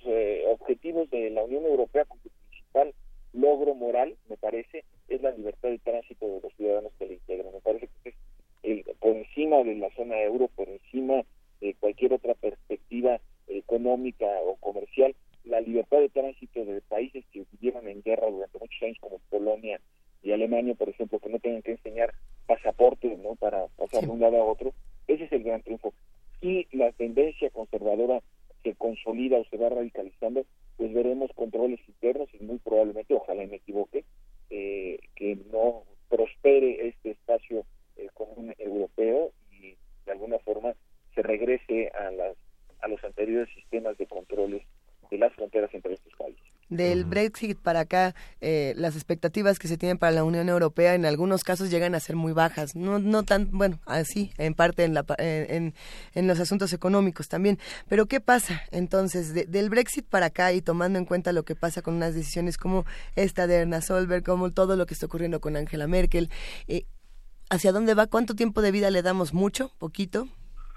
[0.51, 2.94] objetivos de la Unión Europea, cuyo principal
[3.32, 7.52] logro moral, me parece, es la libertad de tránsito de los ciudadanos que la integran.
[7.55, 8.14] Me parece que es
[8.62, 11.23] el- por encima de la zona euro, por encima
[11.60, 15.14] de cualquier otra perspectiva económica o comercial,
[15.44, 19.81] la libertad de tránsito de países que vivieron en guerra durante muchos años, como Polonia
[20.23, 22.14] y Alemania, por ejemplo, que no tengan que enseñar
[22.47, 23.35] pasaportes ¿no?
[23.35, 24.73] para pasar de un lado a otro,
[25.06, 25.93] ese es el gran triunfo.
[26.40, 28.20] Si la tendencia conservadora
[28.62, 30.44] se consolida o se va radicalizando,
[30.77, 34.05] pues veremos controles internos y muy probablemente, ojalá me equivoque,
[34.51, 37.64] eh, que no prospere este espacio
[37.97, 40.74] eh, común europeo y de alguna forma
[41.14, 42.36] se regrese a las
[42.82, 44.62] a los anteriores sistemas de controles
[45.13, 46.43] de las fronteras entre estos países.
[46.69, 51.05] Del Brexit para acá, eh, las expectativas que se tienen para la Unión Europea en
[51.05, 52.75] algunos casos llegan a ser muy bajas.
[52.75, 55.75] No, no tan, bueno, así, en parte en, la, pa- en, en-
[56.15, 57.59] en los asuntos económicos también.
[57.89, 61.55] Pero ¿qué pasa entonces de- del Brexit para acá y tomando en cuenta lo que
[61.55, 62.87] pasa con unas decisiones como
[63.17, 66.31] esta de Erna Solberg, como todo lo que está ocurriendo con Angela Merkel?
[66.69, 66.87] eh,
[67.51, 68.07] ¿Hacia dónde va?
[68.07, 69.35] ¿Cuánto tiempo de vida le damos?
[69.35, 69.73] ¿Mucho?
[69.79, 70.27] ¿Poquito?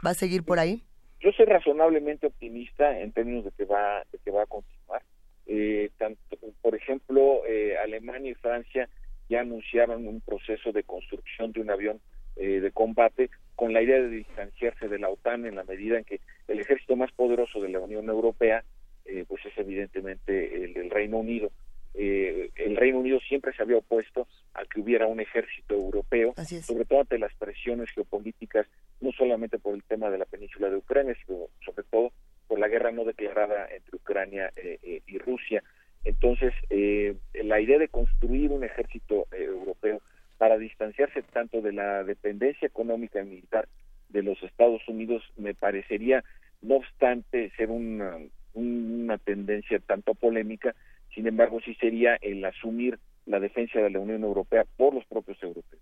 [0.06, 0.84] ¿Va a seguir por ahí?
[1.20, 5.02] Yo soy razonablemente optimista en términos de que va de que va a continuar.
[5.48, 6.20] Eh, tanto,
[6.62, 8.90] por ejemplo, eh, Alemania y Francia
[9.30, 12.00] ya anunciaron un proceso de construcción de un avión
[12.36, 16.04] eh, de combate con la idea de distanciarse de la OTAN en la medida en
[16.04, 18.64] que el ejército más poderoso de la Unión Europea
[19.06, 21.52] eh, pues es evidentemente el, Reino Unido.
[21.98, 26.86] Eh, el Reino Unido siempre se había opuesto a que hubiera un ejército europeo, sobre
[26.86, 28.68] todo ante las presiones geopolíticas,
[29.02, 32.12] no solamente por el tema de la península de Ucrania, sino sobre todo
[32.48, 35.64] por la guerra no declarada entre Ucrania eh, eh, y Rusia.
[36.06, 40.02] Entonces, eh, la idea de construir un ejército eh, europeo
[40.38, 43.68] para distanciarse tanto de la dependencia económica y militar
[44.10, 46.24] de los Estados Unidos me parecería,
[46.62, 48.18] no obstante ser una,
[48.54, 50.76] una tendencia tanto polémica,
[51.16, 55.42] sin embargo sí sería el asumir la defensa de la Unión Europea por los propios
[55.42, 55.82] europeos.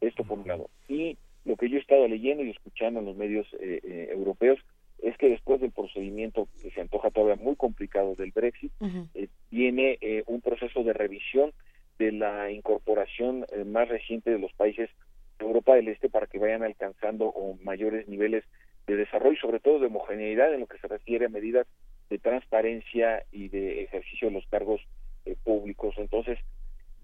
[0.00, 0.68] Esto por un lado.
[0.88, 4.60] Y lo que yo he estado leyendo y escuchando en los medios eh, eh, europeos
[5.02, 8.72] es que después del procedimiento que se antoja todavía muy complicado del Brexit,
[9.14, 11.52] eh, viene eh, un proceso de revisión
[11.98, 14.90] de la incorporación más reciente de los países
[15.38, 18.44] de Europa del Este para que vayan alcanzando o mayores niveles
[18.86, 21.66] de desarrollo y sobre todo de homogeneidad en lo que se refiere a medidas
[22.10, 24.80] de transparencia y de ejercicio de los cargos
[25.24, 25.94] eh, públicos.
[25.98, 26.38] Entonces,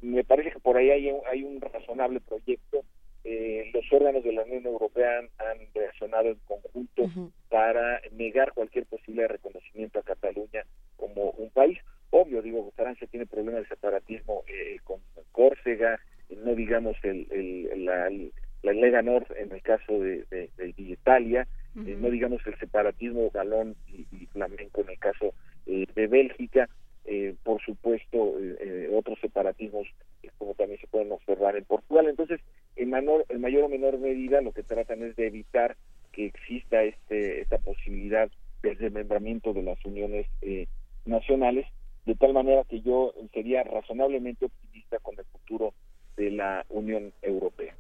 [0.01, 2.83] me parece que por ahí hay un, hay un razonable proyecto.
[3.25, 7.03] Eh, los órganos de la Unión Europea han, han reaccionado en conjunto
[7.51, 10.65] para negar cualquier posible reconocimiento a Cataluña
[10.97, 11.79] como un país.
[12.11, 15.01] Obvio, digo, Francia tiene problemas de separatismo eh, con
[15.33, 16.01] Córcega,
[16.31, 18.11] no digamos el, el- la,
[18.63, 21.47] la Lega Nord en el caso de, de- de Italia,
[21.77, 25.35] eh, no digamos el separatismo galón y, y flamenco en el caso
[25.67, 26.69] eh, de Bélgica,
[27.05, 29.87] eh, por supuesto eh, eh, otros separatismos
[30.23, 32.07] eh, como también se pueden observar en Portugal.
[32.09, 32.41] Entonces,
[32.77, 35.77] en, menor, en mayor o menor medida lo que tratan es de evitar
[36.13, 38.31] que exista este, esta posibilidad
[38.63, 40.67] del desmembramiento de las uniones eh,
[41.05, 41.67] nacionales,
[42.07, 45.73] de tal manera que yo sería razonablemente optimista con el futuro
[46.17, 47.75] de la Unión Europea.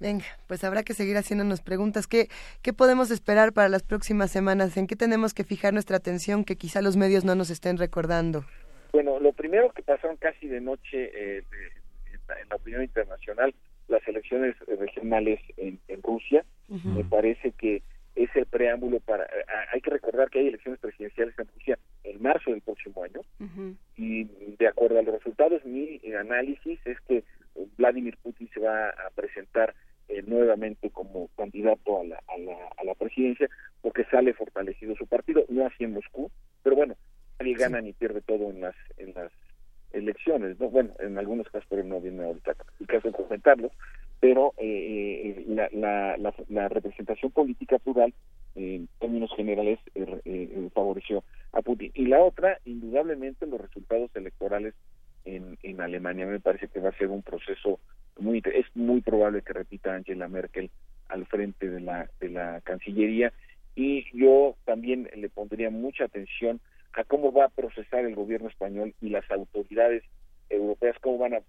[0.00, 2.08] Venga, pues habrá que seguir haciéndonos preguntas.
[2.08, 2.28] ¿Qué,
[2.60, 4.76] ¿Qué podemos esperar para las próximas semanas?
[4.76, 8.44] ¿En qué tenemos que fijar nuestra atención que quizá los medios no nos estén recordando?
[8.92, 11.44] Bueno, lo primero que pasaron casi de noche eh,
[12.12, 13.54] en la opinión internacional,
[14.02, 17.82] las elecciones regionales en, en Rusia, me parece que
[18.14, 19.26] es el preámbulo para...
[19.72, 23.20] hay que recordar que hay elecciones presidenciales en Rusia en marzo del próximo año.
[23.96, 24.24] Y
[24.58, 27.24] de acuerdo a los resultados, mi análisis es que
[27.76, 29.74] Vladimir Putin se va a presentar
[30.08, 33.48] eh, nuevamente como candidato a la, a, la, a la presidencia
[33.82, 36.30] porque sale fortalecido su partido, no así en Moscú,
[36.62, 36.96] pero bueno,
[37.38, 39.30] nadie gana ni pierde todo en las en las
[39.92, 40.70] elecciones, ¿no?
[40.70, 42.56] Bueno, en algunos casos, pero no viene ahorita.
[42.80, 43.70] El caso de comentarlo,
[44.22, 48.14] pero eh, eh, la, la, la, la representación política plural
[48.54, 51.90] en términos generales eh, eh, favoreció a Putin.
[51.92, 54.74] Y la otra, indudablemente, los resultados electorales
[55.24, 56.24] en, en Alemania.
[56.26, 57.80] Me parece que va a ser un proceso
[58.20, 60.70] muy, es muy probable que repita Angela Merkel
[61.08, 63.32] al frente de la, de la Cancillería
[63.74, 66.60] y yo también le pondría mucha atención
[66.92, 70.04] a cómo va a procesar el gobierno español y las autoridades
[70.48, 71.40] europeas, cómo van a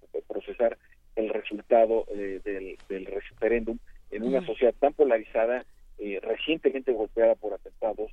[1.57, 3.77] resultado eh, del, del referéndum
[4.11, 5.65] en una sociedad tan polarizada,
[5.97, 8.11] eh, recientemente golpeada por atentados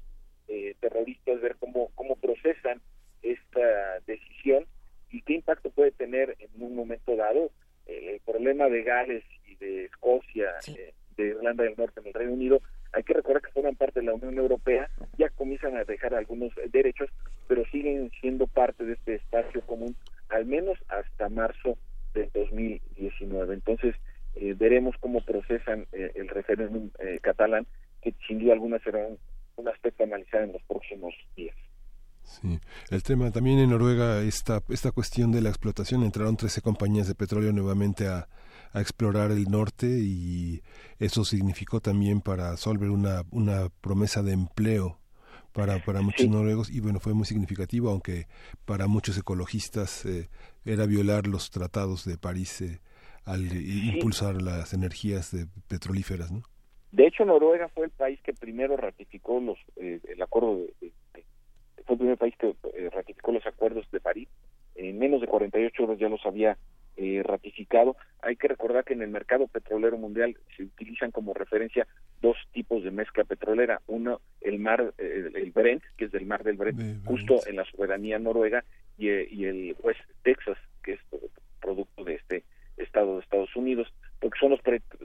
[0.49, 2.81] eh, terroristas, ver cómo, cómo procesan
[3.23, 4.67] esta decisión
[5.11, 7.51] y qué impacto puede tener en un momento dado
[7.91, 12.15] Eh, el problema de Gales y de Escocia, eh, de Irlanda del Norte en el
[12.15, 12.63] Reino Unido,
[12.93, 14.89] hay que recordar que forman parte de la Unión Europea,
[15.19, 17.11] ya comienzan a dejar algunos derechos,
[17.49, 19.97] pero siguen siendo parte de este espacio común,
[20.29, 21.80] al menos hasta marzo del 2019.
[23.71, 24.01] Entonces,
[24.35, 27.67] eh, veremos cómo procesan eh, el referéndum eh, catalán,
[28.03, 29.19] que sin duda alguna será un,
[29.57, 31.57] un aspecto a analizar en los próximos días.
[32.23, 32.59] Sí.
[32.91, 37.15] El tema también en Noruega, esta, esta cuestión de la explotación, entraron 13 compañías de
[37.15, 38.29] petróleo nuevamente a,
[38.73, 40.63] a explorar el norte y
[40.99, 45.01] eso significó también para Solver una, una promesa de empleo
[45.53, 48.29] para, para muchos noruegos y bueno, fue muy significativo, aunque
[48.65, 50.29] para muchos ecologistas eh,
[50.65, 52.81] era violar los tratados de París eh,
[53.25, 56.43] al impulsar las energías de, petrolíferas, ¿no?
[56.93, 60.93] De hecho, Noruega fue el país que primero ratificó los eh, el acuerdo de, de-
[61.15, 61.25] de-
[61.85, 64.29] fue el primer país que eh, ratificó los acuerdos de París.
[64.75, 66.57] En menos de 48 horas ya los había
[66.97, 67.97] eh, ratificado.
[68.23, 71.87] Hay que recordar que en el mercado petrolero mundial se utilizan como referencia
[72.21, 73.81] dos tipos de mezcla petrolera.
[73.87, 77.65] Uno, el mar, eh, el Brent, que es del mar del Brent, justo en la
[77.67, 78.65] soberanía noruega,
[78.99, 81.21] y, eh, y el West Texas, que es pro-
[81.61, 82.45] producto de este
[82.77, 84.61] estado de Estados Unidos, porque son los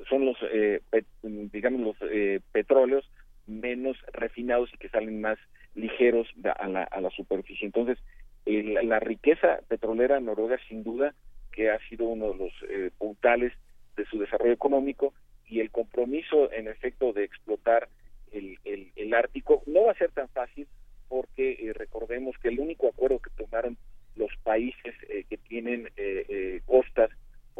[0.09, 0.81] son los eh,
[1.21, 3.09] digamos los eh, petróleos
[3.47, 5.37] menos refinados y que salen más
[5.75, 6.27] ligeros
[6.57, 7.65] a la, a la superficie.
[7.65, 7.97] Entonces,
[8.45, 11.13] la, la riqueza petrolera noruega sin duda
[11.51, 13.53] que ha sido uno de los eh, puntales
[13.95, 15.13] de su desarrollo económico
[15.47, 17.87] y el compromiso en efecto de explotar
[18.31, 20.67] el, el, el Ártico no va a ser tan fácil
[21.07, 23.77] porque eh, recordemos que el único acuerdo que tomaron
[24.15, 27.09] los países eh, que tienen eh, eh, costas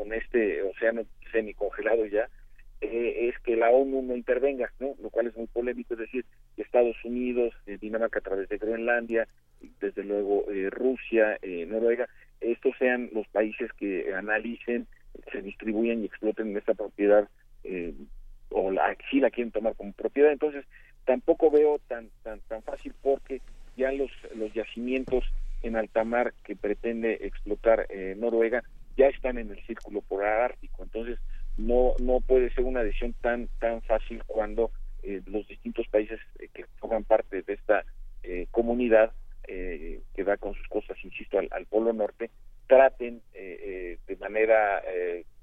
[0.06, 1.02] con este océano
[1.32, 2.30] semicongelado ya
[2.82, 4.94] eh, es que la ONU no intervenga, ¿no?
[5.02, 6.26] Lo cual es muy polémico, es decir,
[6.57, 9.27] Estados Unidos, eh, Dinamarca a través de Groenlandia,
[9.80, 12.07] desde luego eh, Rusia, eh, Noruega,
[12.40, 14.86] estos sean los países que analicen,
[15.32, 17.27] se distribuyan y exploten esta propiedad
[18.49, 20.32] o la, si la quieren tomar como propiedad.
[20.32, 20.65] Entonces,
[21.06, 23.41] tampoco veo tan tan tan fácil porque
[23.76, 25.23] ya los los yacimientos
[25.64, 27.88] en alta mar que pretende explotar
[28.18, 28.64] Noruega
[28.98, 30.84] ya están en el círculo polar ártico.
[30.84, 31.20] Entonces,
[31.58, 34.72] no no puede ser una decisión tan tan fácil cuando
[35.04, 37.86] eh, los distintos países eh, que forman parte de esta
[38.24, 39.14] eh, comunidad
[39.48, 42.32] eh, que va con sus costas, insisto, al, polo norte,
[42.66, 44.82] traten eh, eh, de manera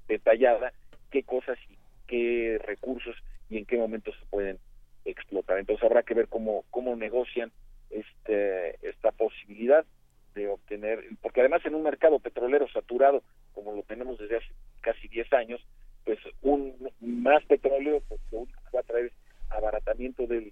[0.09, 0.73] detallada
[1.09, 3.15] qué cosas y qué recursos
[3.49, 4.59] y en qué momentos se pueden
[5.05, 5.57] explotar.
[5.57, 7.51] Entonces habrá que ver cómo cómo negocian
[7.91, 9.85] este esta posibilidad
[10.35, 13.23] de obtener, porque además en un mercado petrolero saturado
[13.75, 14.47] lo tenemos desde hace
[14.81, 15.61] casi 10 años,
[16.05, 19.13] pues un más petróleo pues lo único que va a traer es
[19.49, 20.51] abaratamiento del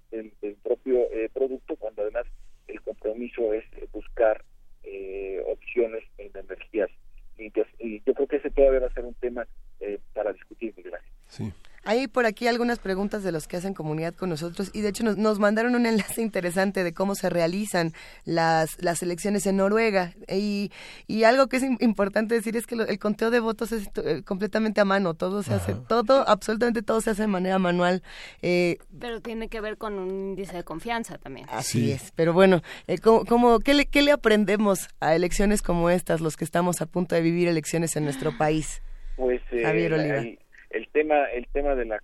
[0.64, 2.26] propio eh, producto cuando además
[2.68, 4.44] el compromiso es eh, buscar
[4.84, 6.90] eh, opciones en energías
[7.38, 9.48] limpias y yo creo que ese todavía va a ser un tema
[9.80, 11.12] eh, para discutir Miguel Ángel.
[11.28, 11.54] Sí.
[12.02, 15.04] Hay por aquí algunas preguntas de los que hacen comunidad con nosotros y de hecho
[15.04, 17.94] nos, nos mandaron un enlace interesante de cómo se realizan
[18.26, 20.14] las, las elecciones en Noruega.
[20.28, 20.72] Y,
[21.06, 24.82] y algo que es importante decir es que el conteo de votos es eh, completamente
[24.82, 28.02] a mano, todo se hace, todo, absolutamente todo se hace de manera manual.
[28.42, 31.46] Eh, pero tiene que ver con un índice de confianza también.
[31.52, 36.20] Así es, pero bueno, eh, ¿cómo, qué, le, ¿qué le aprendemos a elecciones como estas,
[36.20, 38.82] los que estamos a punto de vivir elecciones en nuestro país?
[39.18, 40.40] Pues eh,
[40.72, 42.02] El, tema, el tema de la,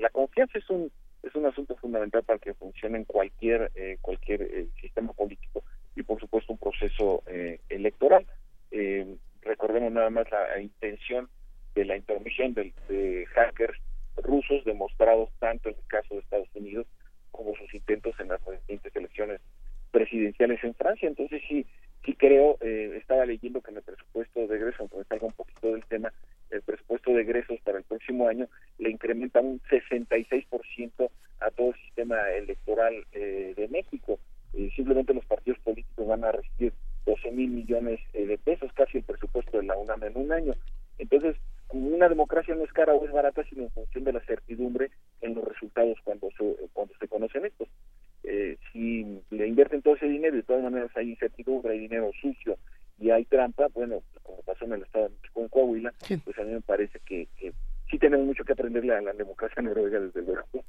[0.00, 0.90] la confianza es un
[1.22, 5.64] es un asunto fundamental para que funcione en cualquier eh, cualquier eh, sistema político
[5.96, 7.22] y por supuesto un proceso
[7.68, 8.26] electoral.
[9.42, 11.28] recordemos nada más la, intención
[11.74, 13.78] de la intermisión de, de hackers
[14.16, 16.86] rusos demostrados tanto en el caso de Estados Unidos
[17.30, 19.40] como sus intentos en las recientes elecciones
[19.90, 21.08] presidenciales en Francia.
[21.08, 21.66] Entonces sí,
[22.04, 25.72] sí creo, eh, estaba leyendo que en el presupuesto de egresos, aunque salga un poquito
[25.72, 26.12] del tema,
[26.50, 28.48] el presupuesto de egresos para el próximo año
[28.78, 31.10] le incrementa un 66%
[31.40, 34.18] a todo el sistema electoral eh, de México.
[34.52, 36.72] Eh, simplemente los partidos políticos van a recibir
[37.06, 40.54] 12 mil millones de pesos, casi el presupuesto de la UNAM en un año.
[40.98, 41.36] Entonces,
[41.70, 44.90] una democracia no es cara o es barata, sino en función de la certidumbre
[45.20, 47.68] en los resultados cuando se, cuando se conocen estos.
[48.24, 52.10] Eh, si le invierten todo ese dinero y de todas maneras hay incertidumbre, hay dinero
[52.20, 52.56] sucio
[52.98, 55.92] y hay trampa, bueno, como pasó en el Estado de México, en Coahuila,
[56.24, 57.28] pues a mí me parece que,
[57.90, 60.64] sí tenemos mucho que aprenderle a la democracia noruega, desde luego.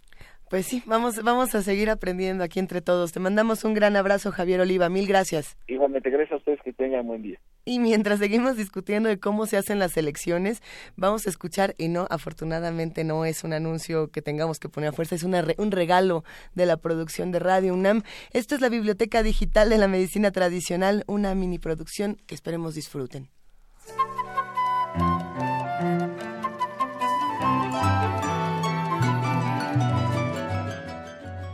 [0.50, 3.14] Pues sí, vamos, vamos a seguir aprendiendo aquí entre todos.
[3.14, 4.90] Te mandamos un gran abrazo, Javier Oliva.
[4.90, 5.58] Mil gracias.
[5.68, 7.40] Igualmente, gracias a ustedes, que tengan buen día.
[7.68, 10.62] Y mientras seguimos discutiendo de cómo se hacen las elecciones,
[10.96, 14.94] vamos a escuchar, y no, afortunadamente no es un anuncio que tengamos que poner a
[14.94, 16.24] fuerza, es un regalo
[16.54, 18.04] de la producción de Radio UNAM.
[18.32, 23.30] Esto es la Biblioteca Digital de la Medicina Tradicional, una mini producción que esperemos disfruten.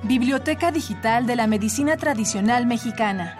[0.03, 3.38] Biblioteca Digital de la Medicina Tradicional Mexicana.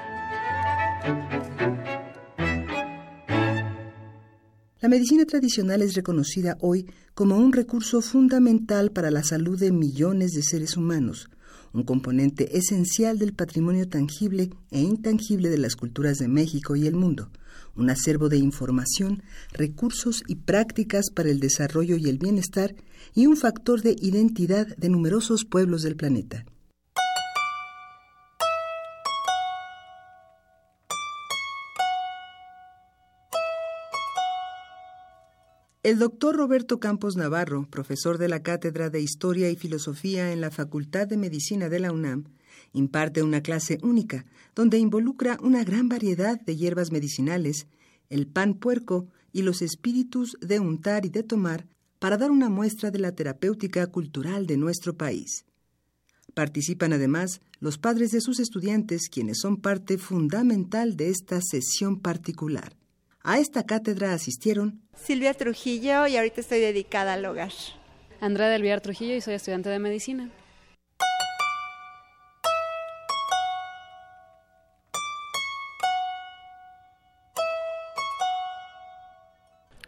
[4.82, 10.32] La medicina tradicional es reconocida hoy como un recurso fundamental para la salud de millones
[10.32, 11.30] de seres humanos,
[11.72, 16.96] un componente esencial del patrimonio tangible e intangible de las culturas de México y el
[16.96, 17.30] mundo,
[17.76, 19.22] un acervo de información,
[19.54, 22.74] recursos y prácticas para el desarrollo y el bienestar
[23.14, 26.44] y un factor de identidad de numerosos pueblos del planeta.
[35.84, 40.52] El doctor Roberto Campos Navarro, profesor de la Cátedra de Historia y Filosofía en la
[40.52, 42.26] Facultad de Medicina de la UNAM,
[42.72, 47.66] imparte una clase única donde involucra una gran variedad de hierbas medicinales,
[48.12, 51.66] el pan puerco y los espíritus de untar y de tomar
[51.98, 55.46] para dar una muestra de la terapéutica cultural de nuestro país.
[56.36, 62.78] Participan además los padres de sus estudiantes, quienes son parte fundamental de esta sesión particular.
[63.24, 67.52] A esta cátedra asistieron Silvia Trujillo y ahorita estoy dedicada al hogar.
[68.20, 70.32] Andrea del Trujillo y soy estudiante de medicina.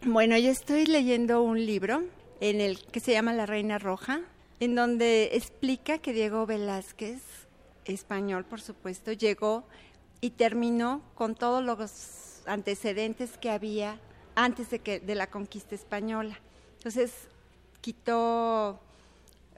[0.02, 2.04] Bueno, yo estoy leyendo un libro
[2.40, 4.20] en el que se llama La Reina Roja,
[4.60, 7.20] en donde explica que Diego Velázquez,
[7.84, 9.64] español por supuesto, llegó
[10.20, 11.78] y terminó con todos los
[12.46, 13.98] antecedentes que había
[14.34, 16.38] antes de, que, de la conquista española.
[16.78, 17.12] Entonces,
[17.80, 18.80] quitó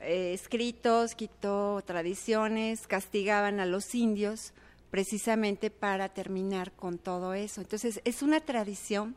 [0.00, 4.52] eh, escritos, quitó tradiciones, castigaban a los indios
[4.90, 7.60] precisamente para terminar con todo eso.
[7.60, 9.16] Entonces, es una tradición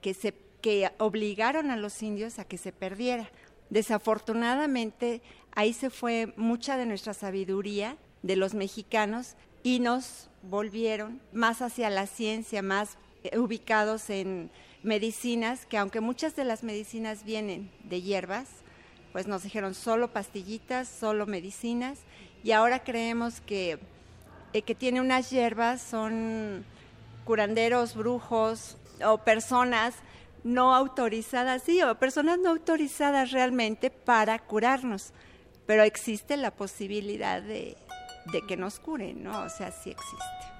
[0.00, 3.30] que, se, que obligaron a los indios a que se perdiera.
[3.70, 5.20] Desafortunadamente,
[5.52, 11.90] ahí se fue mucha de nuestra sabiduría de los mexicanos y nos volvieron más hacia
[11.90, 12.96] la ciencia, más
[13.36, 14.50] ubicados en
[14.82, 18.48] medicinas, que aunque muchas de las medicinas vienen de hierbas,
[19.12, 22.00] pues nos dijeron solo pastillitas, solo medicinas,
[22.44, 23.78] y ahora creemos que,
[24.52, 26.64] eh, que tiene unas hierbas, son
[27.24, 29.94] curanderos, brujos o personas
[30.44, 35.12] no autorizadas, sí, o personas no autorizadas realmente para curarnos,
[35.66, 37.76] pero existe la posibilidad de,
[38.32, 39.42] de que nos curen, ¿no?
[39.42, 40.57] O sea, sí existe.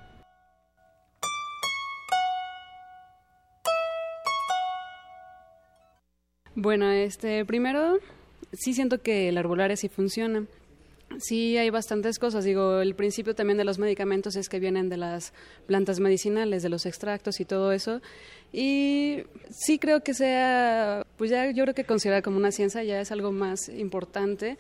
[6.55, 7.99] Bueno, este, primero,
[8.53, 10.45] sí siento que el arbolaria sí funciona.
[11.19, 12.45] Sí, hay bastantes cosas.
[12.45, 15.33] Digo, el principio también de los medicamentos es que vienen de las
[15.67, 18.01] plantas medicinales, de los extractos y todo eso.
[18.53, 23.01] Y sí creo que sea, pues ya yo creo que considerar como una ciencia ya
[23.01, 24.59] es algo más importante.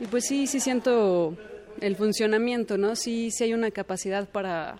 [0.00, 1.36] Y pues sí, sí siento
[1.80, 2.96] el funcionamiento, ¿no?
[2.96, 4.78] Sí, sí hay una capacidad para,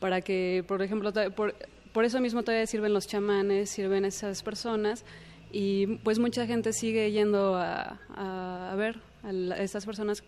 [0.00, 1.54] para que, por ejemplo, por,
[1.92, 5.04] por eso mismo todavía sirven los chamanes, sirven esas personas
[5.52, 9.30] y pues mucha gente sigue yendo a, ver a,
[9.62, 10.24] estas personas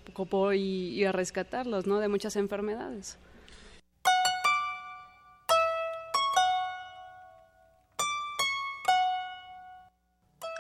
[0.55, 1.99] y, y, a rescatarlos, ¿no?
[1.99, 3.19] De muchas enfermedades.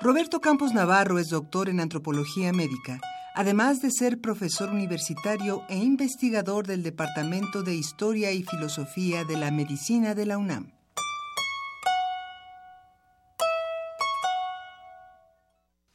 [0.03, 3.01] Roberto Campos Navarro es doctor en antropología médica
[3.35, 9.51] además de ser profesor universitario e investigador del Departamento de Historia y Filosofía de la
[9.51, 10.73] Medicina de la UNAM.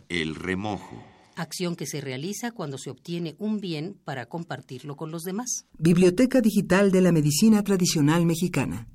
[0.09, 1.03] El remojo.
[1.35, 5.65] Acción que se realiza cuando se obtiene un bien para compartirlo con los demás.
[5.77, 8.87] Biblioteca Digital de la Medicina Tradicional Mexicana.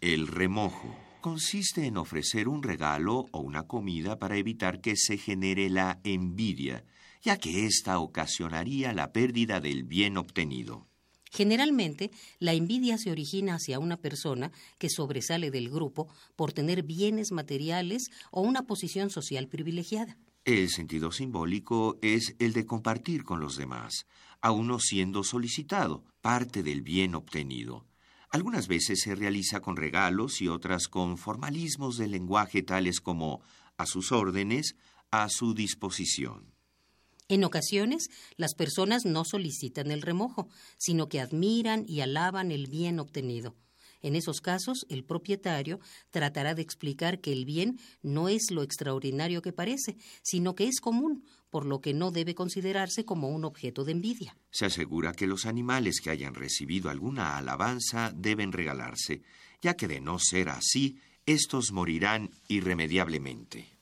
[0.00, 5.70] El remojo consiste en ofrecer un regalo o una comida para evitar que se genere
[5.70, 6.84] la envidia
[7.22, 10.88] ya que ésta ocasionaría la pérdida del bien obtenido.
[11.30, 12.10] Generalmente,
[12.40, 18.10] la envidia se origina hacia una persona que sobresale del grupo por tener bienes materiales
[18.30, 20.18] o una posición social privilegiada.
[20.44, 24.06] El sentido simbólico es el de compartir con los demás,
[24.40, 27.86] aun no siendo solicitado, parte del bien obtenido.
[28.28, 33.40] Algunas veces se realiza con regalos y otras con formalismos del lenguaje tales como
[33.76, 34.74] a sus órdenes,
[35.12, 36.52] a su disposición.
[37.28, 42.98] En ocasiones, las personas no solicitan el remojo, sino que admiran y alaban el bien
[42.98, 43.54] obtenido.
[44.02, 45.80] En esos casos, el propietario
[46.10, 50.80] tratará de explicar que el bien no es lo extraordinario que parece, sino que es
[50.80, 54.36] común, por lo que no debe considerarse como un objeto de envidia.
[54.50, 59.22] Se asegura que los animales que hayan recibido alguna alabanza deben regalarse,
[59.60, 63.81] ya que de no ser así, estos morirán irremediablemente.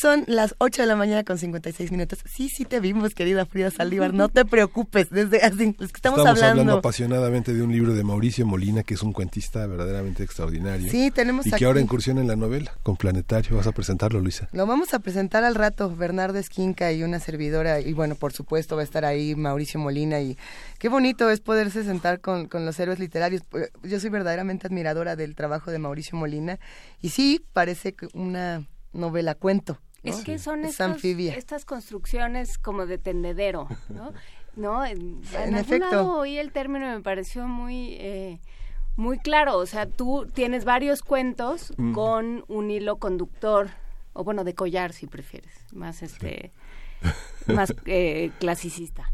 [0.00, 2.20] Son las 8 de la mañana con 56 minutos.
[2.24, 4.14] Sí, sí te vimos, querida Frida Saldívar.
[4.14, 5.10] No te preocupes.
[5.10, 6.78] Desde así, es que estamos, hablando...
[6.78, 10.90] apasionadamente de un libro de Mauricio Molina, que es un cuentista verdaderamente extraordinario.
[10.90, 13.58] Sí, tenemos Y que ahora incursiona en la novela con Planetario.
[13.58, 14.48] Vas a presentarlo, Luisa.
[14.52, 15.94] Lo vamos a presentar al rato.
[15.94, 17.80] Bernardo Esquinca y una servidora.
[17.80, 20.18] Y bueno, por supuesto va a estar ahí Mauricio Molina.
[20.22, 20.38] Y
[20.78, 23.42] qué bonito es poderse sentar con, con los héroes literarios.
[23.82, 26.58] Yo soy verdaderamente admiradora del trabajo de Mauricio Molina.
[27.02, 34.12] Y sí, parece una novela cuento es que son estas construcciones como de tendedero, ¿no?
[34.56, 34.84] ¿No?
[34.84, 35.90] En, en, efecto.
[35.90, 37.94] Lado oí el término y me pareció muy...
[37.94, 38.40] Eh,
[38.96, 41.92] muy claro, o sea, tú tienes varios cuentos mm.
[41.92, 43.70] con un hilo conductor,
[44.12, 46.52] o bueno, de collar si prefieres, más este,
[47.46, 49.10] más eh, clasicista.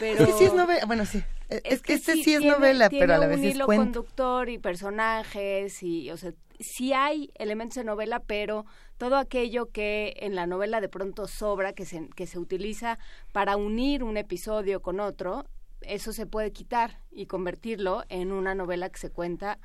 [0.00, 1.22] Pero sí es novela, bueno, sí.
[1.48, 5.82] Es, que este sí, es novela, pero a la vez un hilo conductor y personajes
[5.82, 8.66] y, o sea, sí hay elementos de novela, pero
[8.98, 12.98] todo aquello que en la novela de pronto sobra, que se, que se utiliza
[13.32, 15.46] para unir un episodio con otro,
[15.80, 19.58] eso se puede quitar y convertirlo en una novela que se cuenta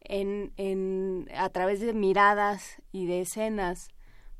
[0.00, 3.88] en, en, a través de miradas y de escenas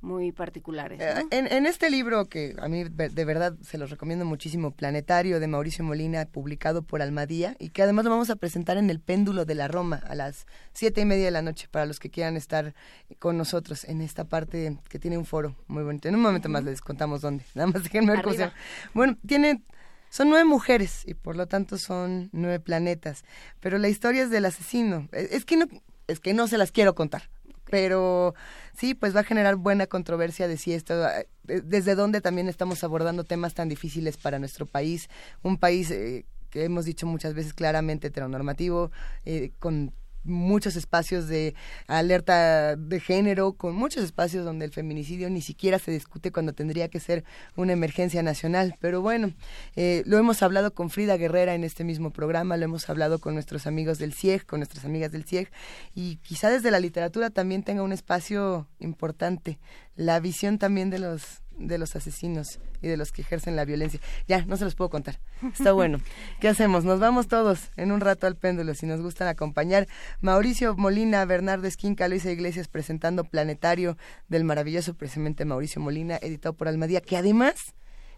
[0.00, 1.00] muy particulares.
[1.00, 5.46] Eh, en, este libro, que a mí de verdad se los recomiendo muchísimo, Planetario de
[5.48, 9.44] Mauricio Molina, publicado por Almadía, y que además lo vamos a presentar en el Péndulo
[9.44, 12.36] de la Roma a las siete y media de la noche, para los que quieran
[12.36, 12.74] estar
[13.18, 16.08] con nosotros en esta parte que tiene un foro muy bonito.
[16.08, 18.50] En un momento más les contamos dónde, nada más déjenme ver cómo se
[18.94, 19.62] Bueno, tiene...
[20.10, 23.26] Son nueve mujeres y por lo tanto son nueve planetas,
[23.60, 25.06] pero la historia es del asesino.
[25.12, 25.66] Es que no,
[26.06, 27.28] es que no se las quiero contar
[27.70, 28.34] pero
[28.76, 32.82] sí, pues va a generar buena controversia de si esto, eh, desde dónde también estamos
[32.84, 35.08] abordando temas tan difíciles para nuestro país,
[35.42, 38.90] un país eh, que hemos dicho muchas veces claramente heteronormativo,
[39.24, 39.92] eh, con
[40.28, 41.54] muchos espacios de
[41.86, 46.88] alerta de género, con muchos espacios donde el feminicidio ni siquiera se discute cuando tendría
[46.88, 47.24] que ser
[47.56, 48.76] una emergencia nacional.
[48.80, 49.32] Pero bueno,
[49.76, 53.34] eh, lo hemos hablado con Frida Guerrera en este mismo programa, lo hemos hablado con
[53.34, 55.50] nuestros amigos del CIEG, con nuestras amigas del CIEG,
[55.94, 59.58] y quizá desde la literatura también tenga un espacio importante,
[59.96, 64.00] la visión también de los de los asesinos y de los que ejercen la violencia.
[64.26, 65.18] Ya, no se los puedo contar.
[65.52, 66.00] Está bueno.
[66.40, 66.84] ¿Qué hacemos?
[66.84, 69.88] Nos vamos todos en un rato al péndulo si nos gustan acompañar.
[70.20, 73.96] Mauricio Molina, Bernardo Esquinca, Luisa Iglesias presentando Planetario
[74.28, 77.74] del maravilloso precisamente Mauricio Molina, editado por Almadía, que además,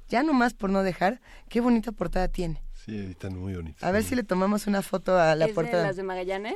[0.08, 2.62] ya nomás por no dejar, qué bonita portada tiene.
[2.84, 3.84] Sí, editan muy bonito.
[3.84, 5.82] A ver si le tomamos una foto a la ¿Es de portada.
[5.86, 6.54] las de Magallanes?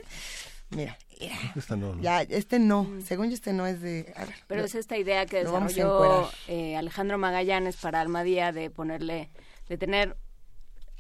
[0.71, 0.99] Mira.
[1.57, 2.03] Esta no, no.
[2.03, 2.89] Ya, este no.
[3.05, 4.13] Según yo, este no es de.
[4.17, 8.71] a ver, Pero lo- es esta idea que desarrolló eh, Alejandro Magallanes para Almadía de
[8.71, 9.31] ponerle,
[9.69, 10.17] de tener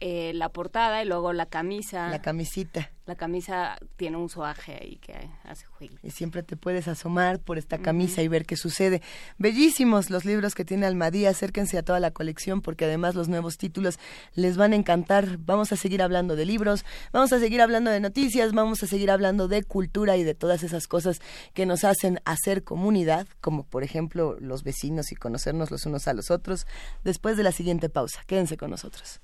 [0.06, 2.10] eh, la portada y luego la camisa.
[2.10, 2.90] La camisita.
[3.06, 5.14] La camisa tiene un soaje ahí que
[5.44, 5.94] hace juego.
[6.02, 9.01] Y siempre te puedes asomar por esta camisa y ver qué sucede.
[9.39, 11.31] Bellísimos los libros que tiene Almadía.
[11.31, 13.98] Acérquense a toda la colección porque además los nuevos títulos
[14.35, 15.39] les van a encantar.
[15.39, 19.10] Vamos a seguir hablando de libros, vamos a seguir hablando de noticias, vamos a seguir
[19.10, 21.22] hablando de cultura y de todas esas cosas
[21.55, 26.12] que nos hacen hacer comunidad, como por ejemplo los vecinos y conocernos los unos a
[26.12, 26.66] los otros,
[27.05, 28.22] después de la siguiente pausa.
[28.26, 29.22] Quédense con nosotros.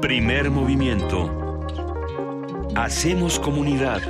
[0.00, 1.60] Primer movimiento.
[2.74, 4.00] Hacemos comunidad.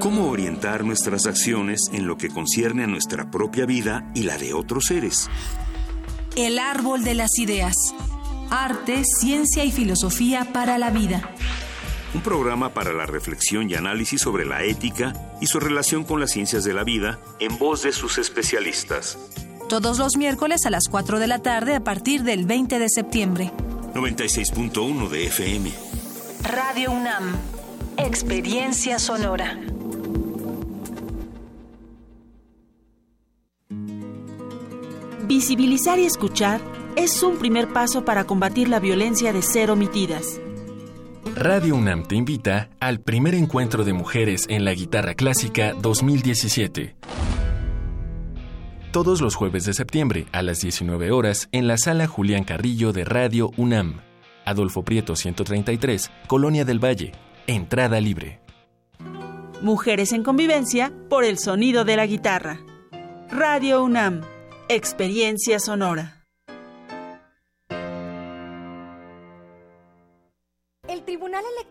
[0.00, 4.52] ¿Cómo orientar nuestras acciones en lo que concierne a nuestra propia vida y la de
[4.52, 5.30] otros seres?
[6.36, 7.74] El árbol de las ideas.
[8.50, 11.30] Arte, ciencia y filosofía para la vida.
[12.14, 16.30] Un programa para la reflexión y análisis sobre la ética y su relación con las
[16.30, 19.18] ciencias de la vida en voz de sus especialistas.
[19.68, 23.52] Todos los miércoles a las 4 de la tarde a partir del 20 de septiembre.
[23.92, 25.72] 96.1 de FM.
[26.44, 27.36] Radio UNAM.
[27.98, 29.58] Experiencia sonora.
[35.26, 40.40] Visibilizar y escuchar es un primer paso para combatir la violencia de ser omitidas.
[41.36, 46.96] Radio UNAM te invita al primer encuentro de mujeres en la guitarra clásica 2017.
[48.90, 53.04] Todos los jueves de septiembre a las 19 horas en la sala Julián Carrillo de
[53.04, 54.00] Radio UNAM.
[54.44, 57.12] Adolfo Prieto 133, Colonia del Valle.
[57.46, 58.40] Entrada libre.
[59.62, 62.58] Mujeres en convivencia por el sonido de la guitarra.
[63.30, 64.22] Radio UNAM.
[64.68, 66.17] Experiencia sonora.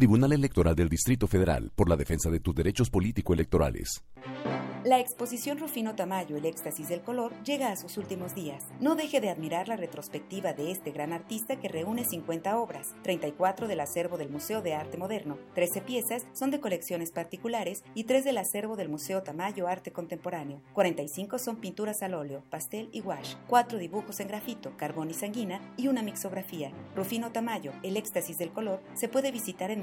[0.00, 4.02] Tribunal Electoral del Distrito Federal por la defensa de tus derechos político-electorales.
[4.82, 8.64] La exposición Rufino Tamayo, el éxtasis del color, llega a sus últimos días.
[8.80, 13.68] No deje de admirar la retrospectiva de este gran artista que reúne 50 obras, 34
[13.68, 18.24] del acervo del Museo de Arte Moderno, 13 piezas son de colecciones particulares y 3
[18.24, 23.34] del acervo del Museo Tamayo Arte Contemporáneo, 45 son pinturas al óleo, pastel y wash,
[23.48, 26.72] 4 dibujos en grafito, carbón y sanguina y una mixografía.
[26.96, 29.82] Rufino Tamayo, el éxtasis del color, se puede visitar en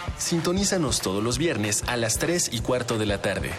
[0.21, 3.51] Sintonízanos todos los viernes a las 3 y cuarto de la tarde.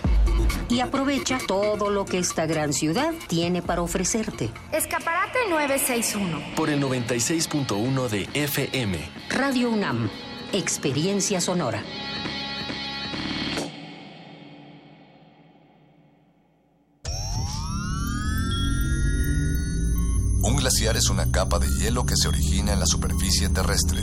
[0.68, 4.50] Y aprovecha todo lo que esta gran ciudad tiene para ofrecerte.
[4.72, 6.54] Escaparate 961.
[6.54, 8.96] Por el 96.1 de FM.
[9.30, 10.08] Radio UNAM,
[10.52, 11.82] experiencia sonora.
[20.44, 24.02] Un glaciar es una capa de hielo que se origina en la superficie terrestre.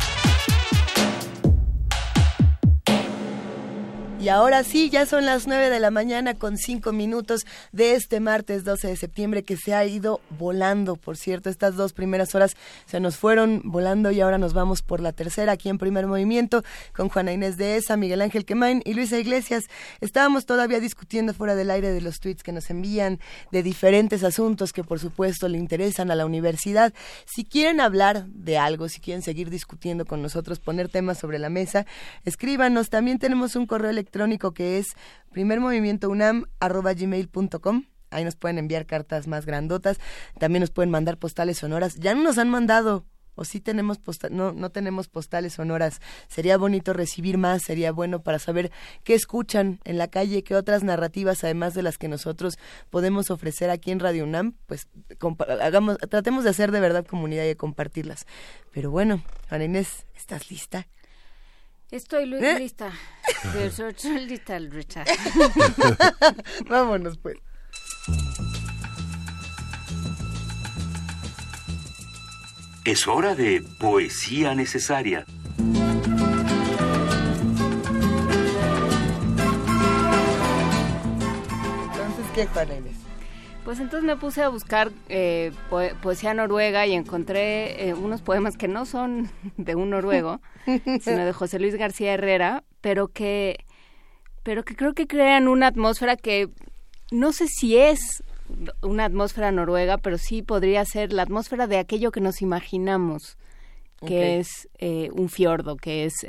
[4.21, 8.19] Y ahora sí, ya son las 9 de la mañana con 5 minutos de este
[8.19, 10.95] martes 12 de septiembre que se ha ido volando.
[10.95, 14.99] Por cierto, estas dos primeras horas se nos fueron volando y ahora nos vamos por
[14.99, 16.63] la tercera aquí en primer movimiento
[16.95, 19.63] con Juana Inés de Esa, Miguel Ángel Quemain y Luisa Iglesias.
[20.01, 23.19] Estábamos todavía discutiendo fuera del aire de los tweets que nos envían
[23.51, 26.93] de diferentes asuntos que por supuesto le interesan a la universidad.
[27.25, 31.49] Si quieren hablar de algo, si quieren seguir discutiendo con nosotros, poner temas sobre la
[31.49, 31.87] mesa,
[32.23, 32.91] escríbanos.
[32.91, 34.95] También tenemos un correo electrónico electrónico que es
[35.31, 37.85] primermovimientounam.gmail.com.
[38.09, 40.01] Ahí nos pueden enviar cartas más grandotas.
[40.37, 41.95] También nos pueden mandar postales sonoras.
[41.95, 43.05] Ya no nos han mandado
[43.35, 46.01] o sí tenemos no no tenemos postales sonoras.
[46.27, 48.73] Sería bonito recibir más, sería bueno para saber
[49.05, 52.59] qué escuchan en la calle, qué otras narrativas además de las que nosotros
[52.89, 54.89] podemos ofrecer aquí en Radio UNAM, pues
[55.61, 58.25] hagamos tratemos de hacer de verdad comunidad y de compartirlas.
[58.73, 60.89] Pero bueno, Ana Inés, ¿estás lista?
[61.91, 62.57] Estoy ¿Eh?
[62.57, 62.89] lista.
[64.25, 65.07] lista, Richard.
[66.69, 67.37] Vámonos, pues.
[72.85, 75.25] Es hora de poesía necesaria.
[81.83, 82.69] Entonces, ¿qué, Juan
[83.63, 85.51] pues entonces me puse a buscar eh,
[86.01, 90.41] poesía noruega y encontré eh, unos poemas que no son de un noruego,
[91.01, 93.65] sino de José Luis García Herrera, pero que,
[94.43, 96.49] pero que creo que crean una atmósfera que
[97.11, 98.23] no sé si es
[98.81, 103.37] una atmósfera noruega, pero sí podría ser la atmósfera de aquello que nos imaginamos
[104.03, 106.25] que es eh, un fiordo, que es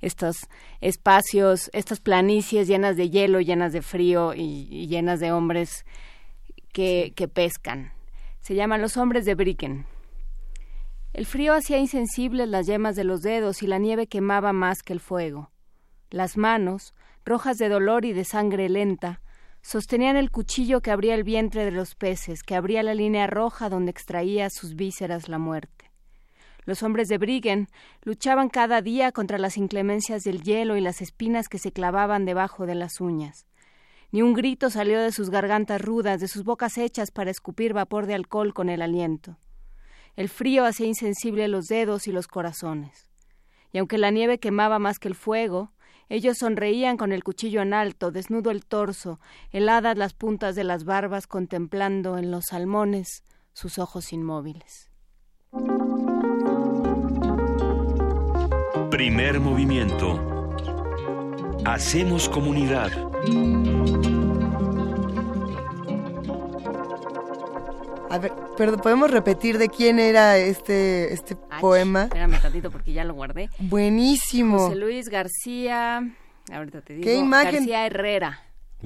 [0.00, 0.48] estos
[0.80, 5.84] espacios, estas planicies llenas de hielo, llenas de frío y llenas de hombres
[6.72, 7.92] que, pescan.
[8.40, 9.86] Se llaman los hombres de Bricken.
[11.12, 14.94] El frío hacía insensibles las yemas de los dedos y la nieve quemaba más que
[14.94, 15.50] el fuego.
[16.10, 16.94] Las manos,
[17.24, 19.20] rojas de dolor y de sangre lenta,
[19.60, 23.68] sostenían el cuchillo que abría el vientre de los peces, que abría la línea roja
[23.68, 25.90] donde extraía sus vísceras la muerte.
[26.64, 27.68] Los hombres de Briggen
[28.02, 32.66] luchaban cada día contra las inclemencias del hielo y las espinas que se clavaban debajo
[32.66, 33.46] de las uñas.
[34.12, 38.04] Ni un grito salió de sus gargantas rudas, de sus bocas hechas para escupir vapor
[38.06, 39.38] de alcohol con el aliento.
[40.16, 43.08] El frío hacía insensible los dedos y los corazones.
[43.72, 45.72] Y aunque la nieve quemaba más que el fuego,
[46.10, 49.18] ellos sonreían con el cuchillo en alto, desnudo el torso,
[49.50, 53.24] heladas las puntas de las barbas, contemplando en los salmones
[53.54, 54.90] sus ojos inmóviles.
[58.90, 60.20] Primer movimiento.
[61.64, 62.90] Hacemos comunidad.
[68.12, 72.02] A ver, pero podemos repetir de quién era este este poema.
[72.02, 73.48] Espérame tantito porque ya lo guardé.
[73.58, 74.58] Buenísimo.
[74.58, 76.14] José Luis García,
[76.52, 77.04] ahorita te digo.
[77.04, 77.54] ¿Qué imagen?
[77.54, 78.42] García Herrera.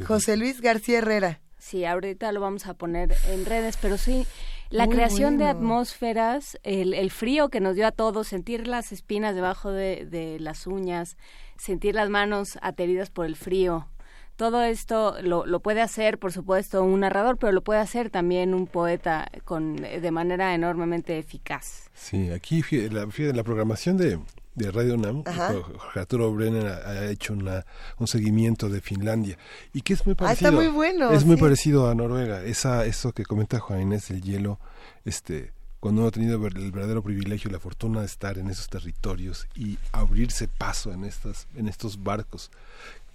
[0.06, 1.40] José Luis García Herrera.
[1.58, 4.24] Sí, ahorita lo vamos a poner en redes, pero sí,
[4.70, 9.34] la creación de atmósferas, el, el, frío que nos dio a todos, sentir las espinas
[9.34, 11.16] debajo de, de las uñas,
[11.58, 13.88] sentir las manos ateridas por el frío,
[14.36, 18.54] todo esto lo, lo, puede hacer, por supuesto, un narrador, pero lo puede hacer también
[18.54, 21.90] un poeta con, de manera enormemente eficaz.
[21.94, 24.18] Sí, aquí la, la programación de,
[24.54, 27.64] de Radio NAM, Jorge Arturo Brenner ha, hecho una,
[27.98, 29.38] un seguimiento de Finlandia
[29.72, 30.52] y que es muy ah, parecido.
[30.52, 31.10] muy bueno.
[31.12, 32.42] Es muy parecido a Noruega.
[32.42, 34.58] Esa, eso que comenta Juan Inés, el hielo,
[35.04, 38.68] este, cuando uno ha tenido el verdadero privilegio y la fortuna de estar en esos
[38.68, 42.50] territorios y abrirse paso en estas, en estos barcos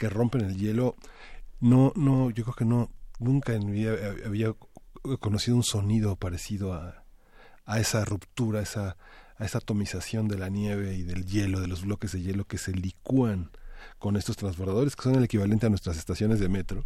[0.02, 0.96] que rompen el hielo,
[1.60, 3.94] no, no, yo creo que no, nunca en mi vida
[4.26, 4.52] había
[5.20, 7.04] conocido un sonido parecido a,
[7.68, 8.98] a esa ruptura, a esa,
[9.38, 12.58] a esa atomización de la nieve y del hielo, de los bloques de hielo que
[12.58, 13.52] se licúan
[14.00, 16.84] con estos transbordadores, que son el equivalente a nuestras estaciones de metro,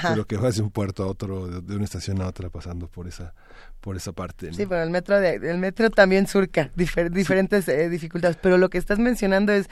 [0.00, 3.06] pero que vas de un puerto a otro, de, una estación a otra, pasando por
[3.08, 3.34] esa
[3.82, 4.54] por esa parte.
[4.54, 8.78] Sí, pero el metro, de, el metro también surca diferentes eh, dificultades, pero lo que
[8.78, 9.68] estás mencionando es,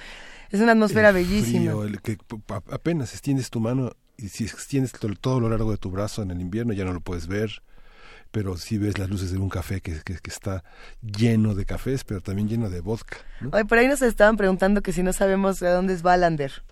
[0.53, 1.73] es una atmósfera bellísima.
[1.83, 2.19] el que
[2.70, 6.41] apenas extiendes tu mano y si extiendes todo, lo largo de tu brazo en el
[6.41, 7.62] invierno ya no lo puedes ver
[8.31, 10.65] pero sí ves las luces de un café que, que, está
[11.03, 13.19] lleno de cafés, pero también lleno de vodka.
[13.69, 16.62] por ahí nos estaban preguntando que si no sabemos de dónde es Valander.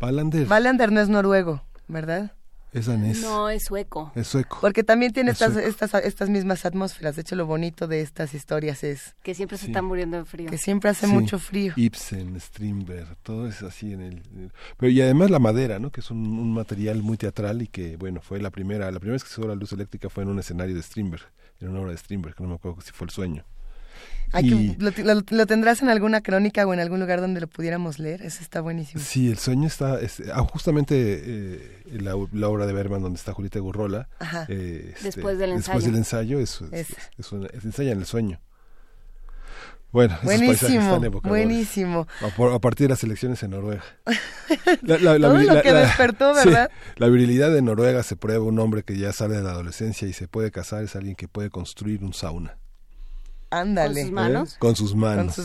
[0.00, 0.46] Valander.
[0.46, 2.32] Valander no es noruego, ¿verdad?
[2.74, 3.22] Es danés.
[3.22, 4.10] No, es sueco.
[4.16, 4.58] Es sueco.
[4.60, 7.14] Porque también tiene estas, estas, estas mismas atmósferas.
[7.14, 9.14] De hecho, lo bonito de estas historias es...
[9.22, 10.50] Que siempre se están muriendo de frío.
[10.50, 11.72] Que siempre hace mucho frío.
[11.76, 14.50] Ibsen, Strindberg, todo es así en el...
[14.76, 15.90] Pero y además la madera, ¿no?
[15.90, 18.90] Que es un, un, material muy teatral y que, bueno, fue la primera...
[18.90, 21.30] La primera vez que se usó la luz eléctrica fue en un escenario de Strindberg.
[21.60, 23.44] En una obra de Strindberg, que no me acuerdo si fue El Sueño
[24.40, 28.22] lo, tendrás en alguna crónica o en algún lugar donde lo pudiéramos leer?
[28.22, 29.02] Eso está buenísimo.
[29.02, 29.98] Sí, el sueño está...
[30.32, 34.08] Ah, justamente eh, la, obra de Berman donde está Julieta Gurrola.
[34.48, 35.74] Eh, este, después del ensayo.
[35.74, 36.88] Después del ensayo es, es,
[37.64, 38.40] ensayo en el sueño.
[39.94, 42.08] Bueno, buenísimo, buenísimo.
[42.20, 43.84] A, partir de las elecciones en Noruega.
[44.84, 46.68] Todo lo que despertó, ¿verdad?
[46.96, 50.12] la virilidad de Noruega se prueba un hombre que ya sale de la adolescencia y
[50.12, 52.58] se puede casar, es alguien que puede construir un sauna.
[53.60, 53.94] Ándale.
[53.94, 54.54] ¿Con sus manos?
[54.54, 54.56] ¿Eh?
[54.58, 54.94] Con sus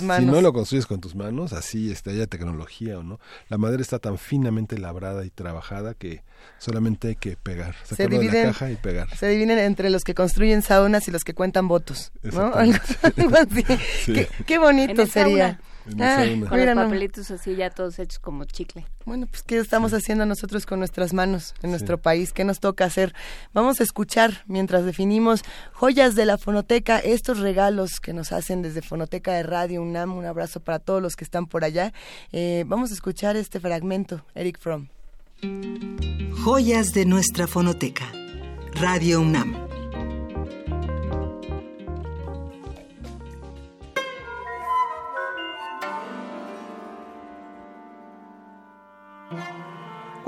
[0.02, 0.26] manos.
[0.26, 3.20] Si no lo construyes con tus manos, así está haya tecnología o no.
[3.50, 6.24] La madera está tan finamente labrada y trabajada que
[6.58, 7.76] solamente hay que pegar.
[7.84, 9.16] Se dividen, de la caja y pegar.
[9.16, 12.12] Se dividen entre los que construyen saunas y los que cuentan votos.
[12.24, 12.52] ¿no?
[14.46, 15.60] Qué, bonito sería.
[15.96, 18.86] Con los papelitos así ya todos hechos como chicle.
[19.06, 22.34] Bueno, pues ¿qué estamos haciendo nosotros con nuestras manos en nuestro país?
[22.34, 23.14] ¿Qué nos toca hacer?
[23.54, 25.44] Vamos a escuchar mientras definimos
[25.74, 30.16] joyas de la fonoteca, estos regalos que nos hacen desde Fonoteca de Radio UNAM.
[30.16, 31.94] Un abrazo para todos los que están por allá.
[32.32, 34.88] Eh, vamos a escuchar este fragmento, Eric Fromm.
[36.44, 38.12] Joyas de nuestra fonoteca.
[38.74, 39.69] Radio UNAM.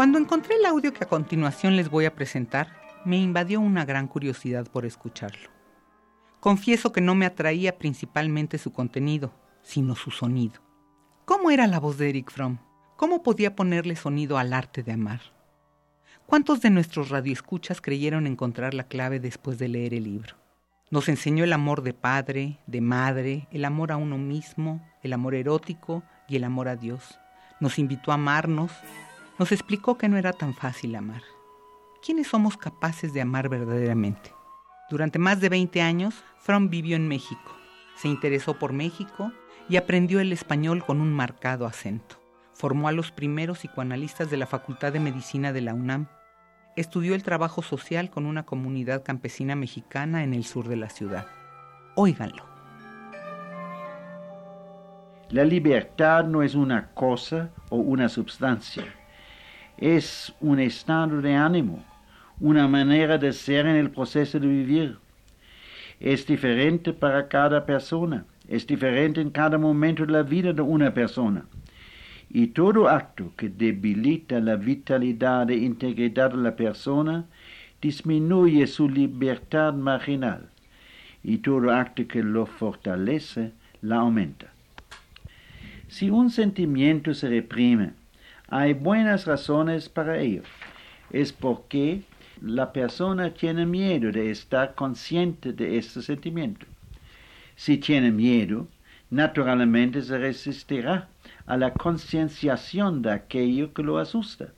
[0.01, 2.75] Cuando encontré el audio que a continuación les voy a presentar,
[3.05, 5.51] me invadió una gran curiosidad por escucharlo.
[6.39, 10.59] Confieso que no me atraía principalmente su contenido, sino su sonido.
[11.25, 12.57] ¿Cómo era la voz de Eric Fromm?
[12.97, 15.21] ¿Cómo podía ponerle sonido al arte de amar?
[16.25, 20.35] ¿Cuántos de nuestros radioescuchas creyeron encontrar la clave después de leer el libro?
[20.89, 25.35] Nos enseñó el amor de padre, de madre, el amor a uno mismo, el amor
[25.35, 27.19] erótico y el amor a Dios.
[27.59, 28.71] Nos invitó a amarnos,
[29.41, 31.23] nos explicó que no era tan fácil amar.
[32.05, 34.35] ¿Quiénes somos capaces de amar verdaderamente?
[34.87, 37.57] Durante más de 20 años, Fromm vivió en México,
[37.95, 39.31] se interesó por México
[39.67, 42.21] y aprendió el español con un marcado acento.
[42.53, 46.05] Formó a los primeros psicoanalistas de la Facultad de Medicina de la UNAM.
[46.75, 51.25] Estudió el trabajo social con una comunidad campesina mexicana en el sur de la ciudad.
[51.95, 52.45] Óiganlo.
[55.29, 59.00] La libertad no es una cosa o una substancia
[59.81, 61.83] es un estado de ánimo,
[62.39, 64.97] una manera de ser en el proceso de vivir.
[65.99, 70.93] Es diferente para cada persona, es diferente en cada momento de la vida de una
[70.93, 71.45] persona.
[72.29, 77.25] Y todo acto que debilita la vitalidad e integridad de la persona
[77.81, 80.47] disminuye su libertad marginal.
[81.23, 83.51] Y todo acto que lo fortalece
[83.81, 84.47] la aumenta.
[85.87, 87.93] Si un sentimiento se reprime,
[88.53, 90.43] hay buenas razones para ello.
[91.09, 92.01] Es porque
[92.41, 96.65] la persona tiene miedo de estar consciente de este sentimiento.
[97.55, 98.67] Si tiene miedo,
[99.09, 101.07] naturalmente se resistirá
[101.45, 104.49] a la concienciación de aquello que lo asusta,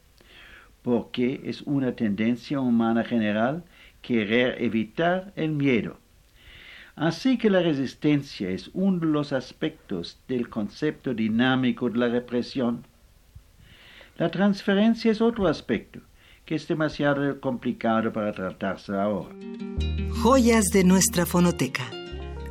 [0.81, 3.63] porque es una tendencia humana general
[4.01, 5.99] querer evitar el miedo.
[6.95, 12.85] Así que la resistencia es uno de los aspectos del concepto dinámico de la represión
[14.17, 15.99] la transferencia es otro aspecto
[16.45, 19.33] que es demasiado complicado para tratarse ahora.
[20.21, 21.83] Joyas de nuestra fonoteca.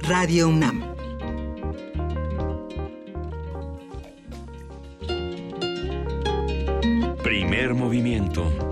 [0.00, 0.82] Radio UNAM.
[7.22, 8.71] Primer movimiento.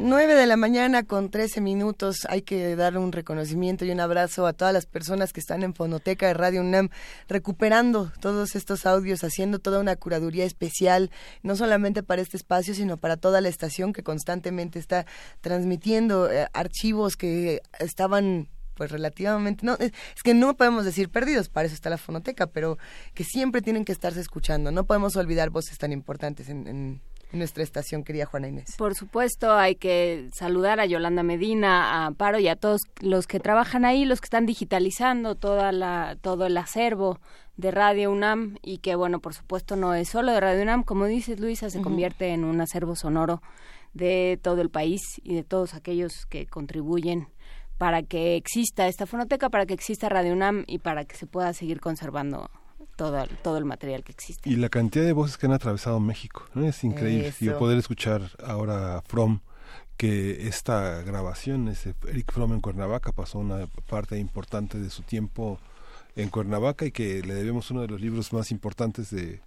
[0.00, 2.18] 9 de la mañana con 13 minutos.
[2.28, 5.74] Hay que dar un reconocimiento y un abrazo a todas las personas que están en
[5.74, 6.90] Fonoteca de Radio UNAM
[7.26, 11.10] recuperando todos estos audios, haciendo toda una curaduría especial,
[11.42, 15.04] no solamente para este espacio, sino para toda la estación que constantemente está
[15.40, 18.48] transmitiendo eh, archivos que estaban
[18.78, 19.92] pues relativamente, no, es,
[20.22, 22.78] que no podemos decir perdidos, para eso está la fonoteca, pero
[23.12, 27.00] que siempre tienen que estarse escuchando, no podemos olvidar voces tan importantes en, en,
[27.32, 28.74] nuestra estación, querida Juana Inés.
[28.78, 33.40] Por supuesto, hay que saludar a Yolanda Medina, a Amparo y a todos los que
[33.40, 37.20] trabajan ahí, los que están digitalizando toda la, todo el acervo
[37.56, 41.06] de Radio UNAM y que, bueno, por supuesto no es solo de Radio UNAM, como
[41.06, 43.42] dices Luisa, se convierte en un acervo sonoro
[43.94, 47.28] de todo el país y de todos aquellos que contribuyen
[47.78, 51.52] para que exista esta fonoteca, para que exista Radio UNAM y para que se pueda
[51.52, 52.50] seguir conservando
[52.98, 54.50] todo, todo el material que existe.
[54.50, 57.32] Y la cantidad de voces que han atravesado México, es increíble.
[57.40, 59.40] Y poder escuchar ahora From,
[59.96, 65.60] que esta grabación, ese Eric Fromm en Cuernavaca, pasó una parte importante de su tiempo
[66.16, 69.42] en Cuernavaca y que le debemos uno de los libros más importantes de,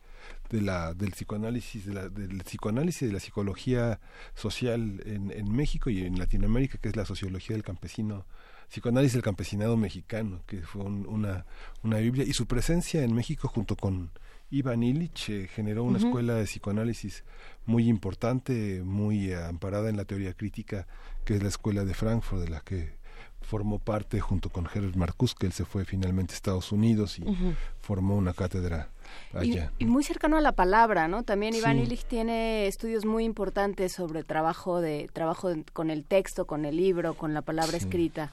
[0.49, 3.99] de la, del psicoanálisis, de la, del psicoanálisis de la psicología
[4.34, 8.26] social en, en México y en Latinoamérica, que es la sociología del campesino
[8.72, 11.45] psicoanálisis del campesinado mexicano, que fue una,
[11.84, 14.11] una Biblia, y su presencia en México junto con
[14.49, 17.26] Ivan Illich eh, generó una escuela de psicoanálisis
[17.65, 20.88] muy importante, muy amparada en la teoría crítica,
[21.26, 22.93] que es la escuela de Frankfurt, de la que
[23.41, 27.26] formó parte junto con Herbert Marcus, que él se fue finalmente a Estados Unidos y
[27.81, 28.89] formó una cátedra
[29.34, 29.73] allá.
[29.80, 31.23] Y, muy cercano a la palabra, ¿no?
[31.23, 36.64] También Iván Illich tiene estudios muy importantes sobre trabajo de trabajo con el texto, con
[36.64, 38.31] el libro, con la palabra escrita.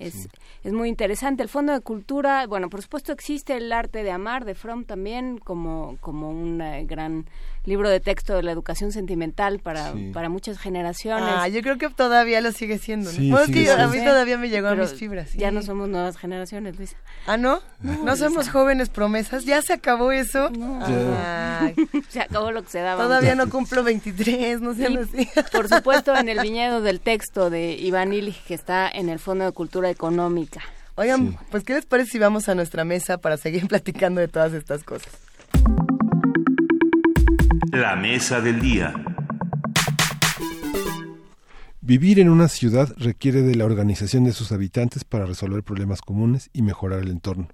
[0.00, 0.28] Es,
[0.64, 1.42] es muy interesante.
[1.42, 5.38] El Fondo de Cultura, bueno, por supuesto existe el arte de amar de Fromm también
[5.38, 7.26] como, como un eh, gran
[7.64, 11.28] libro de texto de la educación sentimental para, para muchas generaciones.
[11.28, 13.12] Ah, yo creo que todavía lo sigue siendo.
[13.12, 13.40] ¿no?
[13.40, 15.34] es que a mí todavía me llegó a mis fibras.
[15.34, 16.96] Ya no somos nuevas generaciones, Luisa.
[17.26, 17.60] Ah, ¿no?
[17.80, 19.44] ¿No, somos jóvenes promesas?
[19.44, 20.50] ¿Ya se acabó eso?
[22.08, 23.04] se acabó lo que se daba.
[23.04, 25.28] Todavía no cumplo 23, no sé así.
[25.52, 29.44] Por supuesto, en el viñedo del texto de Iván Illich, que está en el Fondo
[29.44, 30.60] de Cultura económica.
[30.96, 34.52] Oigan, pues ¿qué les parece si vamos a nuestra mesa para seguir platicando de todas
[34.52, 35.12] estas cosas?
[37.72, 38.92] La mesa del día.
[41.80, 46.50] Vivir en una ciudad requiere de la organización de sus habitantes para resolver problemas comunes
[46.52, 47.48] y mejorar el entorno.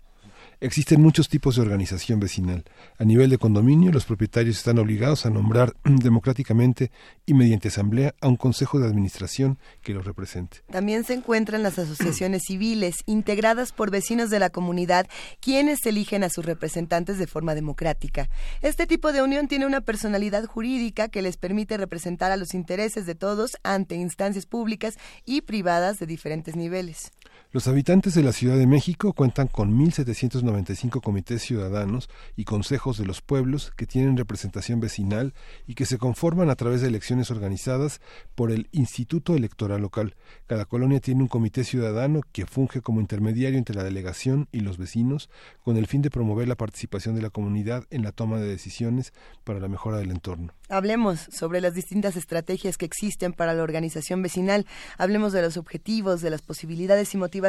[0.58, 2.64] Existen muchos tipos de organización vecinal.
[2.98, 6.90] A nivel de condominio, los propietarios están obligados a nombrar democráticamente
[7.26, 10.62] y mediante asamblea a un consejo de administración que los represente.
[10.70, 15.06] También se encuentran las asociaciones civiles, integradas por vecinos de la comunidad,
[15.40, 18.30] quienes eligen a sus representantes de forma democrática.
[18.62, 23.04] Este tipo de unión tiene una personalidad jurídica que les permite representar a los intereses
[23.04, 24.94] de todos ante instancias públicas
[25.26, 27.12] y privadas de diferentes niveles.
[27.56, 33.06] Los habitantes de la Ciudad de México cuentan con 1.795 comités ciudadanos y consejos de
[33.06, 35.32] los pueblos que tienen representación vecinal
[35.66, 38.02] y que se conforman a través de elecciones organizadas
[38.34, 40.16] por el Instituto Electoral Local.
[40.46, 44.76] Cada colonia tiene un comité ciudadano que funge como intermediario entre la delegación y los
[44.76, 45.30] vecinos
[45.64, 49.14] con el fin de promover la participación de la comunidad en la toma de decisiones
[49.44, 50.52] para la mejora del entorno.
[50.68, 54.66] Hablemos sobre las distintas estrategias que existen para la organización vecinal.
[54.98, 57.45] Hablemos de los objetivos, de las posibilidades y motivaciones.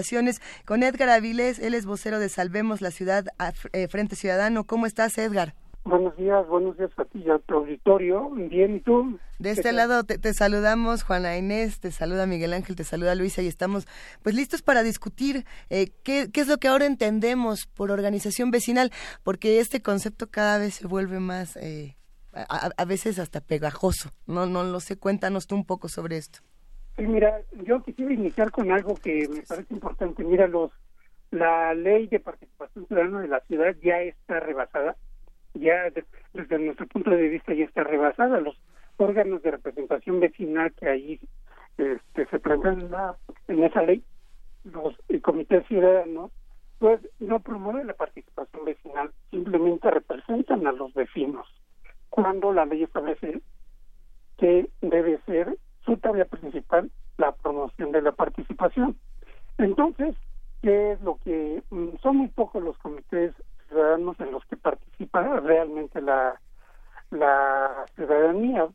[0.65, 3.25] Con Edgar Avilés, él es vocero de Salvemos la Ciudad
[3.73, 4.63] eh, Frente Ciudadano.
[4.63, 5.55] ¿Cómo estás, Edgar?
[5.85, 8.29] Buenos días, buenos días a ti y a tu auditorio.
[8.29, 9.17] Bien, ¿y tú?
[9.39, 13.47] De este lado te, saludamos Juana Inés, te saluda Miguel Ángel, te saluda Luisa y
[13.47, 13.87] estamos
[14.21, 18.91] pues listos para discutir eh, qué, qué es lo que ahora entendemos por organización vecinal,
[19.23, 21.55] porque este concepto cada vez se vuelve más...
[21.57, 21.95] Eh,
[22.49, 24.11] a, veces hasta pegajoso.
[24.27, 26.39] No, no lo sé, cuéntanos tú un poco sobre esto.
[26.97, 30.23] Sí, mira, yo quisiera iniciar con algo que me parece importante.
[30.23, 30.71] Mira, los
[31.31, 34.95] la ley de participación ciudadana de la ciudad ya está rebasada,
[35.53, 35.91] ya
[36.33, 38.39] desde nuestro punto de vista ya está rebasada.
[38.39, 38.57] Los
[38.97, 41.19] órganos de representación vecinal que ahí
[41.77, 42.89] este, se plantean
[43.47, 44.03] en, esa ley,
[44.63, 46.31] los comités ciudadanos,
[46.79, 51.47] pues no promueven la participación vecinal, simplemente representan a los vecinos
[52.09, 53.41] cuando la ley establece
[54.37, 55.57] que debe ser
[55.87, 58.95] su tarea principal la promoción de la participación.
[59.57, 60.15] Entonces,
[60.61, 63.33] ¿qué es lo que mm, son muy pocos los comités
[63.67, 66.39] ciudadanos en los que participa realmente la
[67.09, 68.67] la ciudadanía?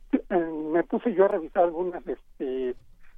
[0.73, 2.75] Me puse yo a revisar algunas este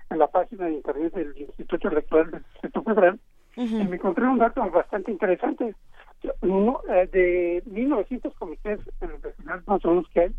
[0.10, 3.20] en la página de internet del Instituto Electoral del Distrito Federal
[3.56, 5.74] y me encontré un dato bastante interesante.
[6.42, 10.36] No, eh, de 1900 comités vecinales más o menos que hay,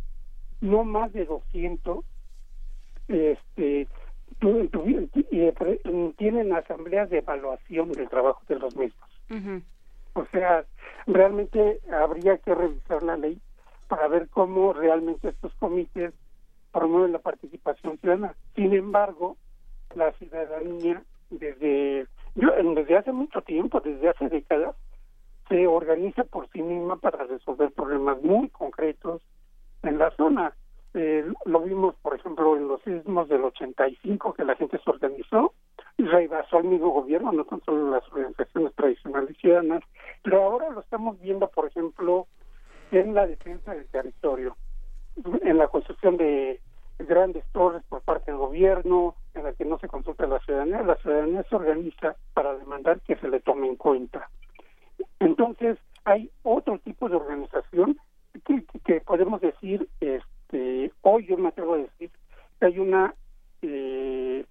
[0.60, 2.04] no más de 200
[3.08, 3.88] este,
[6.16, 9.08] tienen asambleas de evaluación del trabajo de los mismos.
[10.14, 10.64] O sea,
[11.06, 13.40] realmente habría que revisar la ley
[13.88, 16.12] para ver cómo realmente estos comités
[16.72, 18.34] promueven la participación ciudadana.
[18.54, 19.36] Sin embargo,
[19.94, 24.76] la ciudadanía desde yo, desde hace mucho tiempo, desde hace décadas,
[25.48, 29.22] se organiza por sí misma para resolver problemas muy concretos
[29.82, 30.54] en la zona.
[30.98, 35.52] Eh, lo vimos, por ejemplo, en los sismos del 85, que la gente se organizó
[35.98, 39.82] y rebasó al mismo gobierno, no tan solo las organizaciones tradicionales ciudadanas,
[40.22, 42.26] pero ahora lo estamos viendo, por ejemplo,
[42.92, 44.56] en la defensa del territorio,
[45.42, 46.62] en la construcción de
[46.98, 50.80] grandes torres por parte del gobierno, en la que no se consulta a la ciudadanía,
[50.80, 54.30] la ciudadanía se organiza para demandar que se le tome en cuenta.
[55.20, 57.98] Entonces, hay otro tipo de organización
[58.46, 60.35] que, que podemos decir, este,
[61.02, 62.10] hoy yo me atrevo a decir
[62.58, 63.14] que hay una,
[63.62, 64.44] eh,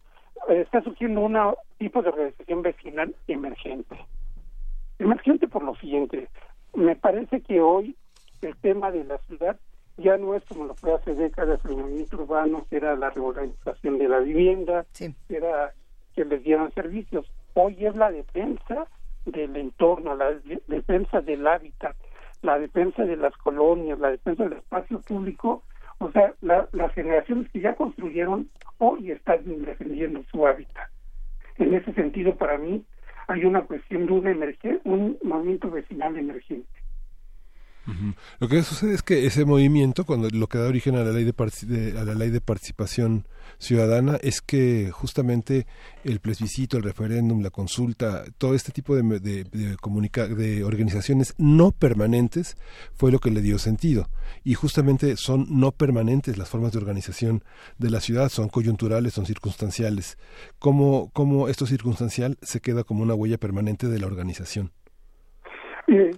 [0.50, 1.38] está surgiendo un
[1.78, 3.96] tipo de organización vecinal emergente.
[5.00, 6.30] Emergente por lo siguiente,
[6.74, 7.96] me parece que hoy
[8.42, 9.58] el tema de la ciudad
[9.98, 13.98] ya no es como lo fue hace décadas el movimiento urbano, que era la regularización
[13.98, 15.74] de la vivienda, que era
[16.14, 17.26] que les dieran servicios.
[17.54, 18.88] Hoy es la defensa
[19.26, 20.32] del entorno, la
[20.68, 21.96] defensa del hábitat,
[22.42, 25.64] la defensa de las colonias, la defensa del espacio público.
[26.06, 30.88] O sea, las generaciones que ya construyeron hoy están defendiendo su hábitat.
[31.57, 32.86] En ese sentido, para mí,
[33.27, 36.69] hay una cuestión de un, un movimiento vecinal emergente.
[38.40, 41.24] Lo que sucede es que ese movimiento, cuando lo que da origen a la ley
[41.24, 45.68] de, a la ley de participación ciudadana, es que justamente
[46.03, 52.57] el plebiscito, el referéndum, la consulta, todo este tipo de, de, de organizaciones no permanentes
[52.94, 54.10] fue lo que le dio sentido.
[54.44, 57.44] Y justamente son no permanentes las formas de organización
[57.78, 60.18] de la ciudad, son coyunturales, son circunstanciales.
[60.60, 64.72] ¿Cómo, cómo esto circunstancial se queda como una huella permanente de la organización?
[65.88, 66.12] Eh,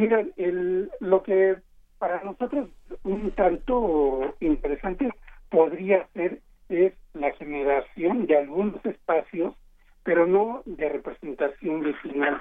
[0.00, 1.58] Mira, el, lo que
[1.98, 2.70] para nosotros
[3.04, 5.10] un tanto interesante
[5.50, 6.40] podría ser
[6.70, 9.54] es la generación de algunos espacios,
[10.02, 12.40] pero no de representación vecinal,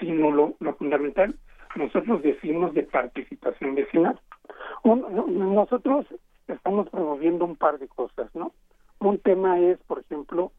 [0.00, 1.34] sino lo, lo fundamental,
[1.74, 4.18] nosotros decimos de participación vecinal.
[4.82, 6.06] nosotros
[6.48, 8.52] estamos promoviendo un par de cosas, ¿no?
[9.00, 10.50] Un tema es, por ejemplo,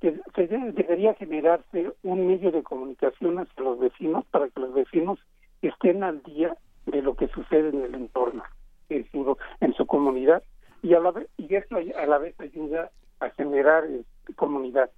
[0.00, 5.18] que debería generarse un medio de comunicación hacia los vecinos para que los vecinos
[5.62, 6.56] estén al día
[6.86, 8.42] de lo que sucede en el entorno,
[8.88, 10.42] en su, en su comunidad,
[10.82, 14.04] y a la vez, y eso a la vez ayuda a generar eh,
[14.36, 14.90] comunidad.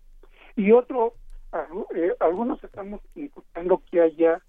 [0.57, 1.15] Y otro,
[1.95, 4.43] eh, algunos estamos imputando que haya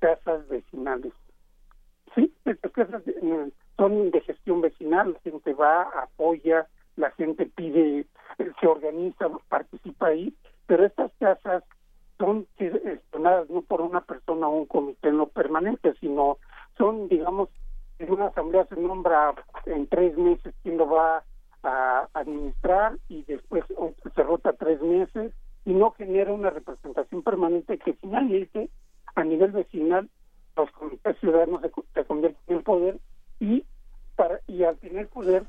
[0.00, 1.12] casas vecinales.
[2.14, 6.66] Sí, estas casas eh, son de gestión vecinal, la gente va, apoya,
[6.96, 8.06] la gente pide,
[8.60, 10.34] se organiza, participa ahí,
[10.66, 11.64] pero estas casas
[12.18, 16.38] son gestionadas no por una persona o un comité no permanente, sino
[16.78, 17.48] son, digamos,
[17.98, 19.34] en una asamblea se nombra
[19.66, 21.24] en tres meses quién lo va
[21.62, 23.64] a administrar y después
[24.14, 25.32] se rota tres meses
[25.64, 28.68] y no genera una representación permanente que finalmente
[29.14, 30.08] a nivel vecinal
[30.56, 31.62] los comités ciudadanos
[31.94, 32.98] se, convierten en poder
[33.38, 33.64] y
[34.16, 35.44] para y al tener poder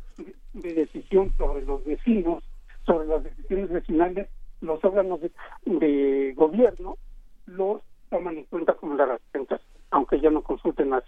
[0.53, 2.43] de decisión sobre los vecinos
[2.85, 4.29] sobre las decisiones vecinales
[4.63, 5.19] los órganos
[5.65, 6.97] de, gobierno
[7.45, 11.03] los toman en cuenta como las representación, aunque ya no consulten a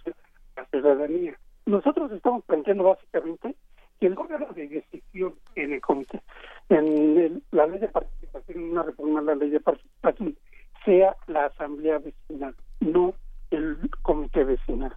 [0.56, 1.38] la ciudadanía.
[1.64, 3.56] Nosotros estamos planteando básicamente
[3.98, 6.20] que el gobierno de decisión en el comité,
[6.68, 10.36] en la ley de participación, una reforma a la ley de participación,
[10.84, 13.14] sea la asamblea vecinal, no
[13.50, 14.94] el comité vecinal.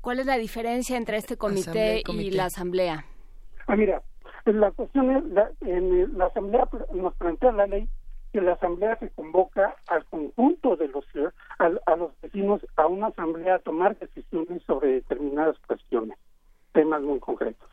[0.00, 3.06] ¿Cuál es la diferencia entre este comité, y la asamblea?
[3.66, 4.02] Ah, mira,
[4.44, 7.88] la cuestión es, la, en la Asamblea nos plantea la ley
[8.34, 11.04] que la Asamblea se convoca al conjunto de los
[11.58, 16.18] a, los vecinos a una Asamblea a tomar decisiones sobre determinadas cuestiones,
[16.72, 17.68] temas muy concretos.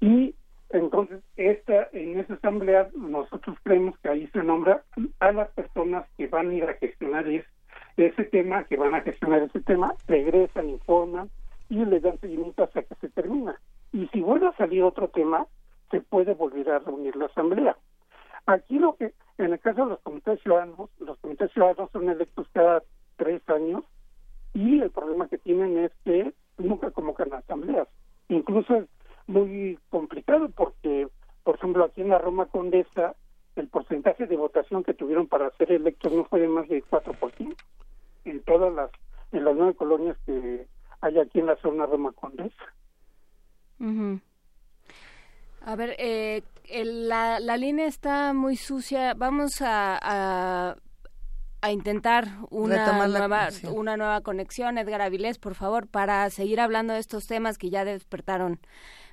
[0.00, 0.36] Y
[0.70, 4.84] entonces esta en esa Asamblea nosotros creemos que ahí se nombra
[5.18, 7.26] a las personas que van a ir a gestionar
[7.96, 11.30] ese tema, que van a gestionar ese tema, regresan, informan
[11.68, 13.60] y le dan seguimiento hasta que se termina.
[13.92, 15.48] Y si vuelve a salir otro tema,
[15.90, 17.76] se puede volver a reunir la asamblea.
[18.46, 22.46] Aquí lo que, en el caso de los comités ciudadanos, los comités ciudadanos son electos
[22.52, 22.82] cada
[23.16, 23.84] tres años
[24.52, 27.88] y el problema que tienen es que nunca convocan asambleas.
[28.28, 28.86] Incluso es
[29.26, 31.08] muy complicado porque,
[31.42, 33.14] por ejemplo, aquí en la Roma Condesa,
[33.56, 37.56] el porcentaje de votación que tuvieron para ser electos no fue de más de 4%
[38.24, 38.90] en todas las,
[39.32, 40.66] en las nueve colonias que
[41.00, 42.74] hay aquí en la zona Roma Condesa.
[45.66, 46.42] A ver, eh,
[46.84, 49.14] la, la, línea está muy sucia.
[49.14, 50.74] Vamos a,
[51.62, 54.76] a, intentar una nueva, una nueva conexión.
[54.76, 58.60] Edgar Avilés, por favor, para seguir hablando de estos temas que ya despertaron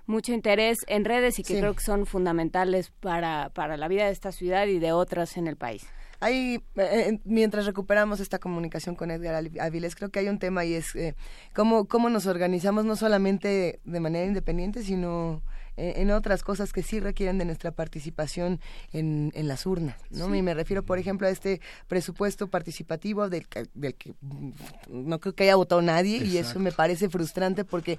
[0.05, 4.11] mucho interés en redes y que creo que son fundamentales para, para la vida de
[4.11, 5.87] esta ciudad y de otras en el país.
[6.19, 10.73] Hay, eh, mientras recuperamos esta comunicación con Edgar Aviles, creo que hay un tema y
[10.73, 11.15] es eh,
[11.55, 16.83] cómo, cómo nos organizamos no solamente de manera independiente, sino eh, en otras cosas que
[16.83, 18.59] sí requieren de nuestra participación
[18.93, 19.97] en, en las urnas.
[20.09, 20.33] ¿no?
[20.35, 24.51] Y me refiero, por ejemplo, a este presupuesto participativo del, del que mm,
[24.89, 27.97] no creo que haya votado nadie y eso me parece frustrante porque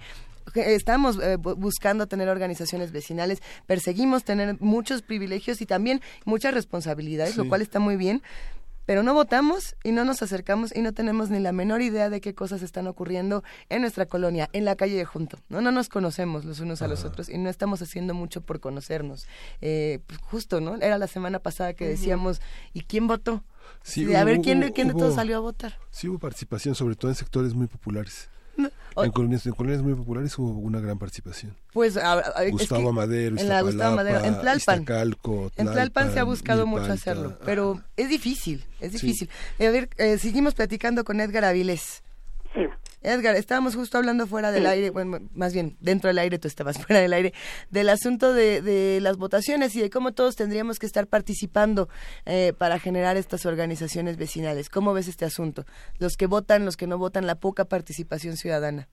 [0.54, 7.48] estamos eh, buscando tener organizaciones vecinales, perseguimos tener muchos privilegios y también muchas responsabilidades, lo
[7.48, 8.22] cual está muy bien,
[8.86, 12.20] pero no votamos y no nos acercamos y no tenemos ni la menor idea de
[12.20, 15.38] qué cosas están ocurriendo en nuestra colonia, en la calle de junto.
[15.48, 18.60] No, no nos conocemos los unos a los otros y no estamos haciendo mucho por
[18.60, 19.26] conocernos.
[19.60, 20.76] Eh, pues justo, ¿no?
[20.76, 22.40] Era la semana pasada que decíamos,
[22.72, 23.44] ¿y quién votó?
[23.82, 25.78] Sí, a ver, ¿quién, quién de todos salió a votar?
[25.90, 28.28] Sí hubo participación, sobre todo en sectores muy populares.
[28.96, 29.46] En colonias,
[29.82, 31.56] muy populares hubo una gran participación.
[31.72, 31.98] Pues
[32.50, 34.84] Gustavo Madero, en la Gustavo Madero, en Tlalpan,
[35.56, 39.28] en Tlalpan se ha buscado mucho hacerlo, pero es difícil, es difícil.
[39.58, 42.02] A ver, eh, seguimos platicando con Edgar Avilés.
[43.02, 46.78] Edgar, estábamos justo hablando fuera del aire, bueno, más bien dentro del aire, tú estabas
[46.86, 47.32] fuera del aire,
[47.70, 51.88] del asunto de, de las votaciones y de cómo todos tendríamos que estar participando
[52.26, 54.68] eh, para generar estas organizaciones vecinales.
[54.68, 55.64] ¿Cómo ves este asunto?
[55.98, 58.88] Los que votan, los que no votan, la poca participación ciudadana.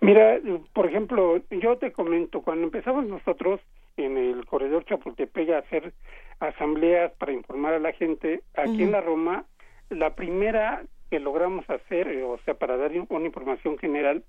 [0.00, 0.38] Mira,
[0.72, 3.60] por ejemplo, yo te comento, cuando empezamos nosotros
[3.96, 5.92] en el corredor Chapultepec a hacer
[6.40, 9.46] asambleas para informar a la gente, aquí en la Roma,
[9.88, 14.24] la primera que logramos hacer, eh, o sea, para dar una información general,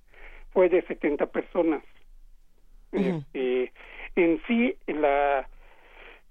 [0.52, 1.84] fue de 70 personas.
[2.92, 3.74] Este,
[4.16, 5.48] en sí, la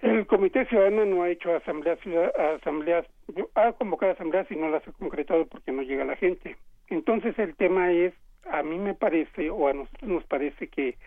[0.00, 1.98] el Comité Ciudadano no ha hecho asambleas,
[2.58, 3.06] asambleas
[3.54, 6.56] ha convocado asambleas y no las ha concretado porque no llega la gente.
[6.88, 8.12] Entonces el tema es,
[8.50, 10.98] a mí me parece, o a nosotros nos parece que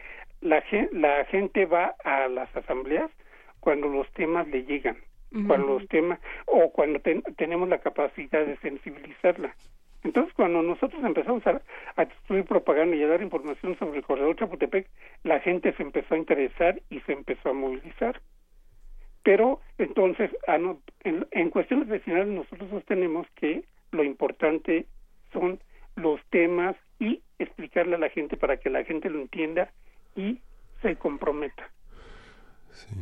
[0.41, 3.11] la, la gente va a las asambleas
[3.59, 4.97] cuando los temas le llegan
[5.45, 6.99] cuando los temas o cuando
[7.35, 9.55] tenemos la capacidad de sensibilizarla.
[10.03, 11.61] Entonces, cuando nosotros empezamos a,
[11.95, 14.87] a distribuir propaganda y a dar información sobre el corredor Chapultepec,
[15.23, 18.21] la gente se empezó a interesar y se empezó a movilizar.
[19.23, 20.31] Pero entonces,
[21.03, 24.85] en, en cuestiones vecinales, nosotros sostenemos que lo importante
[25.33, 25.59] son
[25.95, 29.71] los temas y explicarle a la gente para que la gente lo entienda
[30.15, 30.39] y
[30.81, 31.69] se comprometa.
[32.71, 32.95] Sí.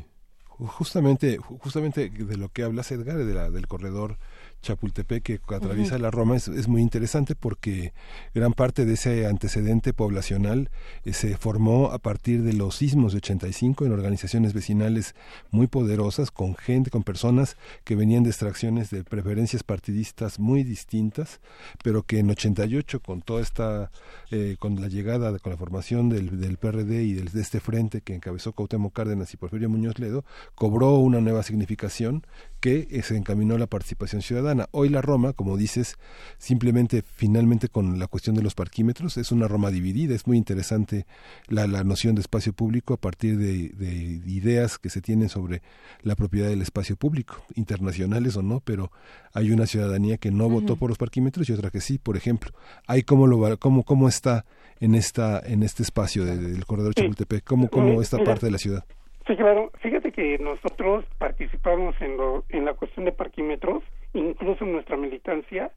[0.58, 4.18] Justamente, justamente de lo que hablas, Edgar, de la, del corredor
[4.66, 7.94] Chapultepec que atraviesa la Roma es, es, muy interesante porque
[8.34, 10.72] gran parte de ese antecedente poblacional
[11.04, 15.16] eh, se formó a partir de los sismos de 85 en organizaciones vecinales
[15.52, 21.40] muy poderosas con gente, con personas que venían de extracciones de preferencias partidistas muy distintas,
[21.84, 23.92] pero que en 88 con toda esta,
[24.32, 28.02] eh, con la llegada, con la formación del, del PRD y del, de este frente
[28.02, 32.26] que encabezó Cuauhtémoc Cárdenas y Porfirio Muñoz Ledo, cobró una nueva significación
[32.60, 34.55] que eh, se encaminó a la participación ciudadana.
[34.72, 35.98] Hoy la Roma, como dices,
[36.38, 40.16] simplemente finalmente con la cuestión de los parquímetros, es una Roma dividida.
[40.16, 41.06] Es muy interesante
[41.48, 43.94] la, la noción de espacio público a partir de, de,
[44.26, 45.62] ideas que se tienen sobre
[46.02, 48.92] la propiedad del espacio público, internacionales o no, pero
[49.34, 52.52] hay una ciudadanía que no votó por los parquímetros y otra que sí, por ejemplo.
[52.88, 54.46] Hay cómo, lo, cómo, cómo está
[54.80, 58.86] en, esta, en este espacio del corredor Chapultepec, cómo, cómo esta parte de la ciudad.
[59.28, 59.72] Sí, claro.
[59.82, 63.84] Fíjate que nosotros participamos en, lo, en la cuestión de parquímetros,
[64.16, 65.72] incluso nuestra militancia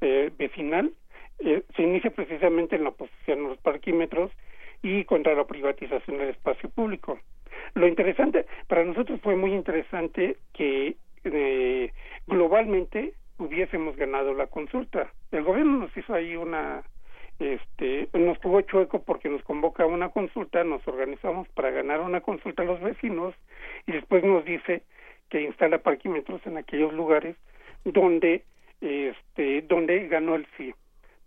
[0.00, 0.92] eh, vecinal.
[1.38, 4.30] Eh, se inicia precisamente en la oposición a los parquímetros
[4.82, 7.18] y contra la privatización del espacio público.
[7.74, 11.92] Lo interesante, para nosotros fue muy interesante que eh,
[12.26, 15.10] globalmente hubiésemos ganado la consulta.
[15.32, 16.82] El gobierno nos hizo ahí una
[17.40, 22.20] este nos tuvo chueco porque nos convoca a una consulta, nos organizamos para ganar una
[22.20, 23.34] consulta a los vecinos
[23.88, 24.82] y después nos dice
[25.30, 27.36] que instala parquímetros en aquellos lugares
[27.84, 28.44] donde
[28.80, 30.74] este donde ganó el sí.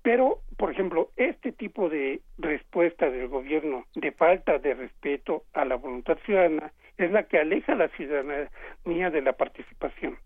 [0.01, 5.75] Pero, por ejemplo, este tipo de respuesta del gobierno de falta de respeto a la
[5.75, 10.17] voluntad ciudadana es la que aleja la ciudadanía de la participación.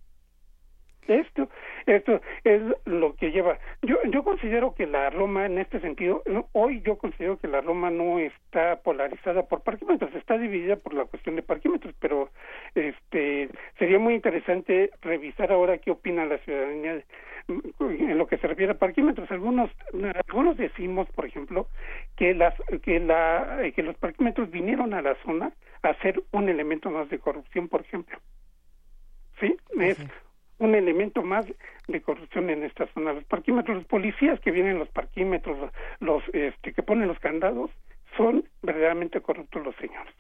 [1.12, 1.50] Esto,
[1.86, 3.58] esto es lo que lleva.
[3.82, 6.24] Yo, yo considero que la Roma, en este sentido,
[6.54, 11.06] hoy yo considero que la Roma no está polarizada por parquímetros, está dividida por la
[11.06, 12.30] cuestión de parquímetros, pero
[12.76, 17.04] este sería muy interesante revisar ahora qué opina la ciudadanía
[17.48, 19.30] en lo que se refiere a parquímetros.
[19.32, 19.70] Algunos,
[20.28, 21.68] algunos decimos, por ejemplo,
[22.16, 25.52] que las, que la, que los parquímetros vinieron a la zona
[25.84, 28.18] a ser un elemento más de corrupción, por ejemplo.
[29.40, 29.98] Sí, es
[30.62, 31.46] un elemento más
[31.88, 33.14] de corrupción en esta zona.
[33.14, 35.58] Los parquímetros, los policías que vienen los parquímetros,
[36.00, 37.72] los, este, que ponen los candados,
[38.16, 40.14] son verdaderamente corruptos los señores.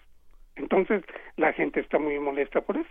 [0.55, 1.03] Entonces,
[1.37, 2.89] la gente está muy molesta por eso.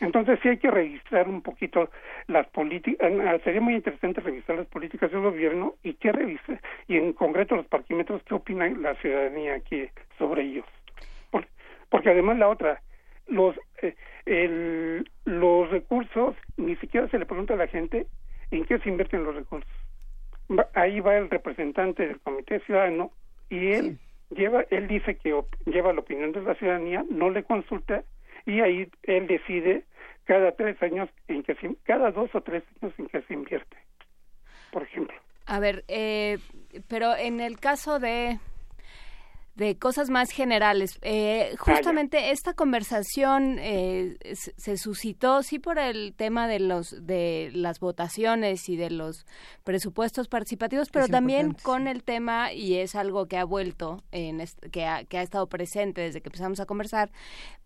[0.00, 1.90] Entonces, sí hay que revisar un poquito
[2.28, 6.96] las políticas, ah, sería muy interesante revisar las políticas del gobierno y qué revisa, y
[6.96, 10.66] en concreto los parquímetros, qué opina la ciudadanía aquí sobre ellos.
[11.90, 12.80] porque además la otra,
[13.26, 13.94] los, eh,
[14.26, 18.06] el, los recursos, ni siquiera se le pregunta a la gente
[18.50, 19.70] en qué se invierten los recursos.
[20.74, 23.10] ahí va el representante del Comité Ciudadano
[23.50, 23.98] y él
[24.30, 28.04] lleva, él dice que lleva la opinión de la ciudadanía, no le consulta
[28.46, 29.84] y ahí él decide
[30.24, 33.76] cada tres años en que se, cada dos o tres años en que se invierte,
[34.72, 35.16] por ejemplo.
[35.46, 36.38] A ver, eh,
[36.88, 38.38] pero en el caso de
[39.56, 40.98] de cosas más generales.
[41.02, 47.78] Eh, justamente esta conversación eh, se suscitó sí por el tema de los de las
[47.78, 49.26] votaciones y de los
[49.62, 54.42] presupuestos participativos, pero también con el tema y es algo que ha vuelto en
[54.72, 57.12] que ha, que ha estado presente desde que empezamos a conversar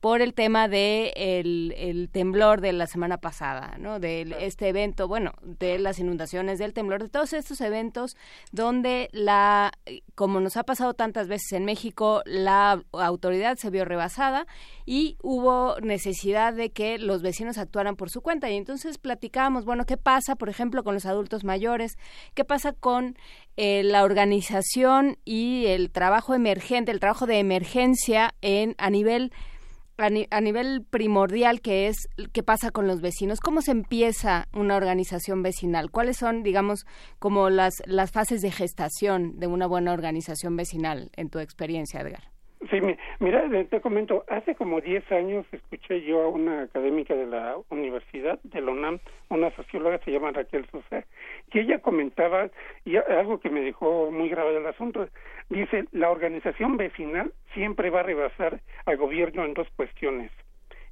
[0.00, 3.98] por el tema de el, el temblor de la semana pasada, ¿no?
[3.98, 8.16] De este evento, bueno, de las inundaciones, del temblor, de todos estos eventos
[8.52, 9.72] donde la
[10.14, 14.48] como nos ha pasado tantas veces en México México la autoridad se vio rebasada
[14.84, 18.50] y hubo necesidad de que los vecinos actuaran por su cuenta.
[18.50, 21.96] Y entonces platicábamos, bueno, ¿qué pasa, por ejemplo, con los adultos mayores?
[22.34, 23.16] ¿Qué pasa con
[23.56, 29.32] eh, la organización y el trabajo emergente, el trabajo de emergencia en a nivel
[29.98, 35.42] a, nivel primordial que es qué pasa con los vecinos, cómo se empieza una organización
[35.42, 36.86] vecinal, cuáles son, digamos,
[37.18, 42.22] como las, las fases de gestación de una buena organización vecinal en tu experiencia, Edgar.
[42.70, 42.80] Sí,
[43.20, 48.40] mira, te comento, hace como 10 años escuché yo a una académica de la universidad,
[48.42, 48.98] de la UNAM,
[49.30, 51.04] una socióloga, se llama Raquel Sosa,
[51.52, 52.50] y ella comentaba,
[52.84, 55.08] y algo que me dejó muy grave el asunto,
[55.48, 60.30] dice, la organización vecinal siempre va a rebasar al gobierno en dos cuestiones,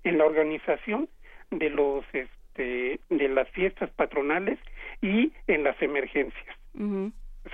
[0.05, 1.09] en la organización
[1.51, 4.59] de los, este, de las fiestas patronales
[5.03, 6.57] y en las emergencias.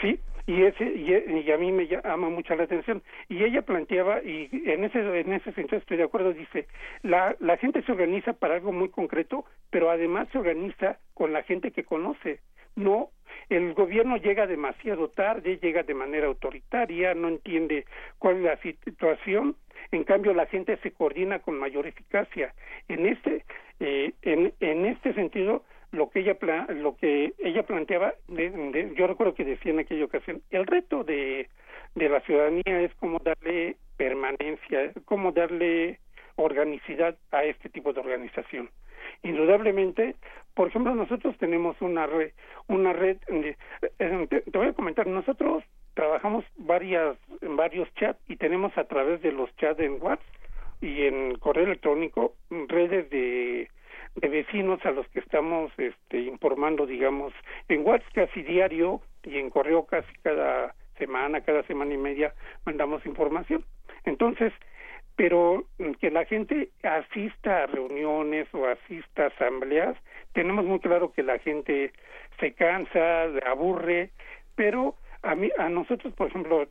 [0.00, 0.18] ¿Sí?
[0.46, 4.84] y ese y, a mí me llama mucho la atención y ella planteaba y en
[4.84, 6.66] ese en ese sentido estoy de acuerdo dice
[7.02, 11.42] la la gente se organiza para algo muy concreto pero además se organiza con la
[11.44, 12.40] gente que conoce
[12.76, 13.10] no
[13.48, 17.84] el gobierno llega demasiado tarde llega de manera autoritaria no entiende
[18.18, 19.56] cuál es la situación
[19.90, 22.54] en cambio la gente se coordina con mayor eficacia.
[22.88, 23.44] En este
[23.80, 26.36] eh, en en este sentido lo que ella
[26.68, 31.48] lo que ella planteaba yo recuerdo que decía en aquella ocasión el reto de
[31.94, 35.98] de la ciudadanía es cómo darle permanencia cómo darle
[36.36, 38.70] organicidad a este tipo de organización
[39.22, 40.16] indudablemente
[40.54, 42.32] por ejemplo nosotros tenemos una red
[42.68, 43.56] una red eh,
[44.28, 49.32] te, voy a comentar nosotros trabajamos varias en varios chats y tenemos a través de
[49.32, 50.26] los chats en WhatsApp
[50.80, 52.34] y en correo electrónico
[52.68, 53.68] redes de
[54.16, 57.32] de vecinos a los que estamos este, informando, digamos,
[57.68, 62.34] en WhatsApp casi diario y en correo casi cada semana, cada semana y media
[62.66, 63.64] mandamos información.
[64.04, 64.52] Entonces,
[65.22, 65.66] pero
[66.00, 69.96] que la gente asista a reuniones o asista a asambleas,
[70.32, 71.92] tenemos muy claro que la gente
[72.40, 74.10] se cansa, aburre,
[74.56, 76.66] pero a mí, a nosotros, por ejemplo,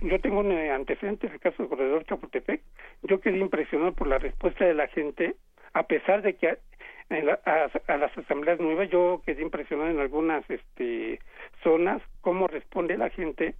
[0.00, 2.62] yo tengo un antecedente en el caso del corredor Chapultepec,
[3.02, 5.34] yo quedé impresionado por la respuesta de la gente,
[5.74, 11.20] a pesar de que a, las asambleas nuevas yo quedé impresionado en algunas este,
[11.62, 13.56] zonas cómo responde la gente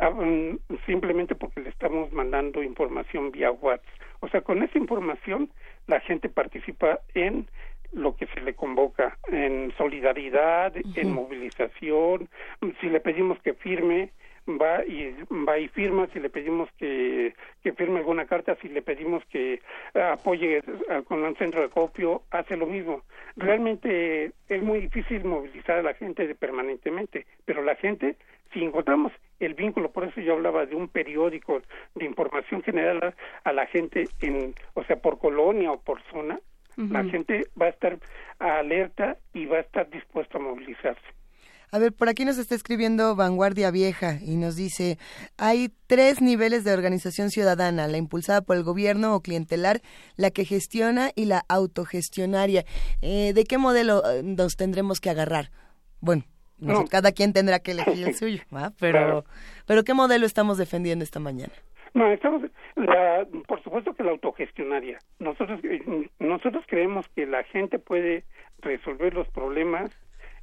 [0.00, 3.86] mm, simplemente porque le estamos mandando información vía WhatsApp.
[4.20, 5.50] O sea, con esa información
[5.86, 7.48] la gente participa en
[7.92, 12.28] lo que se le convoca, en solidaridad, en movilización,
[12.80, 14.10] si le pedimos que firme,
[14.56, 15.14] va y
[15.46, 16.08] va y firma.
[16.12, 19.60] Si le pedimos que, que firme alguna carta si le pedimos que
[19.94, 20.62] apoye
[21.06, 23.02] con un centro de copio hace lo mismo.
[23.36, 28.16] Realmente es muy difícil movilizar a la gente permanentemente pero la gente
[28.52, 31.62] si encontramos el vínculo por eso yo hablaba de un periódico
[31.94, 36.38] de información general a, la gente en o sea por colonia o por zona
[36.76, 37.98] la gente va a estar
[38.38, 41.02] alerta y va a estar dispuesta a movilizarse
[41.70, 44.98] a ver, por aquí nos está escribiendo Vanguardia Vieja y nos dice,
[45.36, 49.82] hay tres niveles de organización ciudadana, la impulsada por el gobierno o clientelar,
[50.16, 52.64] la que gestiona y la autogestionaria.
[53.02, 55.50] Eh, ¿De qué modelo eh, nos tendremos que agarrar?
[56.00, 56.24] Bueno,
[56.90, 58.42] cada quien tendrá que elegir el suyo,
[58.78, 59.24] pero,
[59.66, 61.52] pero ¿qué modelo estamos defendiendo esta mañana?
[61.94, 62.42] No, estamos,
[63.46, 64.98] por supuesto que la autogestionaria.
[65.18, 65.60] Nosotros,
[66.18, 68.24] nosotros creemos que la gente puede
[68.60, 69.90] resolver los problemas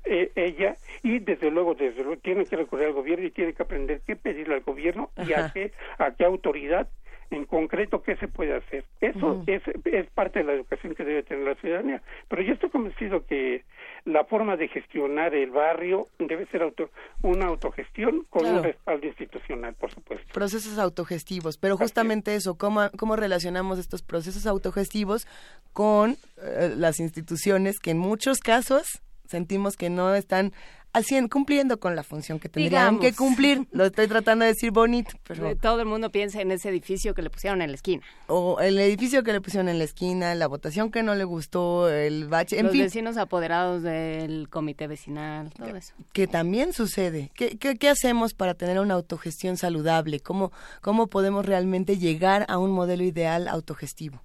[0.05, 3.63] eh, ella y desde luego desde luego tiene que recurrir al gobierno y tiene que
[3.63, 6.87] aprender qué pedirle al gobierno y a qué a qué autoridad
[7.31, 8.85] en concreto qué se puede hacer.
[9.01, 12.01] Eso es, es parte de la educación que debe tener la ciudadanía.
[12.27, 13.63] Pero yo estoy convencido que
[14.05, 16.89] la forma de gestionar el barrio debe ser auto,
[17.23, 20.25] una autogestión con un respaldo institucional, por supuesto.
[20.31, 25.27] Procesos autogestivos, pero justamente eso, ¿cómo, ¿cómo relacionamos estos procesos autogestivos
[25.73, 30.53] con eh, las instituciones que en muchos casos sentimos que no están
[30.95, 33.67] al 100 cumpliendo con la función que tendrían que cumplir.
[33.71, 35.53] Lo estoy tratando de decir bonito, pero...
[35.57, 38.01] Todo el mundo piensa en ese edificio que le pusieron en la esquina.
[38.27, 41.89] O el edificio que le pusieron en la esquina, la votación que no le gustó,
[41.89, 42.83] el bache, en Los fin.
[42.83, 45.93] vecinos apoderados del comité vecinal, todo eso.
[46.13, 47.29] Que también sucede.
[47.35, 50.21] ¿Qué, qué, qué hacemos para tener una autogestión saludable?
[50.21, 54.21] ¿Cómo, ¿Cómo podemos realmente llegar a un modelo ideal autogestivo?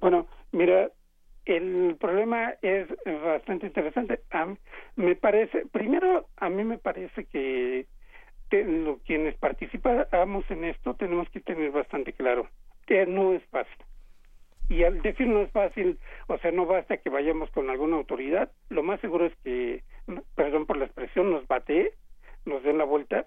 [0.00, 0.88] Bueno, mira,
[1.44, 2.88] el problema es
[3.24, 4.20] bastante interesante.
[4.30, 4.54] A
[4.96, 7.86] me parece, primero, a mí me parece que
[8.48, 12.48] te- lo- quienes participamos en esto tenemos que tener bastante claro
[12.86, 13.76] que no es fácil.
[14.68, 15.98] Y al decir no es fácil,
[16.28, 19.82] o sea, no basta que vayamos con alguna autoridad, lo más seguro es que,
[20.34, 21.92] perdón por la expresión, nos bate,
[22.46, 23.26] nos den la vuelta,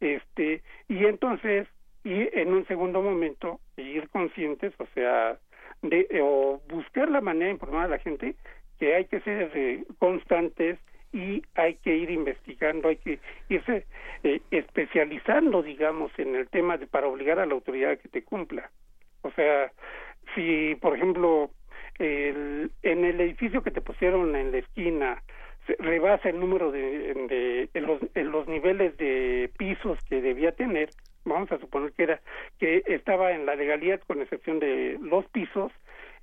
[0.00, 1.66] este, y entonces,
[2.04, 5.38] y en un segundo momento, ir conscientes, o sea,
[5.88, 8.34] de o buscar la manera de informar a la gente
[8.78, 10.78] que hay que ser eh, constantes
[11.12, 13.86] y hay que ir investigando, hay que irse
[14.24, 18.22] eh, especializando, digamos, en el tema de para obligar a la autoridad a que te
[18.22, 18.70] cumpla.
[19.22, 19.70] O sea,
[20.34, 21.50] si, por ejemplo,
[21.98, 25.22] el, en el edificio que te pusieron en la esquina
[25.78, 30.90] rebasa el número de, en los niveles de pisos que debía tener,
[31.24, 32.20] vamos a suponer que era
[32.58, 35.72] que estaba en la legalidad con excepción de los pisos,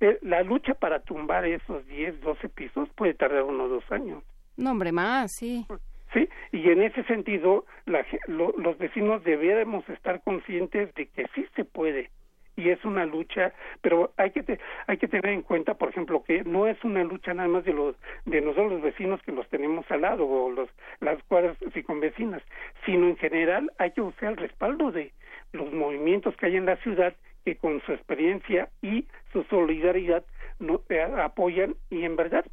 [0.00, 4.22] eh, la lucha para tumbar esos 10, 12 pisos puede tardar uno o dos años.
[4.56, 5.66] No, hombre, más, sí.
[6.12, 11.46] Sí, y en ese sentido, la lo- los vecinos debiéramos estar conscientes de que sí
[11.56, 12.10] se puede
[12.56, 16.22] y es una lucha, pero hay que te- hay que tener en cuenta, por ejemplo,
[16.22, 19.48] que no es una lucha nada más de los de nosotros los vecinos que los
[19.48, 20.68] tenemos al lado o los
[21.00, 21.56] las cuadras
[22.00, 22.42] vecinas,
[22.84, 25.12] sino en general hay que buscar el respaldo de
[25.52, 27.14] los movimientos que hay en la ciudad
[27.44, 30.24] que con su experiencia y su solidaridad
[30.58, 32.44] no, eh, apoyan y en verdad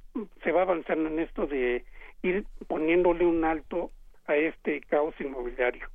[0.44, 1.84] se va avanzando en esto de
[2.24, 3.92] ir poniéndole un alto
[4.28, 5.88] a este caos inmobiliario.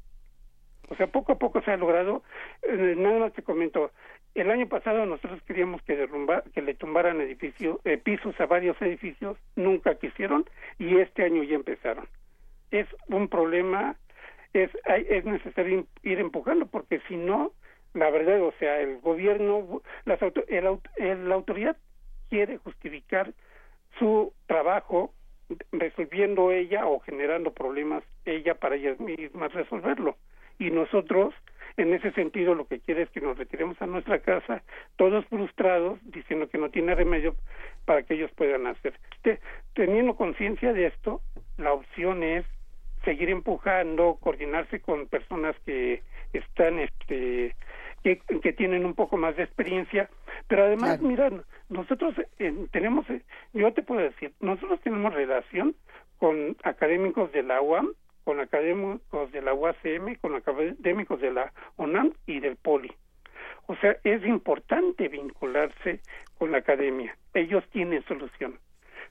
[0.88, 2.22] O sea, poco a poco se ha logrado.
[2.62, 3.90] Eh, nada más te comento.
[4.34, 8.80] El año pasado nosotros queríamos que derrumba, que le tumbaran edificios, eh, pisos a varios
[8.82, 10.44] edificios, nunca quisieron
[10.78, 12.08] y este año ya empezaron.
[12.70, 13.96] Es un problema,
[14.52, 17.52] es hay- es necesario ir empujando porque si no,
[17.94, 21.76] la verdad, o sea, el gobierno, las auto- el, el- la autoridad
[22.28, 23.32] quiere justificar
[24.00, 25.12] su trabajo
[25.70, 30.16] resolviendo ella o generando problemas ella para ellas mismas resolverlo.
[30.58, 31.34] Y nosotros,
[31.76, 34.62] en ese sentido, lo que quiere es que nos retiremos a nuestra casa,
[34.96, 37.34] todos frustrados, diciendo que no tiene remedio
[37.84, 38.94] para que ellos puedan hacer.
[39.22, 39.40] Te-
[39.74, 41.20] teniendo conciencia de esto,
[41.56, 42.44] la opción es
[43.04, 46.02] seguir empujando, coordinarse con personas que
[46.32, 47.54] están, este,
[48.02, 50.08] que, que tienen un poco más de experiencia,
[50.48, 51.30] pero además, mira,
[51.68, 55.74] nosotros eh, tenemos, eh, yo te puedo decir, nosotros tenemos relación
[56.18, 57.92] con académicos de la UAM,
[58.24, 62.92] con académicos de la UACM, con académicos de la UNAM y del POLI.
[63.66, 66.00] O sea, es importante vincularse
[66.38, 67.16] con la academia.
[67.32, 68.58] Ellos tienen solución.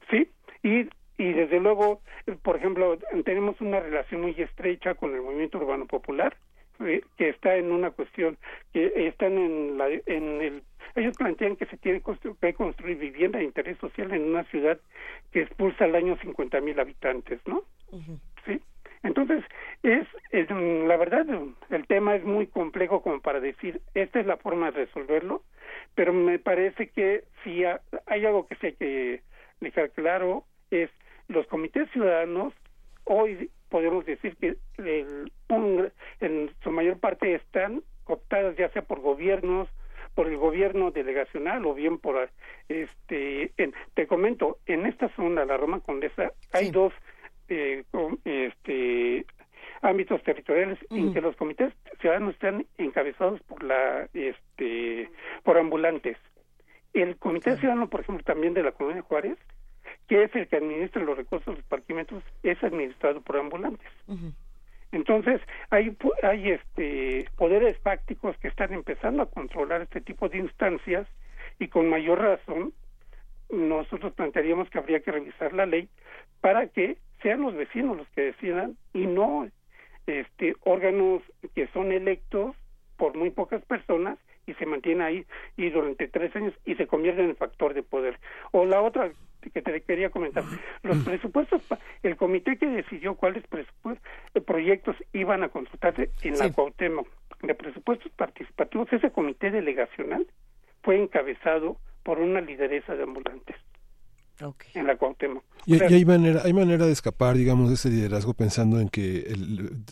[0.09, 0.29] ¿Sí?
[0.61, 2.01] Y, y desde luego,
[2.41, 6.35] por ejemplo, tenemos una relación muy estrecha con el movimiento urbano popular,
[6.79, 8.37] eh, que está en una cuestión,
[8.73, 10.63] que están en, la, en el...
[10.95, 14.79] Ellos plantean que se tiene que construir vivienda de interés social en una ciudad
[15.31, 17.63] que expulsa al año 50 mil habitantes, ¿no?
[18.45, 18.61] ¿sí?
[19.03, 19.43] Entonces,
[19.83, 21.25] es, es, mm, la verdad,
[21.69, 25.43] el tema es muy complejo como para decir, esta es la forma de resolverlo,
[25.95, 29.21] pero me parece que si ha- hay algo que sí hay que
[29.59, 30.89] dejar claro, es
[31.27, 32.53] los comités ciudadanos,
[33.03, 35.91] hoy podemos decir que el- un-
[36.21, 39.67] en su mayor parte están cooptadas ya sea por gobiernos,
[40.15, 42.29] por el gobierno delegacional o bien por
[42.69, 46.93] este en- te comento en esta zona la Roma Condesa hay dos
[47.49, 49.25] eh, com- este
[49.81, 55.09] ámbitos territoriales en que los comités ciudadanos están encabezados por la este
[55.43, 56.17] por ambulantes.
[56.93, 59.37] El comité ciudadano por ejemplo también de la colonia Juárez
[60.07, 63.87] que es el que administra los recursos de los parquímetros es administrado por ambulantes.
[64.91, 71.07] Entonces hay hay este poderes fácticos que están empezando a controlar este tipo de instancias
[71.59, 72.73] y con mayor razón
[73.49, 75.89] nosotros plantearíamos que habría que revisar la ley
[76.41, 79.47] para que sean los vecinos los que decidan y no
[80.05, 81.23] este órganos
[81.55, 82.55] que son electos
[82.97, 87.23] por muy pocas personas y se mantiene ahí y durante tres años y se convierte
[87.23, 88.19] en factor de poder.
[88.51, 89.11] O la otra
[89.53, 90.43] que te quería comentar,
[90.83, 91.61] los presupuestos,
[92.03, 97.07] el comité que decidió cuáles eh, proyectos iban a consultarse en la Cuauhtémoc
[97.41, 100.27] de presupuestos participativos, ese comité delegacional
[100.81, 103.55] fue encabezado por una lideresa de ambulantes
[104.73, 105.43] en la Cuauhtémoc.
[105.65, 109.33] Y, hay manera, hay manera de escapar, digamos, de ese liderazgo pensando en que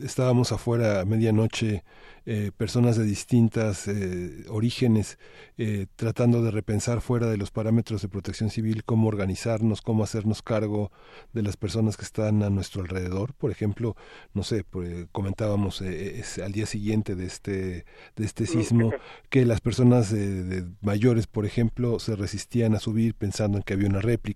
[0.04, 1.84] estábamos afuera a medianoche
[2.28, 5.18] eh, personas de distintas eh, orígenes
[5.58, 10.44] eh, tratando de repensar fuera de los parámetros de protección civil cómo organizarnos, cómo hacernos
[10.44, 10.92] cargo
[11.34, 13.34] de las personas que están a nuestro alrededor.
[13.34, 13.96] Por ejemplo,
[14.36, 14.66] no sé,
[15.12, 18.92] comentábamos al día siguiente de este, de este sismo
[19.30, 23.90] que las personas de mayores, por ejemplo, se resistían a subir pensando en que había
[23.90, 24.31] una réplica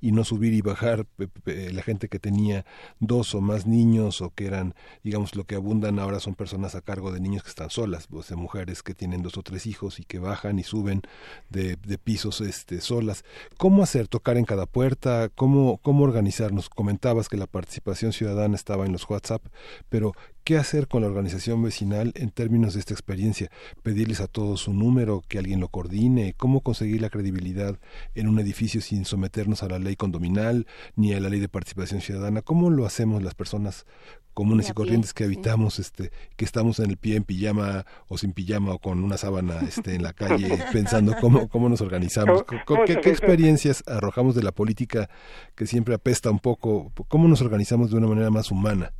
[0.00, 1.06] y no subir y bajar
[1.44, 2.64] la gente que tenía
[3.00, 6.80] dos o más niños o que eran, digamos, lo que abundan ahora son personas a
[6.80, 9.98] cargo de niños que están solas, pues, de mujeres que tienen dos o tres hijos
[10.00, 11.02] y que bajan y suben
[11.50, 13.24] de, de pisos este, solas.
[13.56, 14.08] ¿Cómo hacer?
[14.08, 15.28] ¿Tocar en cada puerta?
[15.34, 16.68] ¿Cómo, ¿Cómo organizarnos?
[16.68, 19.42] Comentabas que la participación ciudadana estaba en los WhatsApp,
[19.88, 20.14] pero
[20.44, 23.48] ¿Qué hacer con la organización vecinal en términos de esta experiencia?
[23.84, 26.34] ¿Pedirles a todos un número, que alguien lo coordine?
[26.36, 27.78] ¿Cómo conseguir la credibilidad
[28.16, 32.00] en un edificio sin someternos a la ley condominal ni a la ley de participación
[32.00, 32.42] ciudadana?
[32.42, 33.86] ¿Cómo lo hacemos las personas
[34.34, 38.32] comunes y corrientes que habitamos, este, que estamos en el pie en pijama o sin
[38.32, 42.42] pijama o con una sábana este, en la calle pensando cómo, cómo nos organizamos?
[42.42, 45.08] ¿Qué, ¿Qué experiencias arrojamos de la política
[45.54, 46.90] que siempre apesta un poco?
[47.06, 48.92] ¿Cómo nos organizamos de una manera más humana?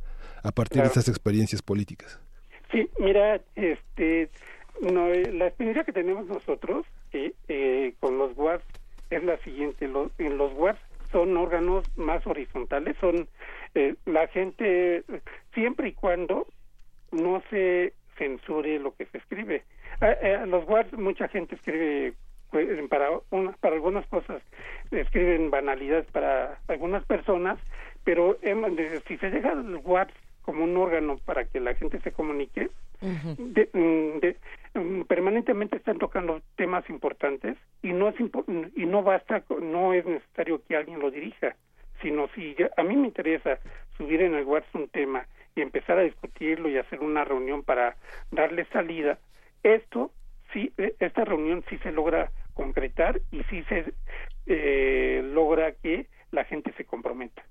[0.43, 2.19] A partir de estas experiencias políticas?
[2.71, 4.29] Sí, mira, este,
[4.81, 8.63] no, eh, la experiencia que tenemos nosotros eh, eh, con los WARS
[9.09, 9.87] es la siguiente.
[9.87, 10.51] Los, en los
[11.11, 13.27] son órganos más horizontales, son
[14.05, 15.03] la gente,
[15.53, 16.47] siempre y cuando
[17.11, 19.63] no se censure lo que se escribe.
[20.01, 22.13] A, los WARS mucha gente escribe
[22.49, 23.19] pues, para,
[23.59, 24.41] para algunas cosas,
[24.89, 27.59] escriben banalidades para algunas personas,
[28.03, 28.37] pero
[29.07, 32.69] si se deja el WhatsApp como un órgano para que la gente se comunique,
[33.01, 34.19] mm,
[34.73, 38.15] mm, permanentemente están tocando temas importantes y no es
[38.75, 41.55] y no basta no es necesario que alguien lo dirija
[42.01, 43.59] sino si a mí me interesa
[43.97, 47.95] subir en el WhatsApp un tema y empezar a discutirlo y hacer una reunión para
[48.31, 49.19] darle salida
[49.63, 50.11] esto
[50.51, 53.93] sí e, esta reunión sí se logra concretar y sí se
[54.45, 57.43] eh, logra que la gente se comprometa.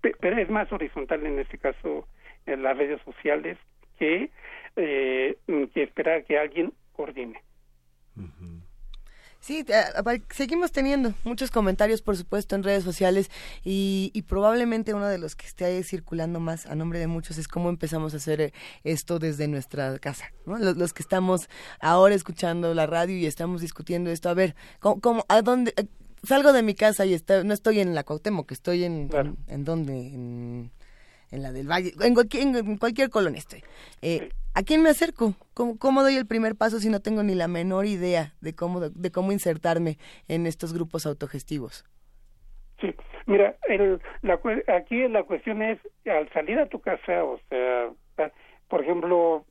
[0.00, 2.08] Pero es más horizontal en este caso
[2.50, 3.58] en las redes sociales
[3.98, 4.30] que,
[4.76, 5.36] eh,
[5.72, 7.40] que esperar que alguien coordine.
[9.40, 9.64] Sí,
[10.30, 13.30] seguimos teniendo muchos comentarios, por supuesto, en redes sociales
[13.64, 17.48] y, probablemente uno de los que esté ahí circulando más a nombre de muchos es
[17.48, 18.52] cómo empezamos a hacer eh,
[18.84, 21.48] esto desde nuestra casa, Los, que estamos
[21.80, 25.72] ahora escuchando la radio y estamos discutiendo esto, a ver, ¿cómo, a dónde?
[25.78, 25.86] Eh,
[26.22, 29.94] salgo de mi casa y no estoy en la Cuauhtémoc, estoy en, en, en dónde,
[29.94, 30.70] en
[31.30, 33.62] en la del Valle, en cualquier, en cualquier colonia estoy.
[34.02, 35.34] Eh, ¿A quién me acerco?
[35.54, 38.80] ¿Cómo, ¿Cómo, doy el primer paso si no tengo ni la menor idea de cómo,
[38.80, 39.96] de cómo insertarme
[40.28, 41.84] en estos grupos autogestivos?
[42.80, 42.94] Sí,
[43.26, 44.40] mira, el, la,
[44.74, 47.90] aquí la cuestión es, al salir a tu casa, o sea,
[48.68, 49.44] por ejemplo,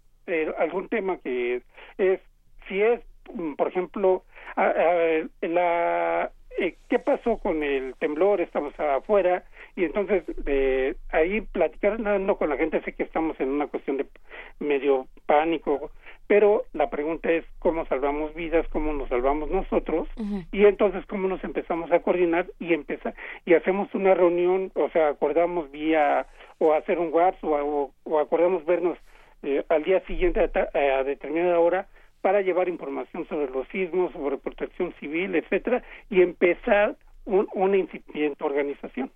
[0.57, 1.61] algún tema que
[1.97, 2.19] es,
[2.67, 3.01] si es,
[3.33, 4.23] mm, por ejemplo,
[4.55, 8.41] la, eh, ¿qué pasó con el temblor?
[8.41, 9.43] Estamos afuera,
[9.75, 13.97] y entonces de ahí platicar no con la gente sé que estamos en una cuestión
[13.97, 14.05] de
[14.59, 15.91] medio pánico
[16.27, 20.07] pero la pregunta es cómo salvamos vidas cómo nos salvamos nosotros
[20.51, 23.13] y entonces cómo nos empezamos a coordinar y empezar
[23.45, 26.27] y hacemos una reunión o sea acordamos vía
[26.59, 28.97] o hacer un WhatsApp o, o, acordamos vernos
[29.43, 31.87] eh, al día siguiente a, a determinada hora
[32.21, 38.43] para llevar información sobre los sismos, sobre protección civil, etcétera, y empezar un, una incipiente
[38.43, 39.11] organización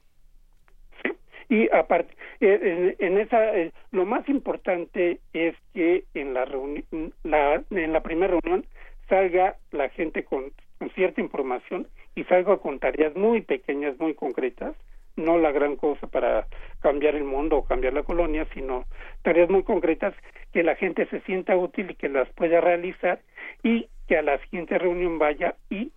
[1.49, 7.63] y aparte eh, en, esa eh, lo más importante es que en la reunión la,
[7.69, 8.65] en la primera reunión
[9.09, 10.51] salga la gente con,
[10.95, 14.75] cierta información y salga con tareas muy pequeñas muy concretas
[15.15, 16.47] no la gran cosa para
[16.81, 18.85] cambiar el mundo o cambiar la colonia sino
[19.21, 20.13] tareas muy concretas
[20.51, 23.21] que la gente se sienta útil y que las pueda realizar
[23.63, 25.91] y que a la siguiente reunión vaya y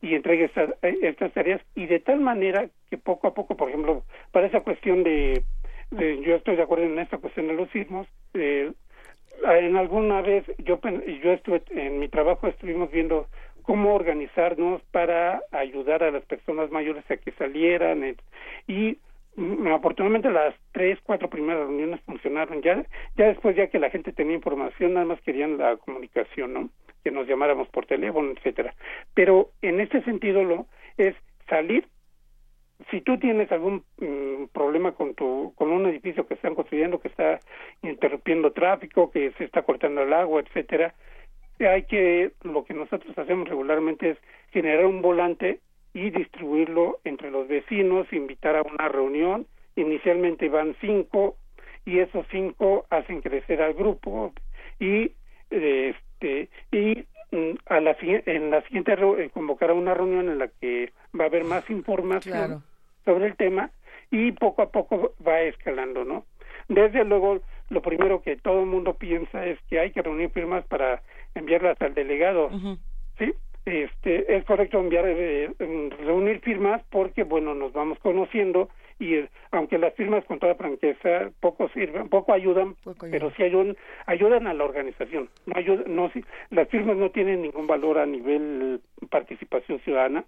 [0.00, 3.68] y entregue estas, eh, estas tareas y de tal manera que poco a poco, por
[3.68, 5.42] ejemplo, para esa cuestión de,
[5.90, 8.72] yo estoy de acuerdo en esta cuestión de los sismos, eh,
[9.44, 10.80] en alguna vez yo
[11.22, 13.26] yo estuve en mi trabajo estuvimos viendo
[13.62, 18.16] cómo organizarnos para ayudar a las personas mayores a que salieran eh,
[18.66, 18.98] y
[19.38, 22.60] Mm, afortunadamente las tres, cuatro primeras reuniones funcionaron.
[22.60, 22.84] Ya,
[23.16, 26.70] ya después, ya que la gente tenía información, nada más querían la comunicación, ¿no?
[27.08, 28.74] Que nos llamáramos por teléfono, etcétera.
[29.14, 30.66] Pero en este sentido lo
[30.98, 31.14] es
[31.48, 31.88] salir.
[32.90, 37.08] Si tú tienes algún mm, problema con tu, con un edificio que están construyendo, que
[37.08, 37.40] está
[37.80, 40.92] interrumpiendo tráfico, que se está cortando el agua, etcétera,
[41.60, 44.18] hay que, lo que nosotros hacemos regularmente es
[44.50, 45.60] generar un volante
[45.94, 49.46] y distribuirlo entre los vecinos, invitar a una reunión.
[49.76, 51.36] Inicialmente van cinco
[51.86, 54.34] y esos cinco hacen crecer al grupo
[54.78, 55.12] y
[56.20, 60.48] este y mm, a la en la siguiente eh, convocar a una reunión en la
[60.60, 62.62] que va a haber más información
[63.04, 63.70] sobre el tema
[64.10, 66.24] y poco a poco va escalando, ¿no?
[66.68, 67.40] Desde luego,
[67.70, 71.02] lo primero que todo el mundo piensa es que hay que reunir firmas para
[71.34, 72.50] enviarlas al delegado,
[73.18, 73.32] ¿sí?
[73.64, 75.50] este, es correcto enviar, eh,
[76.04, 78.68] reunir firmas porque, bueno, nos vamos conociendo
[78.98, 84.46] y aunque las firmas con toda franqueza poco sirven, poco ayudan, pero sí ayudan, ayudan
[84.46, 85.28] a la organización.
[85.46, 86.10] No ayudan, no,
[86.50, 90.24] las firmas no tienen ningún valor a nivel participación ciudadana.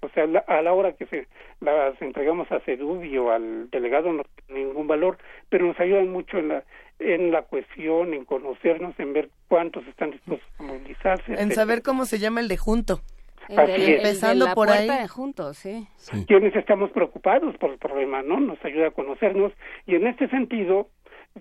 [0.00, 1.26] O sea, a la hora que se
[1.60, 5.16] las entregamos a CEDUBI o al delegado no tienen ningún valor,
[5.48, 6.64] pero nos ayudan mucho en la
[7.00, 11.34] en la cohesión, en conocernos, en ver cuántos están dispuestos a movilizarse.
[11.34, 13.00] En saber cómo se llama el de junto.
[13.48, 14.88] Empezando por ahí.
[14.88, 15.86] De juntos, sí.
[16.26, 18.40] Quienes estamos preocupados por el problema, ¿no?
[18.40, 19.52] Nos ayuda a conocernos
[19.86, 20.88] y en este sentido,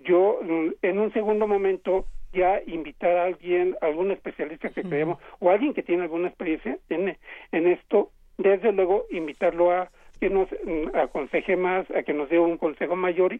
[0.03, 5.51] yo mm, en un segundo momento ya invitar a alguien, algún especialista que creemos, o
[5.51, 7.15] alguien que tiene alguna experiencia en,
[7.51, 12.39] en esto, desde luego invitarlo a que nos mm, aconseje más, a que nos dé
[12.39, 13.37] un consejo mayor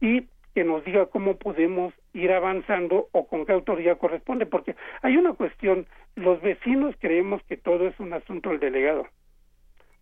[0.00, 0.24] y
[0.56, 5.34] que nos diga cómo podemos ir avanzando o con qué autoridad corresponde, porque hay una
[5.34, 9.06] cuestión, los vecinos creemos que todo es un asunto del delegado.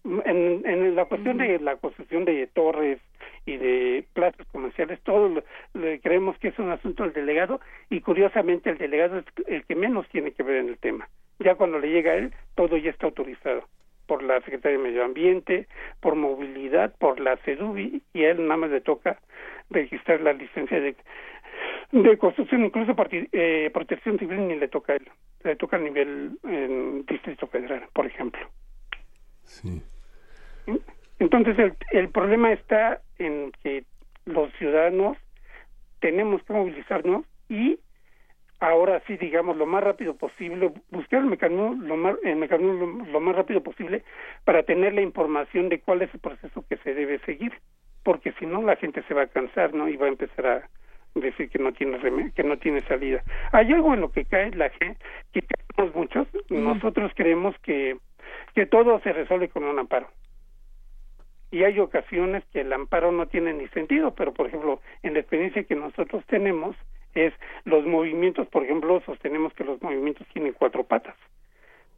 [0.05, 3.01] En, en la cuestión de la construcción de torres
[3.47, 5.43] y de plazas comerciales, todos
[6.05, 7.61] creemos que es un asunto del delegado
[7.91, 11.09] y curiosamente el delegado es el que menos tiene que ver en el tema.
[11.41, 13.65] Ya cuando le llega a él, todo ya está autorizado
[14.07, 15.67] por la Secretaría de Medio Ambiente,
[16.01, 19.19] por movilidad, por la CEDUBI, y a él nada más le toca
[19.71, 20.97] registrar la licencia de,
[21.93, 25.09] de construcción, incluso eh, protección civil ni le toca a él,
[25.43, 28.47] le toca a nivel en Distrito Federal, por ejemplo.
[29.43, 29.83] Sí.
[31.19, 33.85] Entonces el, el problema está en que
[34.25, 35.17] los ciudadanos
[36.01, 37.79] tenemos que movilizarnos y
[38.61, 43.21] ahora sí, digamos, lo más rápido posible, buscar el mecanismo, lo más, el mecanismo lo,
[43.21, 44.03] más rápido posible
[44.45, 47.53] para tener la información de cuál es el proceso que se debe seguir,
[48.03, 49.89] porque si no la gente se va a cansar, ¿no?
[49.89, 50.69] Y va a empezar a
[51.15, 51.99] decir que no tiene
[52.35, 53.23] que no tiene salida.
[53.53, 54.99] Hay algo en lo que cae la gente,
[55.33, 57.97] que tenemos muchos, nosotros creemos que
[58.55, 60.09] que todo se resuelve con un amparo
[61.55, 65.21] y hay ocasiones que el amparo no tiene ni sentido, pero por ejemplo, en la
[65.21, 66.75] experiencia que nosotros tenemos,
[67.15, 67.33] es
[67.65, 71.17] los movimientos, por ejemplo, sostenemos que los movimientos tienen cuatro patas.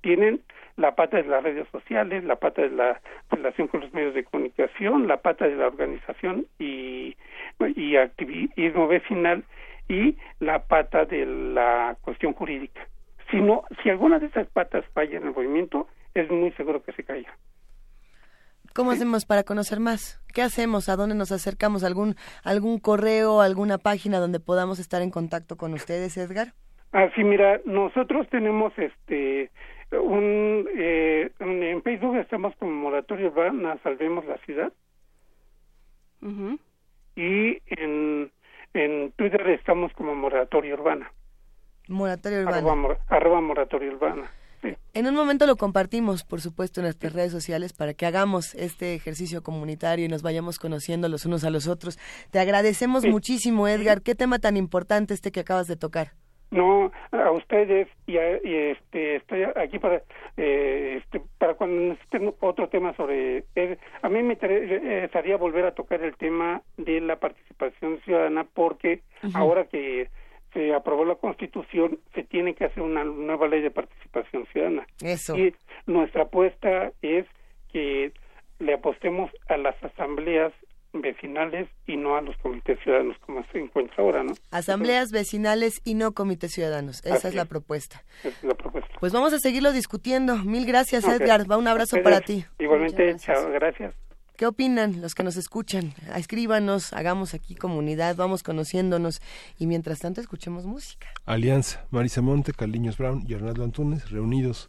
[0.03, 0.41] Tienen
[0.77, 4.25] la pata de las redes sociales, la pata de la relación con los medios de
[4.25, 7.17] comunicación, la pata de la organización y,
[7.75, 9.45] y activismo vecinal
[9.89, 12.87] y la pata de la cuestión jurídica.
[13.31, 16.93] Si, no, si alguna de esas patas falla en el movimiento, es muy seguro que
[16.93, 17.37] se caiga.
[18.77, 20.23] ¿Cómo hacemos para conocer más?
[20.35, 20.91] ¿Qué hacemos?
[20.91, 21.83] ¿A dónde nos acercamos?
[21.83, 22.15] ¿Algún,
[22.45, 26.49] algún correo, alguna página donde podamos estar en contacto con ustedes, Edgar?
[26.93, 29.51] Ah, sí, mira, nosotros tenemos este
[29.93, 34.71] un eh, en Facebook estamos como Moratorio Urbana Salvemos la Ciudad
[37.15, 38.31] y en,
[38.75, 41.11] en Twitter estamos como Moratorio Urbana.
[41.89, 42.59] Moratorio Urbana.
[42.59, 44.31] Arroba, arroba Moratorio Urbana.
[44.95, 48.95] En un momento lo compartimos, por supuesto, en nuestras redes sociales para que hagamos este
[48.95, 51.99] ejercicio comunitario y nos vayamos conociendo los unos a los otros.
[52.31, 54.03] Te agradecemos muchísimo, Edgar.
[54.03, 56.13] Qué tema tan importante este que acabas de tocar.
[56.51, 60.03] No, a ustedes y, este estoy aquí para
[60.37, 63.45] eh, este, para cuando necesiten otro tema sobre
[64.01, 69.03] a mí me interesaría volver a tocar el tema de la participación ciudadana porque
[69.35, 70.09] ahora que
[70.57, 74.87] se aprobó la Constitución, se tiene que hacer una nueva ley de participación ciudadana.
[75.03, 75.37] Eso.
[75.37, 75.55] Y
[75.85, 77.27] nuestra apuesta es
[77.71, 78.13] que
[78.59, 80.55] le apostemos a las asambleas
[80.95, 84.33] vecinales y no a los comités ciudadanos como se encuentra ahora, ¿no?
[84.51, 87.05] Asambleas vecinales y no comités ciudadanos.
[87.05, 88.03] Esa es la propuesta.
[88.21, 88.95] Esa es la propuesta.
[88.99, 90.37] Pues vamos a seguirlo discutiendo.
[90.37, 91.51] Mil gracias, Edgar.
[91.51, 92.47] Va un abrazo para ti.
[92.59, 93.95] Igualmente, chao, gracias.
[94.37, 95.95] ¿Qué opinan los que nos escuchan?
[96.15, 99.23] Escríbanos, hagamos aquí comunidad, vamos conociéndonos
[99.59, 101.09] y mientras tanto escuchemos música.
[101.25, 104.67] Alianza, Marisa Monte, Carliños Brown y Arnaldo Antunes reunidos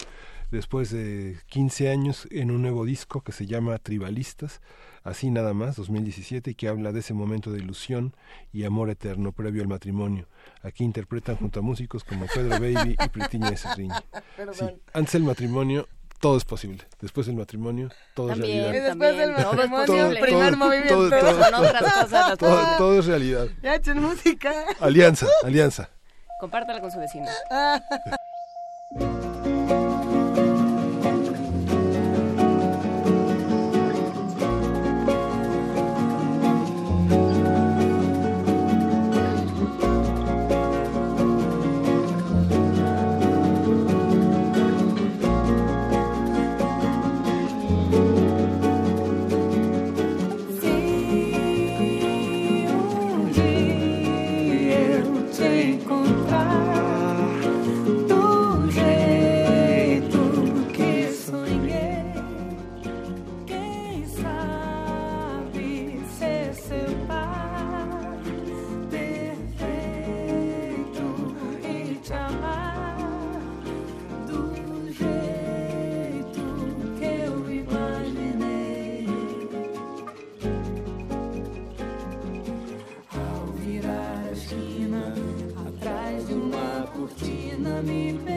[0.52, 4.62] después de 15 años en un nuevo disco que se llama Tribalistas,
[5.04, 8.16] así nada más, 2017, y que habla de ese momento de ilusión
[8.54, 10.30] y amor eterno previo al matrimonio.
[10.62, 13.96] Aquí interpretan junto a músicos como Pedro Baby y Pretiña Serriño.
[14.54, 15.88] Sí, antes del matrimonio
[16.20, 16.84] todo es posible.
[17.00, 18.74] Después del matrimonio, todo es realidad.
[18.74, 21.10] Y después del matrimonio, primer movimiento.
[21.10, 23.48] Todo, todo, todo, todo, es realidad.
[23.62, 24.52] Ya echen música.
[24.80, 25.90] Alianza, alianza.
[26.40, 27.28] Compártala con su vecino.
[55.88, 56.87] encontrar.
[87.78, 88.37] Movimiento.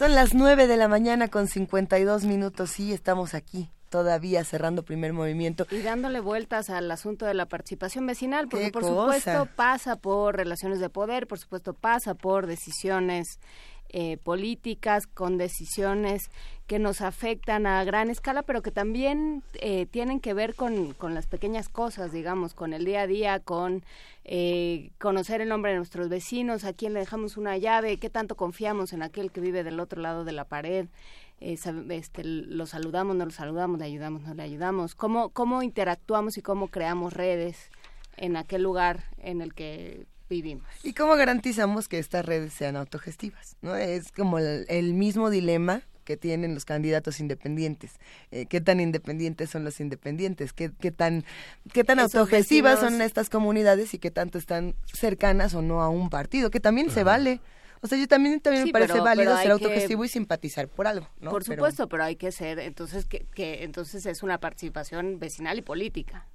[0.00, 5.12] Son las 9 de la mañana con 52 minutos y estamos aquí todavía cerrando primer
[5.12, 5.66] movimiento.
[5.70, 10.80] Y dándole vueltas al asunto de la participación vecinal, porque por supuesto pasa por relaciones
[10.80, 13.40] de poder, por supuesto pasa por decisiones
[13.90, 16.30] eh, políticas, con decisiones
[16.70, 21.14] que nos afectan a gran escala, pero que también eh, tienen que ver con, con,
[21.14, 23.82] las pequeñas cosas, digamos, con el día a día, con
[24.24, 28.36] eh, conocer el nombre de nuestros vecinos, a quién le dejamos una llave, qué tanto
[28.36, 30.86] confiamos en aquel que vive del otro lado de la pared.
[31.40, 31.58] Eh,
[31.88, 36.40] este, lo saludamos, no lo saludamos, le ayudamos, no le ayudamos, cómo, cómo interactuamos y
[36.40, 37.72] cómo creamos redes
[38.16, 40.68] en aquel lugar en el que vivimos.
[40.84, 43.56] ¿Y cómo garantizamos que estas redes sean autogestivas?
[43.60, 43.74] ¿no?
[43.74, 47.92] Es como el mismo dilema que tienen los candidatos independientes.
[48.32, 50.52] Eh, ¿Qué tan independientes son los independientes?
[50.52, 51.24] ¿Qué, qué tan,
[51.72, 56.10] qué tan autogestivas son estas comunidades y qué tanto están cercanas o no a un
[56.10, 56.50] partido?
[56.50, 57.40] Que también se vale.
[57.80, 61.30] O sea, yo también, también me parece válido ser autogestivo y simpatizar por algo, ¿no?
[61.30, 65.62] Por supuesto, pero, hay que ser, entonces, que, que entonces es una participación vecinal y
[65.62, 66.26] política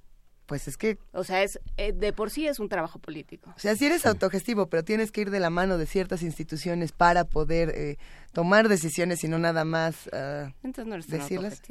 [0.46, 0.98] pues es que...
[1.12, 3.52] O sea, es eh, de por sí es un trabajo político.
[3.56, 6.92] O sea, si eres autogestivo, pero tienes que ir de la mano de ciertas instituciones
[6.92, 7.98] para poder eh,
[8.32, 11.62] tomar decisiones y no nada más uh, Entonces no eres decirlas.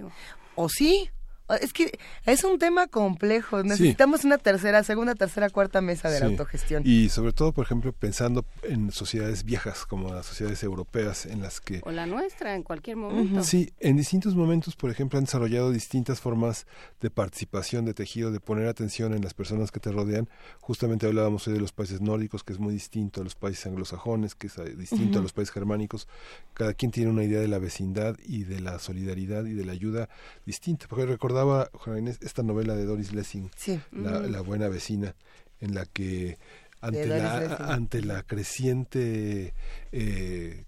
[0.55, 1.09] O sí,
[1.61, 3.63] es que es un tema complejo.
[3.63, 6.83] Necesitamos una tercera, segunda, tercera, cuarta mesa de la autogestión.
[6.85, 11.61] Y sobre todo, por ejemplo, pensando en sociedades viejas como las sociedades europeas en las
[11.61, 11.81] que...
[11.83, 13.43] O la nuestra, en cualquier momento.
[13.43, 16.65] Sí, en distintos momentos, por ejemplo, han desarrollado distintas formas
[17.01, 20.29] de participación, de tejido, de poner atención en las personas que te rodean.
[20.59, 24.35] Justamente hablábamos hoy de los países nórdicos, que es muy distinto a los países anglosajones,
[24.35, 26.07] que es eh, distinto a los países germánicos.
[26.53, 29.73] Cada quien tiene una idea de la vecindad y de la solidaridad y de la
[29.73, 30.09] ayuda
[30.45, 30.87] distinta.
[30.87, 31.69] Porque recordaba,
[32.21, 33.51] esta novela de Doris Lessing,
[33.91, 35.15] la, buena vecina,
[35.59, 36.37] en la que
[36.81, 39.53] ante, la, ante la creciente
[39.91, 40.65] eh,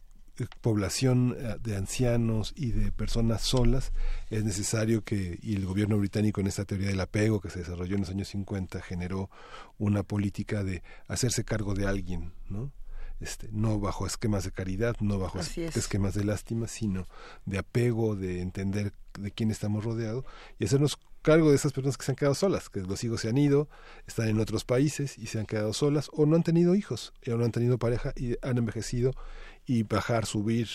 [0.61, 3.91] población eh, de ancianos y de personas solas,
[4.29, 7.95] es necesario que, y el gobierno británico en esta teoría del apego que se desarrolló
[7.95, 9.29] en los años 50 generó
[9.77, 12.71] una política de hacerse cargo de alguien, ¿no?
[13.19, 17.07] Este, no bajo esquemas de caridad, no bajo esquemas de lástima, sino
[17.45, 20.23] de apego, de entender de quién estamos rodeados
[20.59, 23.29] y hacernos cargo de esas personas que se han quedado solas, que los hijos se
[23.29, 23.67] han ido,
[24.05, 27.31] están en otros países y se han quedado solas o no han tenido hijos, o
[27.31, 29.11] no han tenido pareja y han envejecido
[29.65, 30.69] y bajar, subir,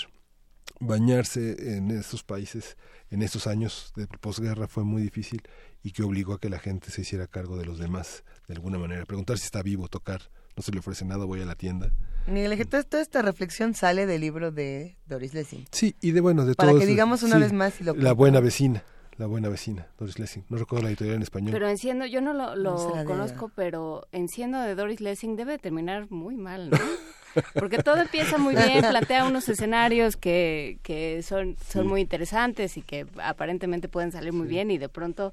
[0.80, 2.76] bañarse en estos países
[3.10, 5.42] en estos años de posguerra fue muy difícil
[5.82, 8.78] y que obligó a que la gente se hiciera cargo de los demás de alguna
[8.78, 11.92] manera, preguntar si está vivo, tocar, no se le ofrece nada, voy a la tienda
[12.26, 15.66] Miguel toda esta reflexión sale del libro de Doris Lessing.
[15.70, 18.84] Sí, y de bueno, de Para que digamos una vez más La buena vecina,
[19.18, 20.44] la buena vecina, Doris Lessing.
[20.48, 21.52] No recuerdo la editorial en español.
[21.52, 26.70] Pero Enciendo, yo no lo, conozco, pero Enciendo de Doris Lessing debe terminar muy mal,
[26.70, 26.78] ¿no?
[27.54, 32.82] Porque todo empieza muy bien, plantea unos escenarios que, que son, son muy interesantes y
[32.82, 35.32] que aparentemente pueden salir muy bien y de pronto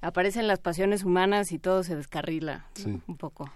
[0.00, 3.50] aparecen las pasiones humanas y todo se descarrila un poco.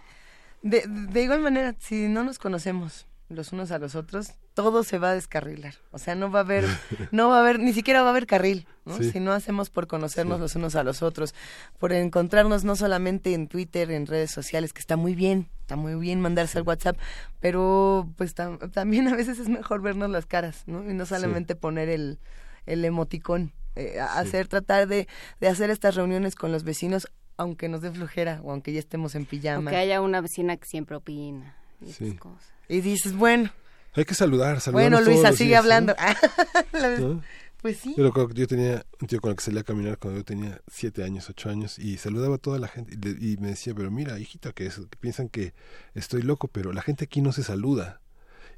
[0.64, 4.98] De, de igual manera, si no nos conocemos los unos a los otros, todo se
[4.98, 5.74] va a descarrilar.
[5.90, 6.64] O sea, no va a haber,
[7.10, 8.96] no va a haber, ni siquiera va a haber carril, ¿no?
[8.96, 11.34] Si no hacemos por conocernos los unos a los otros,
[11.78, 15.96] por encontrarnos no solamente en Twitter, en redes sociales, que está muy bien, está muy
[15.96, 16.96] bien mandarse al WhatsApp,
[17.40, 18.34] pero pues
[18.72, 20.88] también a veces es mejor vernos las caras, ¿no?
[20.90, 22.18] Y no solamente poner el,
[22.64, 23.52] el emoticón.
[23.76, 25.08] Eh, hacer, tratar de,
[25.40, 29.14] de hacer estas reuniones con los vecinos aunque nos dé flojera o aunque ya estemos
[29.14, 29.70] en pijama.
[29.70, 32.52] que haya una vecina que siempre opina y esas cosas.
[32.68, 33.50] Y dices, bueno.
[33.94, 34.90] Hay que saludar, saludar.
[34.90, 35.94] Bueno, Luisa, sigue hablando.
[37.64, 37.94] Pues sí.
[37.96, 41.02] Pero yo tenía un tío con el que salía a caminar cuando yo tenía siete
[41.02, 44.52] años, ocho años, y saludaba a toda la gente y, me decía, pero mira, hijita,
[44.52, 45.54] que, es, que piensan que
[45.94, 48.02] estoy loco, pero la gente aquí no se saluda.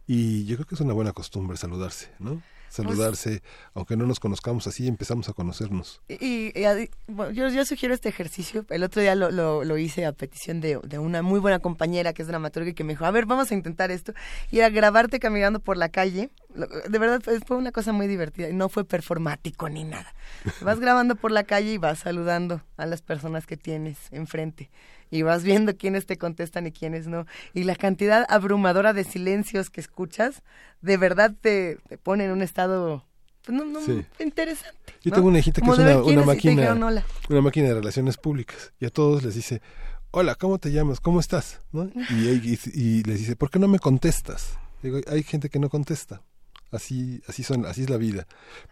[0.08, 2.42] Y yo creo que es una buena costumbre saludarse, ¿no?
[2.68, 3.42] Saludarse,
[3.74, 6.00] aunque no nos conozcamos así, empezamos a conocernos.
[6.08, 6.52] Y,
[7.32, 8.64] yo, yo, sugiero este ejercicio.
[8.70, 12.22] El otro día lo, lo, hice a petición de, de, una muy buena compañera que
[12.22, 14.12] es dramaturga y que me dijo, a ver, vamos a intentar esto.
[14.50, 16.30] Y a grabarte caminando por la calle.
[16.88, 20.14] De verdad fue una cosa muy divertida y no fue performático ni nada.
[20.62, 24.70] Vas grabando por la calle y vas saludando a las personas que tienes enfrente
[25.10, 27.26] y vas viendo quiénes te contestan y quiénes no.
[27.54, 30.42] Y la cantidad abrumadora de silencios que escuchas,
[30.80, 33.04] de verdad te, pone en un estado
[33.44, 34.94] pues, interesante.
[35.02, 36.74] Yo tengo una hijita que es una, una máquina,
[37.28, 39.62] una máquina de relaciones públicas y a todos les dice,
[40.10, 41.00] hola, ¿cómo te llamas?
[41.00, 41.60] ¿Cómo estás?
[41.72, 41.90] ¿No?
[42.10, 44.58] Y, y, les dice, ¿por qué no me contestas?
[44.82, 46.22] Digo, hay gente que no contesta.
[46.72, 48.26] Así, así son, así es la vida.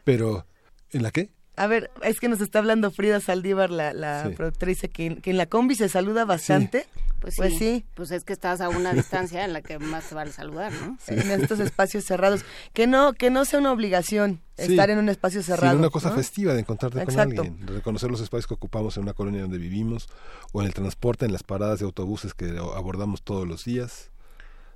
[0.05, 0.47] Pero,
[0.91, 1.31] ¿en la qué?
[1.57, 5.36] A ver, es que nos está hablando Frida Saldívar, la, la productora, que, que, en
[5.36, 6.86] la combi se saluda bastante.
[7.20, 10.15] Pues, pues sí, Pues es que estás a una distancia en la que más te
[10.15, 10.99] vale saludar, ¿no?
[11.07, 12.44] En estos espacios cerrados.
[12.73, 15.74] Que no, que no sea una obligación estar en un espacio cerrado.
[15.74, 19.05] Sí, una cosa festiva de encontrarte con alguien, de reconocer los espacios que ocupamos en
[19.05, 20.08] una colonia donde vivimos,
[20.52, 24.10] o en el transporte, en las paradas de autobuses que abordamos todos los días.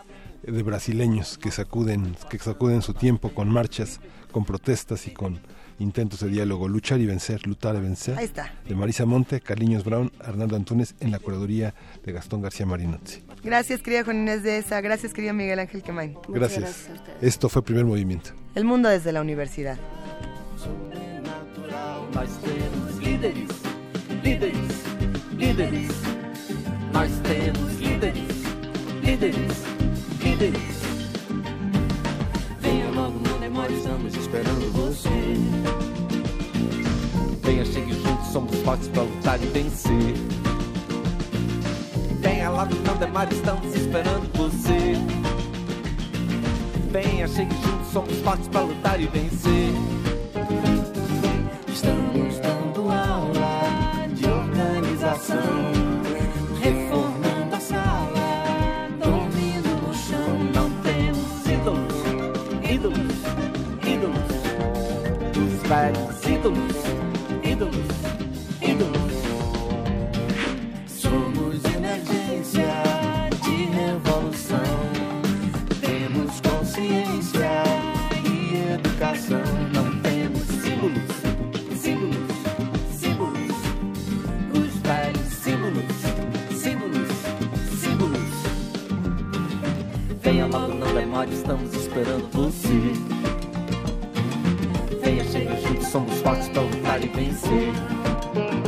[0.50, 4.00] de brasileños que sacuden, que sacuden su tiempo con marchas,
[4.32, 5.40] con protestas y con
[5.78, 8.18] intentos de diálogo, luchar y vencer, luchar y vencer.
[8.18, 8.52] Ahí está.
[8.66, 13.22] De Marisa Monte, Carliños Brown, Arnaldo Antunes en la curaduría de Gastón García Marinozzi.
[13.42, 14.80] Gracias, querida Juan Inés de esa.
[14.80, 16.16] Gracias, querido Miguel Ángel Quemain.
[16.28, 16.88] Gracias.
[16.88, 18.30] gracias Esto fue Primer Movimiento.
[18.54, 19.78] El mundo desde la universidad.
[23.00, 23.48] líderes,
[24.22, 24.54] líderes,
[25.36, 25.90] líderes.
[27.80, 28.24] líderes,
[29.02, 29.87] líderes.
[32.60, 35.08] Venha logo, não demore, estamos esperando você.
[37.42, 40.14] Venha, chegue junto, somos fortes pra lutar e vencer.
[42.20, 44.94] Venha logo, não demore, estamos esperando você.
[46.92, 49.74] Venha, chegue junto, somos fortes pra lutar e vencer.
[51.66, 55.77] Estamos dando aula de organização.
[65.68, 66.76] Velhos ídolos,
[67.44, 67.76] ídolos,
[68.62, 69.12] ídolos.
[70.86, 72.72] Somos emergência
[73.42, 74.58] de revolução.
[75.82, 77.50] Temos consciência
[78.24, 79.42] e educação.
[79.74, 81.12] Não temos símbolos,
[81.78, 82.32] símbolos,
[82.98, 83.56] símbolos.
[84.54, 85.96] Os velhos símbolos,
[86.56, 87.08] símbolos,
[87.78, 88.32] símbolos.
[90.22, 93.17] Venha logo, não demore, estamos esperando você.
[95.90, 98.67] Somos fortes para lutar e vencer.